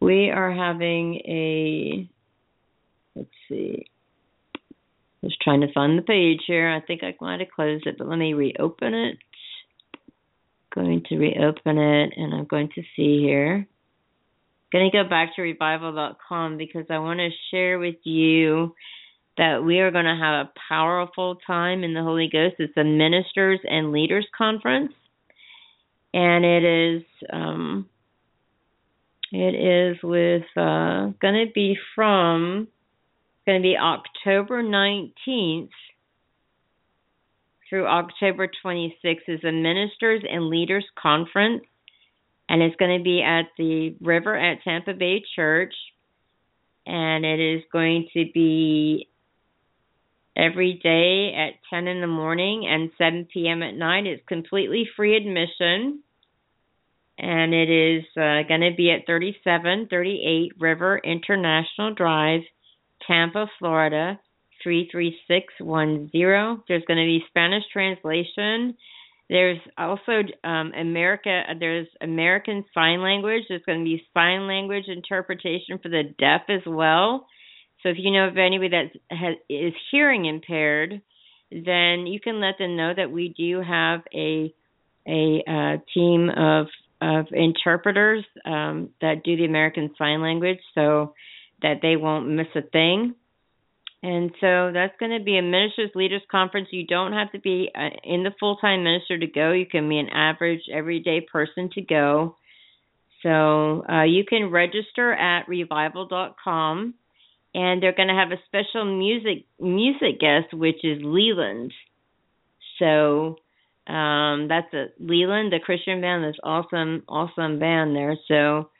We 0.00 0.30
are 0.30 0.52
having 0.52 1.16
a 1.26 2.08
let's 3.14 3.28
see. 3.48 3.86
Just 5.22 5.40
trying 5.40 5.60
to 5.60 5.72
find 5.72 5.98
the 5.98 6.02
page 6.02 6.40
here. 6.46 6.68
I 6.68 6.80
think 6.80 7.02
i 7.02 7.14
might 7.20 7.40
have 7.40 7.50
closed 7.50 7.86
it 7.86 7.96
but 7.98 8.08
let 8.08 8.18
me 8.18 8.34
reopen 8.34 8.94
it 8.94 9.18
going 10.76 11.02
to 11.08 11.16
reopen 11.16 11.78
it 11.78 12.12
and 12.16 12.32
i'm 12.32 12.44
going 12.44 12.68
to 12.76 12.82
see 12.94 13.20
here. 13.20 13.66
I'm 13.66 14.80
going 14.80 14.90
to 14.90 15.02
go 15.02 15.08
back 15.08 15.34
to 15.34 15.42
revival.com 15.42 16.56
because 16.56 16.84
i 16.90 16.98
want 16.98 17.18
to 17.18 17.30
share 17.50 17.80
with 17.80 17.96
you 18.04 18.74
that 19.38 19.64
we 19.64 19.80
are 19.80 19.90
going 19.90 20.04
to 20.04 20.16
have 20.16 20.46
a 20.46 20.52
powerful 20.68 21.36
time 21.46 21.84
in 21.84 21.92
the 21.92 22.02
holy 22.02 22.30
ghost. 22.32 22.54
It's 22.58 22.76
a 22.78 22.84
ministers 22.84 23.60
and 23.64 23.92
leaders 23.92 24.26
conference 24.36 24.92
and 26.14 26.44
it 26.44 26.64
is 26.64 27.02
um 27.32 27.88
it 29.32 29.54
is 29.54 30.02
with 30.02 30.44
uh, 30.56 31.10
going 31.20 31.46
to 31.46 31.46
be 31.54 31.76
from 31.94 32.68
going 33.44 33.60
to 33.60 33.62
be 33.62 33.76
October 33.76 34.62
19th 34.62 35.68
through 37.68 37.86
October 37.86 38.48
26th 38.64 39.28
is 39.28 39.44
a 39.44 39.52
Ministers 39.52 40.22
and 40.28 40.48
Leaders 40.48 40.84
Conference, 41.00 41.62
and 42.48 42.62
it's 42.62 42.76
going 42.76 42.98
to 42.98 43.02
be 43.02 43.22
at 43.22 43.46
the 43.58 43.96
River 44.00 44.36
at 44.36 44.62
Tampa 44.62 44.94
Bay 44.94 45.22
Church, 45.34 45.74
and 46.86 47.24
it 47.24 47.40
is 47.40 47.62
going 47.72 48.08
to 48.14 48.24
be 48.32 49.08
every 50.36 50.74
day 50.82 51.34
at 51.34 51.54
10 51.70 51.88
in 51.88 52.00
the 52.00 52.06
morning 52.06 52.66
and 52.68 52.90
7 52.98 53.26
p.m. 53.32 53.62
at 53.62 53.74
night. 53.74 54.06
It's 54.06 54.22
completely 54.28 54.88
free 54.96 55.16
admission. 55.16 56.02
and 57.18 57.54
it 57.54 57.70
is 57.70 58.04
uh, 58.16 58.46
going 58.46 58.60
to 58.60 58.74
be 58.76 58.90
at 58.90 59.06
3738 59.06 60.52
River 60.60 60.98
International 61.02 61.94
Drive, 61.94 62.42
Tampa, 63.06 63.46
Florida 63.58 64.20
33610. 64.66 66.64
There's 66.66 66.82
going 66.86 66.98
to 66.98 67.06
be 67.06 67.24
Spanish 67.28 67.62
translation. 67.72 68.76
There's 69.28 69.60
also 69.78 70.22
um, 70.42 70.72
America. 70.76 71.42
There's 71.58 71.86
American 72.00 72.64
Sign 72.74 73.00
Language. 73.00 73.44
There's 73.48 73.62
going 73.64 73.78
to 73.78 73.84
be 73.84 74.02
sign 74.12 74.48
language 74.48 74.86
interpretation 74.88 75.78
for 75.80 75.88
the 75.88 76.02
deaf 76.18 76.42
as 76.48 76.62
well. 76.66 77.26
So 77.82 77.90
if 77.90 77.96
you 77.98 78.10
know 78.10 78.26
of 78.26 78.38
anybody 78.38 78.70
that 78.70 78.90
is 79.48 79.74
hearing 79.92 80.24
impaired, 80.26 81.00
then 81.50 82.06
you 82.08 82.18
can 82.18 82.40
let 82.40 82.58
them 82.58 82.76
know 82.76 82.92
that 82.96 83.12
we 83.12 83.34
do 83.36 83.60
have 83.60 84.00
a 84.12 84.52
a 85.06 85.44
uh, 85.46 85.76
team 85.94 86.28
of 86.36 86.66
of 87.00 87.26
interpreters 87.30 88.24
um, 88.44 88.90
that 89.00 89.22
do 89.22 89.36
the 89.36 89.44
American 89.44 89.94
Sign 89.96 90.22
Language, 90.22 90.58
so 90.74 91.14
that 91.62 91.76
they 91.82 91.94
won't 91.96 92.28
miss 92.28 92.48
a 92.56 92.62
thing. 92.62 93.14
And 94.02 94.30
so 94.40 94.70
that's 94.72 94.94
going 95.00 95.18
to 95.18 95.24
be 95.24 95.38
a 95.38 95.42
ministers 95.42 95.90
leaders 95.94 96.22
conference. 96.30 96.68
You 96.70 96.86
don't 96.86 97.12
have 97.12 97.32
to 97.32 97.38
be 97.38 97.70
uh, 97.74 97.88
in 98.04 98.22
the 98.22 98.30
full 98.38 98.56
time 98.56 98.84
minister 98.84 99.18
to 99.18 99.26
go. 99.26 99.52
You 99.52 99.66
can 99.66 99.88
be 99.88 99.98
an 99.98 100.10
average 100.10 100.62
everyday 100.72 101.20
person 101.20 101.70
to 101.74 101.80
go. 101.80 102.36
So 103.22 103.84
uh, 103.88 104.04
you 104.04 104.24
can 104.24 104.50
register 104.50 105.12
at 105.12 105.48
revival.com, 105.48 106.94
and 107.54 107.82
they're 107.82 107.94
going 107.96 108.08
to 108.08 108.14
have 108.14 108.30
a 108.30 108.40
special 108.46 108.84
music 108.84 109.46
music 109.58 110.20
guest, 110.20 110.52
which 110.52 110.84
is 110.84 111.02
Leeland. 111.02 111.70
So 112.78 113.36
um, 113.92 114.48
that's 114.48 114.72
a 114.74 114.88
Leeland, 115.02 115.50
the 115.50 115.60
Christian 115.64 116.00
band. 116.00 116.24
This 116.24 116.38
awesome, 116.44 117.02
awesome 117.08 117.58
band 117.58 117.96
there. 117.96 118.16
So, 118.28 118.70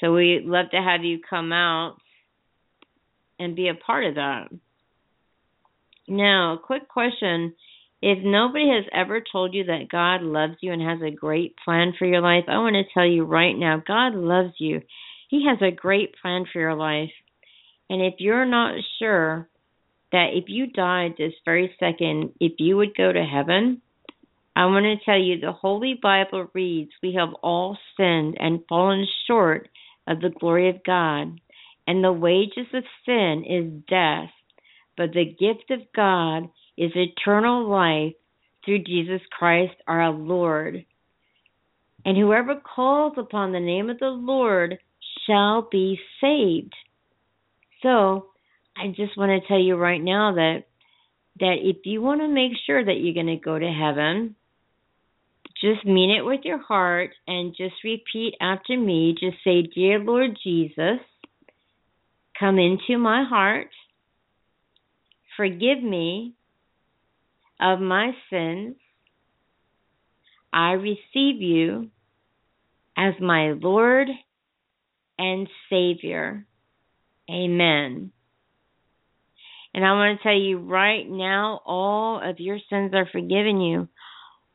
so 0.00 0.14
we 0.14 0.40
love 0.44 0.70
to 0.70 0.78
have 0.78 1.04
you 1.04 1.20
come 1.28 1.52
out 1.52 1.98
and 3.38 3.56
be 3.56 3.68
a 3.68 3.74
part 3.74 4.04
of 4.04 4.14
that. 4.16 4.48
Now, 6.06 6.58
quick 6.62 6.88
question. 6.88 7.54
If 8.00 8.18
nobody 8.22 8.68
has 8.68 8.84
ever 8.92 9.20
told 9.20 9.54
you 9.54 9.64
that 9.64 9.88
God 9.90 10.22
loves 10.22 10.54
you 10.60 10.72
and 10.72 10.82
has 10.82 11.00
a 11.02 11.14
great 11.14 11.54
plan 11.64 11.92
for 11.98 12.06
your 12.06 12.20
life, 12.20 12.44
I 12.48 12.58
want 12.58 12.74
to 12.74 12.94
tell 12.94 13.06
you 13.06 13.24
right 13.24 13.56
now 13.56 13.82
God 13.84 14.14
loves 14.14 14.54
you. 14.58 14.82
He 15.28 15.46
has 15.46 15.58
a 15.60 15.74
great 15.74 16.14
plan 16.22 16.44
for 16.50 16.60
your 16.60 16.74
life. 16.74 17.10
And 17.90 18.00
if 18.00 18.14
you're 18.18 18.46
not 18.46 18.74
sure 18.98 19.48
that 20.12 20.28
if 20.32 20.44
you 20.46 20.68
died 20.68 21.14
this 21.18 21.34
very 21.44 21.74
second, 21.78 22.32
if 22.40 22.52
you 22.58 22.76
would 22.76 22.96
go 22.96 23.12
to 23.12 23.24
heaven, 23.24 23.82
I 24.56 24.66
want 24.66 24.84
to 24.84 25.04
tell 25.04 25.18
you 25.18 25.38
the 25.38 25.52
Holy 25.52 25.98
Bible 26.00 26.48
reads, 26.54 26.90
We 27.02 27.14
have 27.14 27.34
all 27.42 27.76
sinned 27.96 28.36
and 28.40 28.64
fallen 28.68 29.06
short 29.26 29.68
of 30.06 30.20
the 30.20 30.30
glory 30.30 30.70
of 30.70 30.82
God 30.84 31.40
and 31.88 32.04
the 32.04 32.12
wages 32.12 32.66
of 32.74 32.84
sin 33.06 33.44
is 33.48 33.82
death, 33.88 34.28
but 34.94 35.12
the 35.14 35.24
gift 35.24 35.70
of 35.70 35.80
God 35.96 36.50
is 36.76 36.92
eternal 36.94 37.66
life 37.66 38.12
through 38.62 38.84
Jesus 38.84 39.22
Christ 39.30 39.72
our 39.86 40.10
Lord. 40.10 40.84
And 42.04 42.14
whoever 42.14 42.56
calls 42.56 43.14
upon 43.16 43.52
the 43.52 43.60
name 43.60 43.88
of 43.88 43.98
the 43.98 44.10
Lord 44.10 44.78
shall 45.26 45.66
be 45.72 45.98
saved. 46.20 46.74
So, 47.82 48.26
I 48.76 48.88
just 48.88 49.16
want 49.16 49.42
to 49.42 49.48
tell 49.48 49.58
you 49.58 49.76
right 49.76 50.02
now 50.02 50.34
that 50.34 50.64
that 51.40 51.56
if 51.62 51.78
you 51.84 52.02
want 52.02 52.20
to 52.20 52.28
make 52.28 52.52
sure 52.66 52.84
that 52.84 53.00
you're 53.00 53.14
going 53.14 53.26
to 53.26 53.42
go 53.42 53.58
to 53.58 53.72
heaven, 53.72 54.34
just 55.58 55.86
mean 55.86 56.10
it 56.10 56.22
with 56.22 56.40
your 56.44 56.58
heart 56.58 57.12
and 57.26 57.56
just 57.56 57.76
repeat 57.82 58.34
after 58.42 58.76
me. 58.76 59.14
Just 59.18 59.38
say, 59.42 59.62
Dear 59.62 60.00
Lord 60.00 60.36
Jesus, 60.42 61.00
Come 62.38 62.58
into 62.58 62.98
my 62.98 63.24
heart. 63.28 63.70
Forgive 65.36 65.82
me 65.82 66.34
of 67.60 67.80
my 67.80 68.12
sins. 68.30 68.76
I 70.52 70.72
receive 70.72 71.42
you 71.42 71.90
as 72.96 73.14
my 73.20 73.52
Lord 73.52 74.08
and 75.18 75.48
Savior. 75.70 76.46
Amen. 77.30 78.12
And 79.74 79.84
I 79.84 79.92
want 79.92 80.18
to 80.18 80.22
tell 80.22 80.38
you 80.38 80.58
right 80.58 81.08
now, 81.08 81.60
all 81.66 82.20
of 82.22 82.40
your 82.40 82.58
sins 82.70 82.92
are 82.94 83.08
forgiven 83.12 83.60
you. 83.60 83.88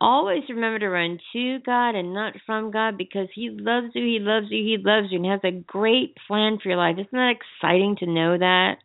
Always 0.03 0.43
remember 0.49 0.79
to 0.79 0.89
run 0.89 1.17
to 1.31 1.59
God 1.65 1.95
and 1.95 2.13
not 2.13 2.33
from 2.45 2.71
God 2.71 2.97
because 2.97 3.29
He 3.33 3.49
loves 3.49 3.87
you, 3.95 4.03
He 4.03 4.19
loves 4.19 4.47
you, 4.49 4.61
He 4.61 4.77
loves 4.77 5.07
you, 5.09 5.23
and 5.23 5.31
has 5.31 5.39
a 5.45 5.63
great 5.65 6.17
plan 6.27 6.57
for 6.61 6.67
your 6.67 6.77
life. 6.77 6.97
Isn't 6.99 7.07
that 7.13 7.35
exciting 7.61 7.95
to 7.99 8.05
know 8.05 8.37
that? 8.37 8.79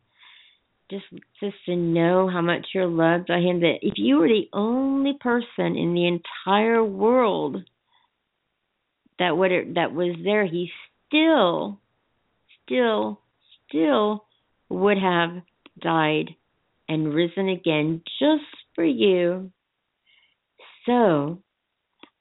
Just 0.89 1.07
just 1.41 1.57
to 1.67 1.75
know 1.75 2.31
how 2.33 2.41
much 2.41 2.69
you're 2.73 2.87
loved 2.87 3.27
by 3.27 3.41
Him. 3.41 3.63
That 3.63 3.79
if 3.83 3.95
you 3.97 4.19
were 4.19 4.29
the 4.29 4.49
only 4.53 5.15
person 5.21 5.75
in 5.75 5.93
the 5.93 6.07
entire 6.07 6.85
world 6.85 7.57
that 9.19 9.37
would 9.37 9.51
that 9.75 9.93
was 9.93 10.15
there, 10.23 10.47
He 10.47 10.71
still, 11.09 11.81
still, 12.65 13.19
still 13.67 14.25
would 14.69 14.99
have 14.99 15.43
died 15.81 16.37
and 16.89 17.13
risen 17.13 17.49
again 17.49 18.03
just 18.21 18.45
for 18.77 18.85
you 18.85 19.51
so 20.87 21.43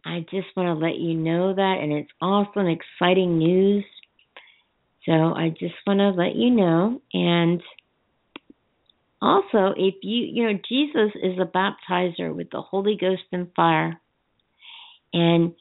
I 0.06 0.22
just 0.32 0.48
want 0.56 0.68
to 0.68 0.86
let 0.86 0.96
you 0.96 1.14
know 1.14 1.54
that, 1.54 1.78
and 1.82 1.92
it's 1.92 2.12
awesome, 2.22 2.68
exciting 2.68 3.38
news. 3.38 3.84
So 5.06 5.12
I 5.12 5.50
just 5.50 5.76
want 5.86 6.00
to 6.00 6.10
let 6.10 6.36
you 6.36 6.50
know. 6.50 7.02
And 7.14 7.62
also, 9.22 9.74
if 9.76 9.96
you, 10.02 10.26
you 10.26 10.44
know, 10.44 10.60
Jesus 10.68 11.12
is 11.16 11.40
a 11.40 11.46
baptizer 11.46 12.36
with 12.36 12.50
the 12.52 12.62
Holy 12.62 12.98
Ghost 13.00 13.24
and 13.32 13.52
fire. 13.56 14.00
And 15.14 15.54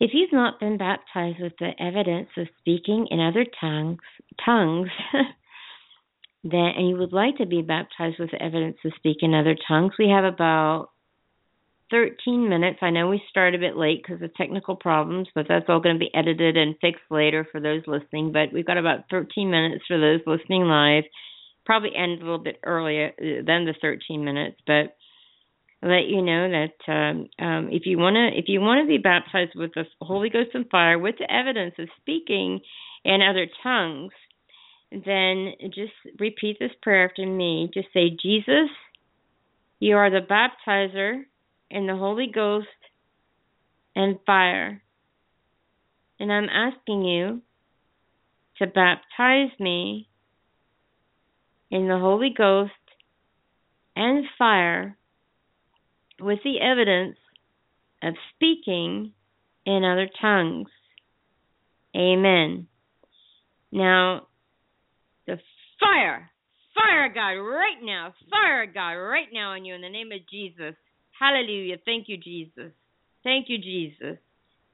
if 0.00 0.10
you've 0.14 0.32
not 0.32 0.60
been 0.60 0.78
baptized 0.78 1.40
with 1.40 1.52
the 1.58 1.70
evidence 1.78 2.28
of 2.36 2.48
speaking 2.58 3.06
in 3.10 3.20
other 3.20 3.46
tongues, 3.60 3.98
tongues, 4.44 4.88
then 6.44 6.72
and 6.76 6.88
you 6.88 6.96
would 6.96 7.12
like 7.12 7.36
to 7.36 7.46
be 7.46 7.62
baptized 7.62 8.18
with 8.18 8.30
the 8.30 8.42
evidence 8.42 8.78
of 8.84 8.92
speaking 8.96 9.32
in 9.32 9.38
other 9.38 9.56
tongues, 9.68 9.92
we 9.98 10.08
have 10.08 10.24
about 10.24 10.90
13 11.90 12.48
minutes. 12.48 12.78
I 12.82 12.90
know 12.90 13.08
we 13.08 13.22
started 13.30 13.60
a 13.60 13.66
bit 13.66 13.76
late 13.76 14.02
because 14.02 14.22
of 14.22 14.34
technical 14.34 14.76
problems, 14.76 15.28
but 15.34 15.46
that's 15.48 15.66
all 15.68 15.80
going 15.80 15.96
to 15.96 16.00
be 16.00 16.14
edited 16.14 16.56
and 16.56 16.76
fixed 16.80 17.02
later 17.10 17.46
for 17.50 17.60
those 17.60 17.82
listening. 17.86 18.32
But 18.32 18.52
we've 18.52 18.66
got 18.66 18.78
about 18.78 19.10
13 19.10 19.50
minutes 19.50 19.84
for 19.86 19.98
those 19.98 20.20
listening 20.26 20.62
live. 20.62 21.04
Probably 21.66 21.90
end 21.96 22.20
a 22.20 22.24
little 22.24 22.38
bit 22.38 22.60
earlier 22.64 23.12
uh, 23.18 23.44
than 23.46 23.66
the 23.66 23.74
13 23.80 24.24
minutes, 24.24 24.56
but 24.66 24.96
let 25.82 26.06
you 26.06 26.22
know 26.22 26.48
that 26.50 26.92
um, 26.92 27.28
um, 27.44 27.68
if 27.72 27.82
you 27.86 27.98
want 27.98 28.14
to 28.14 28.38
if 28.38 28.46
you 28.48 28.60
want 28.60 28.84
to 28.84 28.88
be 28.88 28.98
baptized 28.98 29.52
with 29.54 29.72
the 29.74 29.84
Holy 30.02 30.28
Ghost 30.28 30.50
and 30.52 30.68
fire 30.68 30.98
with 30.98 31.16
the 31.18 31.32
evidence 31.32 31.74
of 31.78 31.88
speaking 32.00 32.60
in 33.04 33.20
other 33.22 33.46
tongues, 33.62 34.12
then 34.90 35.52
just 35.74 35.92
repeat 36.18 36.58
this 36.58 36.72
prayer 36.82 37.08
after 37.08 37.24
me. 37.26 37.70
Just 37.72 37.88
say, 37.94 38.10
Jesus, 38.10 38.68
you 39.78 39.96
are 39.96 40.10
the 40.10 40.20
baptizer 40.20 41.22
in 41.70 41.86
the 41.86 41.96
Holy 41.96 42.30
Ghost 42.32 42.66
and 43.94 44.18
fire. 44.26 44.82
And 46.18 46.32
I'm 46.32 46.48
asking 46.48 47.04
you 47.04 47.42
to 48.58 48.66
baptize 48.66 49.58
me 49.58 50.08
in 51.70 51.88
the 51.88 51.98
Holy 51.98 52.34
Ghost 52.36 52.72
and 53.96 54.24
fire 54.38 54.96
with 56.20 56.40
the 56.44 56.60
evidence 56.60 57.16
of 58.02 58.14
speaking 58.34 59.12
in 59.64 59.84
other 59.84 60.08
tongues. 60.20 60.68
Amen. 61.96 62.66
Now, 63.72 64.26
the 65.26 65.38
fire, 65.78 66.30
fire 66.74 67.08
God 67.12 67.40
right 67.40 67.82
now, 67.82 68.14
fire 68.30 68.66
God 68.66 68.92
right 68.92 69.28
now 69.32 69.52
on 69.52 69.64
you 69.64 69.74
in 69.74 69.80
the 69.80 69.88
name 69.88 70.12
of 70.12 70.20
Jesus. 70.30 70.74
Hallelujah. 71.20 71.76
Thank 71.84 72.08
you, 72.08 72.16
Jesus. 72.16 72.72
Thank 73.22 73.48
you, 73.48 73.58
Jesus. 73.58 74.16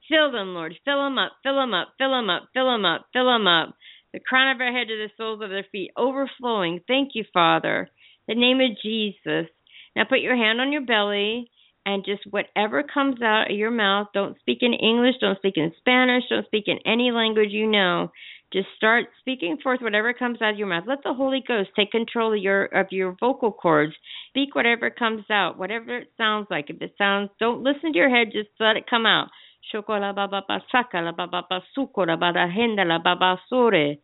Fill 0.09 0.31
them, 0.31 0.53
Lord. 0.53 0.73
Fill 0.85 1.03
them 1.03 1.17
up, 1.17 1.33
fill 1.43 1.55
them 1.55 1.73
up, 1.73 1.89
fill 1.97 2.11
them 2.11 2.29
up, 2.29 2.47
fill 2.53 2.71
them 2.71 2.85
up, 2.85 3.05
fill 3.11 3.25
them 3.25 3.47
up. 3.47 3.75
The 4.13 4.21
crown 4.21 4.55
of 4.55 4.61
our 4.61 4.71
head 4.71 4.87
to 4.87 4.95
the 4.95 5.09
soles 5.17 5.41
of 5.43 5.49
their 5.49 5.65
feet, 5.71 5.91
overflowing. 5.97 6.79
Thank 6.87 7.09
you, 7.13 7.25
Father. 7.33 7.89
The 8.29 8.35
name 8.35 8.61
of 8.61 8.77
Jesus. 8.81 9.51
Now 9.95 10.05
put 10.07 10.21
your 10.21 10.37
hand 10.37 10.61
on 10.61 10.71
your 10.71 10.85
belly 10.85 11.51
and 11.85 12.05
just 12.05 12.21
whatever 12.29 12.83
comes 12.83 13.21
out 13.21 13.51
of 13.51 13.57
your 13.57 13.71
mouth, 13.71 14.07
don't 14.13 14.39
speak 14.39 14.59
in 14.61 14.73
English, 14.73 15.15
don't 15.19 15.37
speak 15.37 15.55
in 15.57 15.73
Spanish, 15.79 16.23
don't 16.29 16.45
speak 16.45 16.65
in 16.67 16.79
any 16.85 17.11
language 17.11 17.51
you 17.51 17.67
know. 17.67 18.11
Just 18.53 18.67
start 18.77 19.07
speaking 19.19 19.57
forth 19.61 19.81
whatever 19.81 20.13
comes 20.13 20.41
out 20.41 20.53
of 20.53 20.57
your 20.57 20.67
mouth. 20.67 20.85
Let 20.87 21.03
the 21.03 21.13
Holy 21.13 21.43
Ghost 21.45 21.69
take 21.75 21.91
control 21.91 22.33
of 22.33 22.39
your 22.39 22.65
of 22.65 22.87
your 22.91 23.15
vocal 23.19 23.51
cords. 23.51 23.93
Speak 24.29 24.55
whatever 24.55 24.89
comes 24.89 25.25
out, 25.29 25.57
whatever 25.57 25.97
it 25.97 26.11
sounds 26.17 26.47
like. 26.49 26.69
If 26.69 26.81
it 26.81 26.95
sounds, 26.97 27.29
don't 27.41 27.61
listen 27.61 27.91
to 27.91 27.97
your 27.97 28.09
head. 28.09 28.29
Just 28.31 28.49
let 28.59 28.77
it 28.77 28.89
come 28.89 29.05
out. 29.05 29.27
Shokola 29.73 30.15
baba 30.15 30.43
la 30.47 31.11
baba 31.11 32.47
henda 32.47 32.85
la 32.85 32.99
baba 32.99 33.41
sore. 33.49 33.97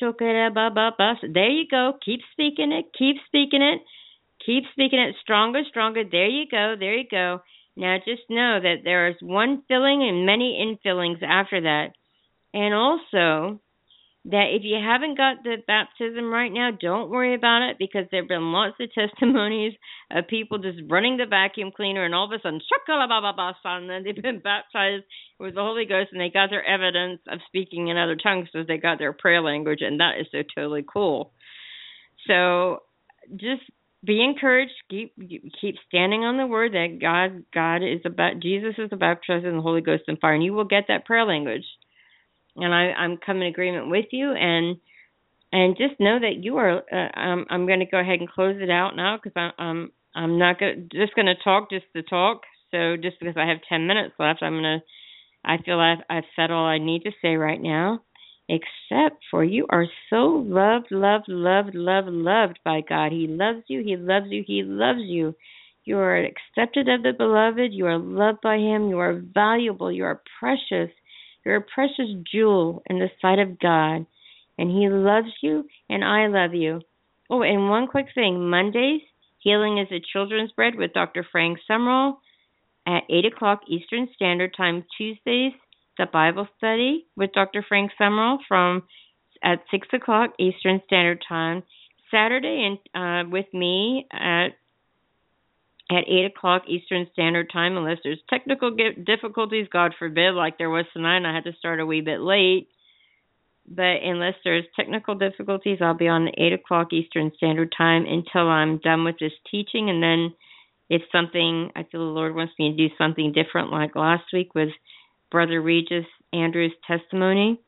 Baba 0.00 0.92
bas. 0.96 1.16
There 1.22 1.50
you 1.50 1.64
go. 1.68 1.94
Keep 2.04 2.20
speaking 2.32 2.70
it. 2.70 2.86
Keep 2.96 3.16
speaking 3.26 3.62
it. 3.62 3.80
Keep 4.46 4.64
speaking 4.72 5.00
it. 5.00 5.16
Stronger, 5.22 5.62
stronger. 5.68 6.04
There 6.08 6.28
you 6.28 6.44
go. 6.48 6.76
There 6.78 6.94
you 6.94 7.08
go. 7.10 7.40
Now 7.76 7.96
just 7.98 8.22
know 8.28 8.60
that 8.62 8.82
there 8.84 9.08
is 9.08 9.16
one 9.20 9.62
filling 9.66 10.02
and 10.02 10.26
many 10.26 10.60
infillings 10.62 11.22
after 11.22 11.62
that. 11.62 11.94
And 12.54 12.74
also, 12.74 13.60
that 14.24 14.54
if 14.54 14.62
you 14.62 14.78
haven't 14.78 15.16
got 15.16 15.42
the 15.42 15.56
baptism 15.66 16.30
right 16.30 16.52
now, 16.52 16.70
don't 16.70 17.10
worry 17.10 17.34
about 17.34 17.62
it 17.68 17.76
because 17.78 18.06
there 18.10 18.22
have 18.22 18.28
been 18.28 18.52
lots 18.52 18.76
of 18.78 18.92
testimonies 18.94 19.72
of 20.12 20.28
people 20.28 20.58
just 20.58 20.78
running 20.88 21.16
the 21.16 21.26
vacuum 21.26 21.72
cleaner 21.74 22.04
and 22.04 22.14
all 22.14 22.26
of 22.26 22.32
a 22.32 22.38
sudden, 22.40 22.60
and 22.60 23.90
then 23.90 24.04
they've 24.04 24.22
been 24.22 24.38
baptized 24.38 25.04
with 25.40 25.56
the 25.56 25.60
Holy 25.60 25.86
Ghost 25.86 26.10
and 26.12 26.20
they 26.20 26.30
got 26.30 26.50
their 26.50 26.64
evidence 26.64 27.20
of 27.28 27.40
speaking 27.48 27.88
in 27.88 27.96
other 27.96 28.14
tongues 28.14 28.48
because 28.52 28.68
they 28.68 28.78
got 28.78 28.98
their 28.98 29.12
prayer 29.12 29.42
language, 29.42 29.80
and 29.80 29.98
that 29.98 30.20
is 30.20 30.26
so 30.30 30.42
totally 30.54 30.84
cool. 30.86 31.32
So 32.28 32.82
just 33.34 33.62
be 34.04 34.22
encouraged. 34.22 34.72
Keep 34.88 35.16
keep 35.60 35.76
standing 35.88 36.22
on 36.22 36.36
the 36.36 36.46
word 36.46 36.72
that 36.72 36.98
God 37.00 37.44
God 37.52 37.78
is 37.78 38.02
about 38.04 38.40
Jesus 38.40 38.74
is 38.78 38.90
about 38.92 39.18
baptizing 39.18 39.56
the 39.56 39.62
Holy 39.62 39.80
Ghost 39.80 40.04
and 40.06 40.18
fire, 40.20 40.34
and 40.34 40.44
you 40.44 40.52
will 40.52 40.64
get 40.64 40.84
that 40.86 41.06
prayer 41.06 41.24
language 41.24 41.64
and 42.56 42.74
I, 42.74 42.92
I'm 42.92 43.18
coming 43.18 43.42
in 43.42 43.48
agreement 43.48 43.90
with 43.90 44.06
you 44.12 44.32
and 44.32 44.76
and 45.52 45.76
just 45.76 46.00
know 46.00 46.18
that 46.18 46.42
you 46.42 46.56
are. 46.56 46.82
Uh, 46.90 47.20
um, 47.20 47.46
I'm 47.50 47.66
going 47.66 47.80
to 47.80 47.86
go 47.86 47.98
ahead 47.98 48.20
and 48.20 48.30
close 48.30 48.56
it 48.60 48.70
out 48.70 48.96
now 48.96 49.18
because 49.22 49.32
I'm 49.36 49.52
I'm 49.58 49.92
I'm 50.14 50.38
not 50.38 50.58
go- 50.58 50.74
just 50.92 51.14
going 51.14 51.26
to 51.26 51.34
talk 51.42 51.70
just 51.70 51.86
to 51.94 52.02
talk. 52.02 52.42
So 52.70 52.96
just 52.96 53.18
because 53.20 53.36
I 53.36 53.46
have 53.48 53.58
ten 53.68 53.86
minutes 53.86 54.14
left, 54.18 54.42
I'm 54.42 54.54
going 54.54 54.80
to. 54.80 54.84
I 55.44 55.58
feel 55.64 55.78
I've 55.80 56.04
I've 56.08 56.24
said 56.36 56.50
all 56.50 56.66
I 56.66 56.78
need 56.78 57.02
to 57.04 57.10
say 57.20 57.34
right 57.36 57.60
now, 57.60 58.02
except 58.48 59.24
for 59.30 59.44
you 59.44 59.66
are 59.70 59.86
so 60.08 60.44
loved, 60.46 60.86
loved, 60.90 61.26
loved, 61.28 61.74
loved, 61.74 62.08
loved 62.08 62.58
by 62.64 62.80
God. 62.86 63.12
He 63.12 63.26
loves 63.28 63.62
you. 63.68 63.82
He 63.84 63.96
loves 63.96 64.26
you. 64.30 64.44
He 64.46 64.62
loves 64.62 65.00
you. 65.02 65.34
You 65.84 65.98
are 65.98 66.16
accepted 66.16 66.88
of 66.88 67.02
the 67.02 67.12
beloved. 67.12 67.72
You 67.72 67.86
are 67.86 67.98
loved 67.98 68.40
by 68.42 68.56
Him. 68.56 68.88
You 68.88 68.98
are 69.00 69.20
valuable. 69.34 69.90
You 69.90 70.04
are 70.04 70.22
precious. 70.38 70.90
You're 71.44 71.56
a 71.56 71.60
precious 71.62 72.08
jewel 72.30 72.82
in 72.86 72.98
the 72.98 73.10
sight 73.20 73.38
of 73.38 73.58
God, 73.58 74.06
and 74.58 74.70
He 74.70 74.88
loves 74.88 75.32
you, 75.40 75.64
and 75.88 76.04
I 76.04 76.26
love 76.26 76.54
you. 76.54 76.80
Oh, 77.30 77.42
and 77.42 77.68
one 77.70 77.86
quick 77.86 78.06
thing 78.14 78.48
Mondays, 78.48 79.00
Healing 79.38 79.78
is 79.78 79.88
a 79.90 80.00
Children's 80.12 80.52
Bread 80.52 80.74
with 80.76 80.92
Dr. 80.92 81.26
Frank 81.30 81.58
Summerall 81.66 82.20
at 82.86 83.02
8 83.10 83.26
o'clock 83.26 83.62
Eastern 83.68 84.08
Standard 84.14 84.54
Time. 84.56 84.84
Tuesdays, 84.96 85.52
the 85.98 86.06
Bible 86.06 86.46
study 86.58 87.06
with 87.16 87.32
Dr. 87.32 87.64
Frank 87.66 87.90
Summerall 87.98 88.38
from 88.46 88.84
at 89.42 89.64
6 89.70 89.88
o'clock 89.92 90.30
Eastern 90.38 90.80
Standard 90.86 91.24
Time. 91.28 91.64
Saturday 92.10 92.78
and 92.94 93.26
uh, 93.26 93.28
with 93.30 93.46
me 93.52 94.06
at 94.12 94.48
at 95.92 96.08
8 96.08 96.24
o'clock 96.26 96.62
Eastern 96.68 97.06
Standard 97.12 97.50
Time, 97.52 97.76
unless 97.76 97.98
there's 98.02 98.20
technical 98.30 98.74
difficulties, 99.04 99.66
God 99.72 99.94
forbid, 99.98 100.34
like 100.34 100.58
there 100.58 100.70
was 100.70 100.86
tonight, 100.92 101.18
and 101.18 101.26
I 101.26 101.34
had 101.34 101.44
to 101.44 101.52
start 101.58 101.80
a 101.80 101.86
wee 101.86 102.00
bit 102.00 102.20
late. 102.20 102.68
But 103.68 104.02
unless 104.02 104.34
there's 104.42 104.64
technical 104.74 105.14
difficulties, 105.14 105.78
I'll 105.80 105.94
be 105.94 106.08
on 106.08 106.28
8 106.36 106.52
o'clock 106.52 106.92
Eastern 106.92 107.30
Standard 107.36 107.72
Time 107.76 108.06
until 108.06 108.48
I'm 108.48 108.78
done 108.78 109.04
with 109.04 109.16
this 109.20 109.32
teaching. 109.50 109.88
And 109.88 110.02
then 110.02 110.34
if 110.88 111.02
something, 111.12 111.70
I 111.76 111.84
feel 111.84 112.00
the 112.00 112.12
Lord 112.12 112.34
wants 112.34 112.54
me 112.58 112.70
to 112.70 112.76
do 112.76 112.94
something 112.98 113.32
different, 113.32 113.70
like 113.70 113.94
last 113.94 114.24
week 114.32 114.54
with 114.54 114.70
Brother 115.30 115.60
Regis 115.60 116.06
Andrew's 116.32 116.72
testimony, 116.86 117.60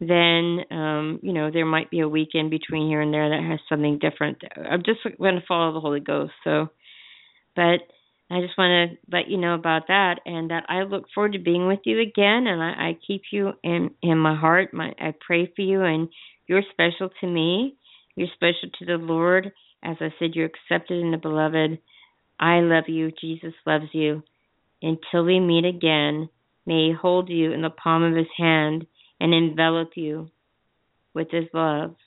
then, 0.00 0.60
um, 0.70 1.20
you 1.22 1.32
know, 1.32 1.50
there 1.50 1.64
might 1.64 1.90
be 1.90 2.00
a 2.00 2.08
weekend 2.08 2.50
between 2.50 2.88
here 2.88 3.00
and 3.00 3.12
there 3.14 3.30
that 3.30 3.48
has 3.48 3.60
something 3.68 3.98
different. 3.98 4.42
I'm 4.56 4.82
just 4.82 5.00
going 5.18 5.36
to 5.36 5.46
follow 5.46 5.72
the 5.72 5.80
Holy 5.80 6.00
Ghost. 6.00 6.32
So, 6.44 6.68
but 7.56 7.80
I 8.30 8.40
just 8.40 8.58
want 8.58 8.90
to 8.90 8.98
let 9.10 9.28
you 9.28 9.38
know 9.38 9.54
about 9.54 9.88
that, 9.88 10.20
and 10.26 10.50
that 10.50 10.64
I 10.68 10.82
look 10.82 11.04
forward 11.14 11.32
to 11.32 11.38
being 11.38 11.66
with 11.66 11.80
you 11.84 12.00
again. 12.00 12.46
And 12.46 12.62
I, 12.62 12.90
I 12.90 12.98
keep 13.06 13.22
you 13.32 13.52
in 13.62 13.90
in 14.02 14.18
my 14.18 14.36
heart. 14.36 14.74
My, 14.74 14.92
I 15.00 15.14
pray 15.26 15.50
for 15.56 15.62
you, 15.62 15.82
and 15.82 16.08
you're 16.46 16.62
special 16.70 17.10
to 17.20 17.26
me. 17.26 17.76
You're 18.14 18.28
special 18.34 18.70
to 18.78 18.84
the 18.84 18.96
Lord. 18.96 19.52
As 19.82 19.96
I 20.00 20.08
said, 20.18 20.34
you're 20.34 20.46
accepted 20.46 21.00
in 21.00 21.10
the 21.10 21.18
beloved. 21.18 21.78
I 22.38 22.60
love 22.60 22.84
you. 22.88 23.12
Jesus 23.20 23.54
loves 23.64 23.86
you. 23.92 24.22
Until 24.82 25.24
we 25.24 25.40
meet 25.40 25.64
again, 25.64 26.28
may 26.66 26.88
He 26.88 26.94
hold 27.00 27.28
you 27.28 27.52
in 27.52 27.62
the 27.62 27.70
palm 27.70 28.02
of 28.02 28.14
His 28.14 28.26
hand 28.36 28.86
and 29.20 29.32
envelop 29.32 29.90
you 29.96 30.30
with 31.14 31.28
His 31.30 31.46
love. 31.54 31.96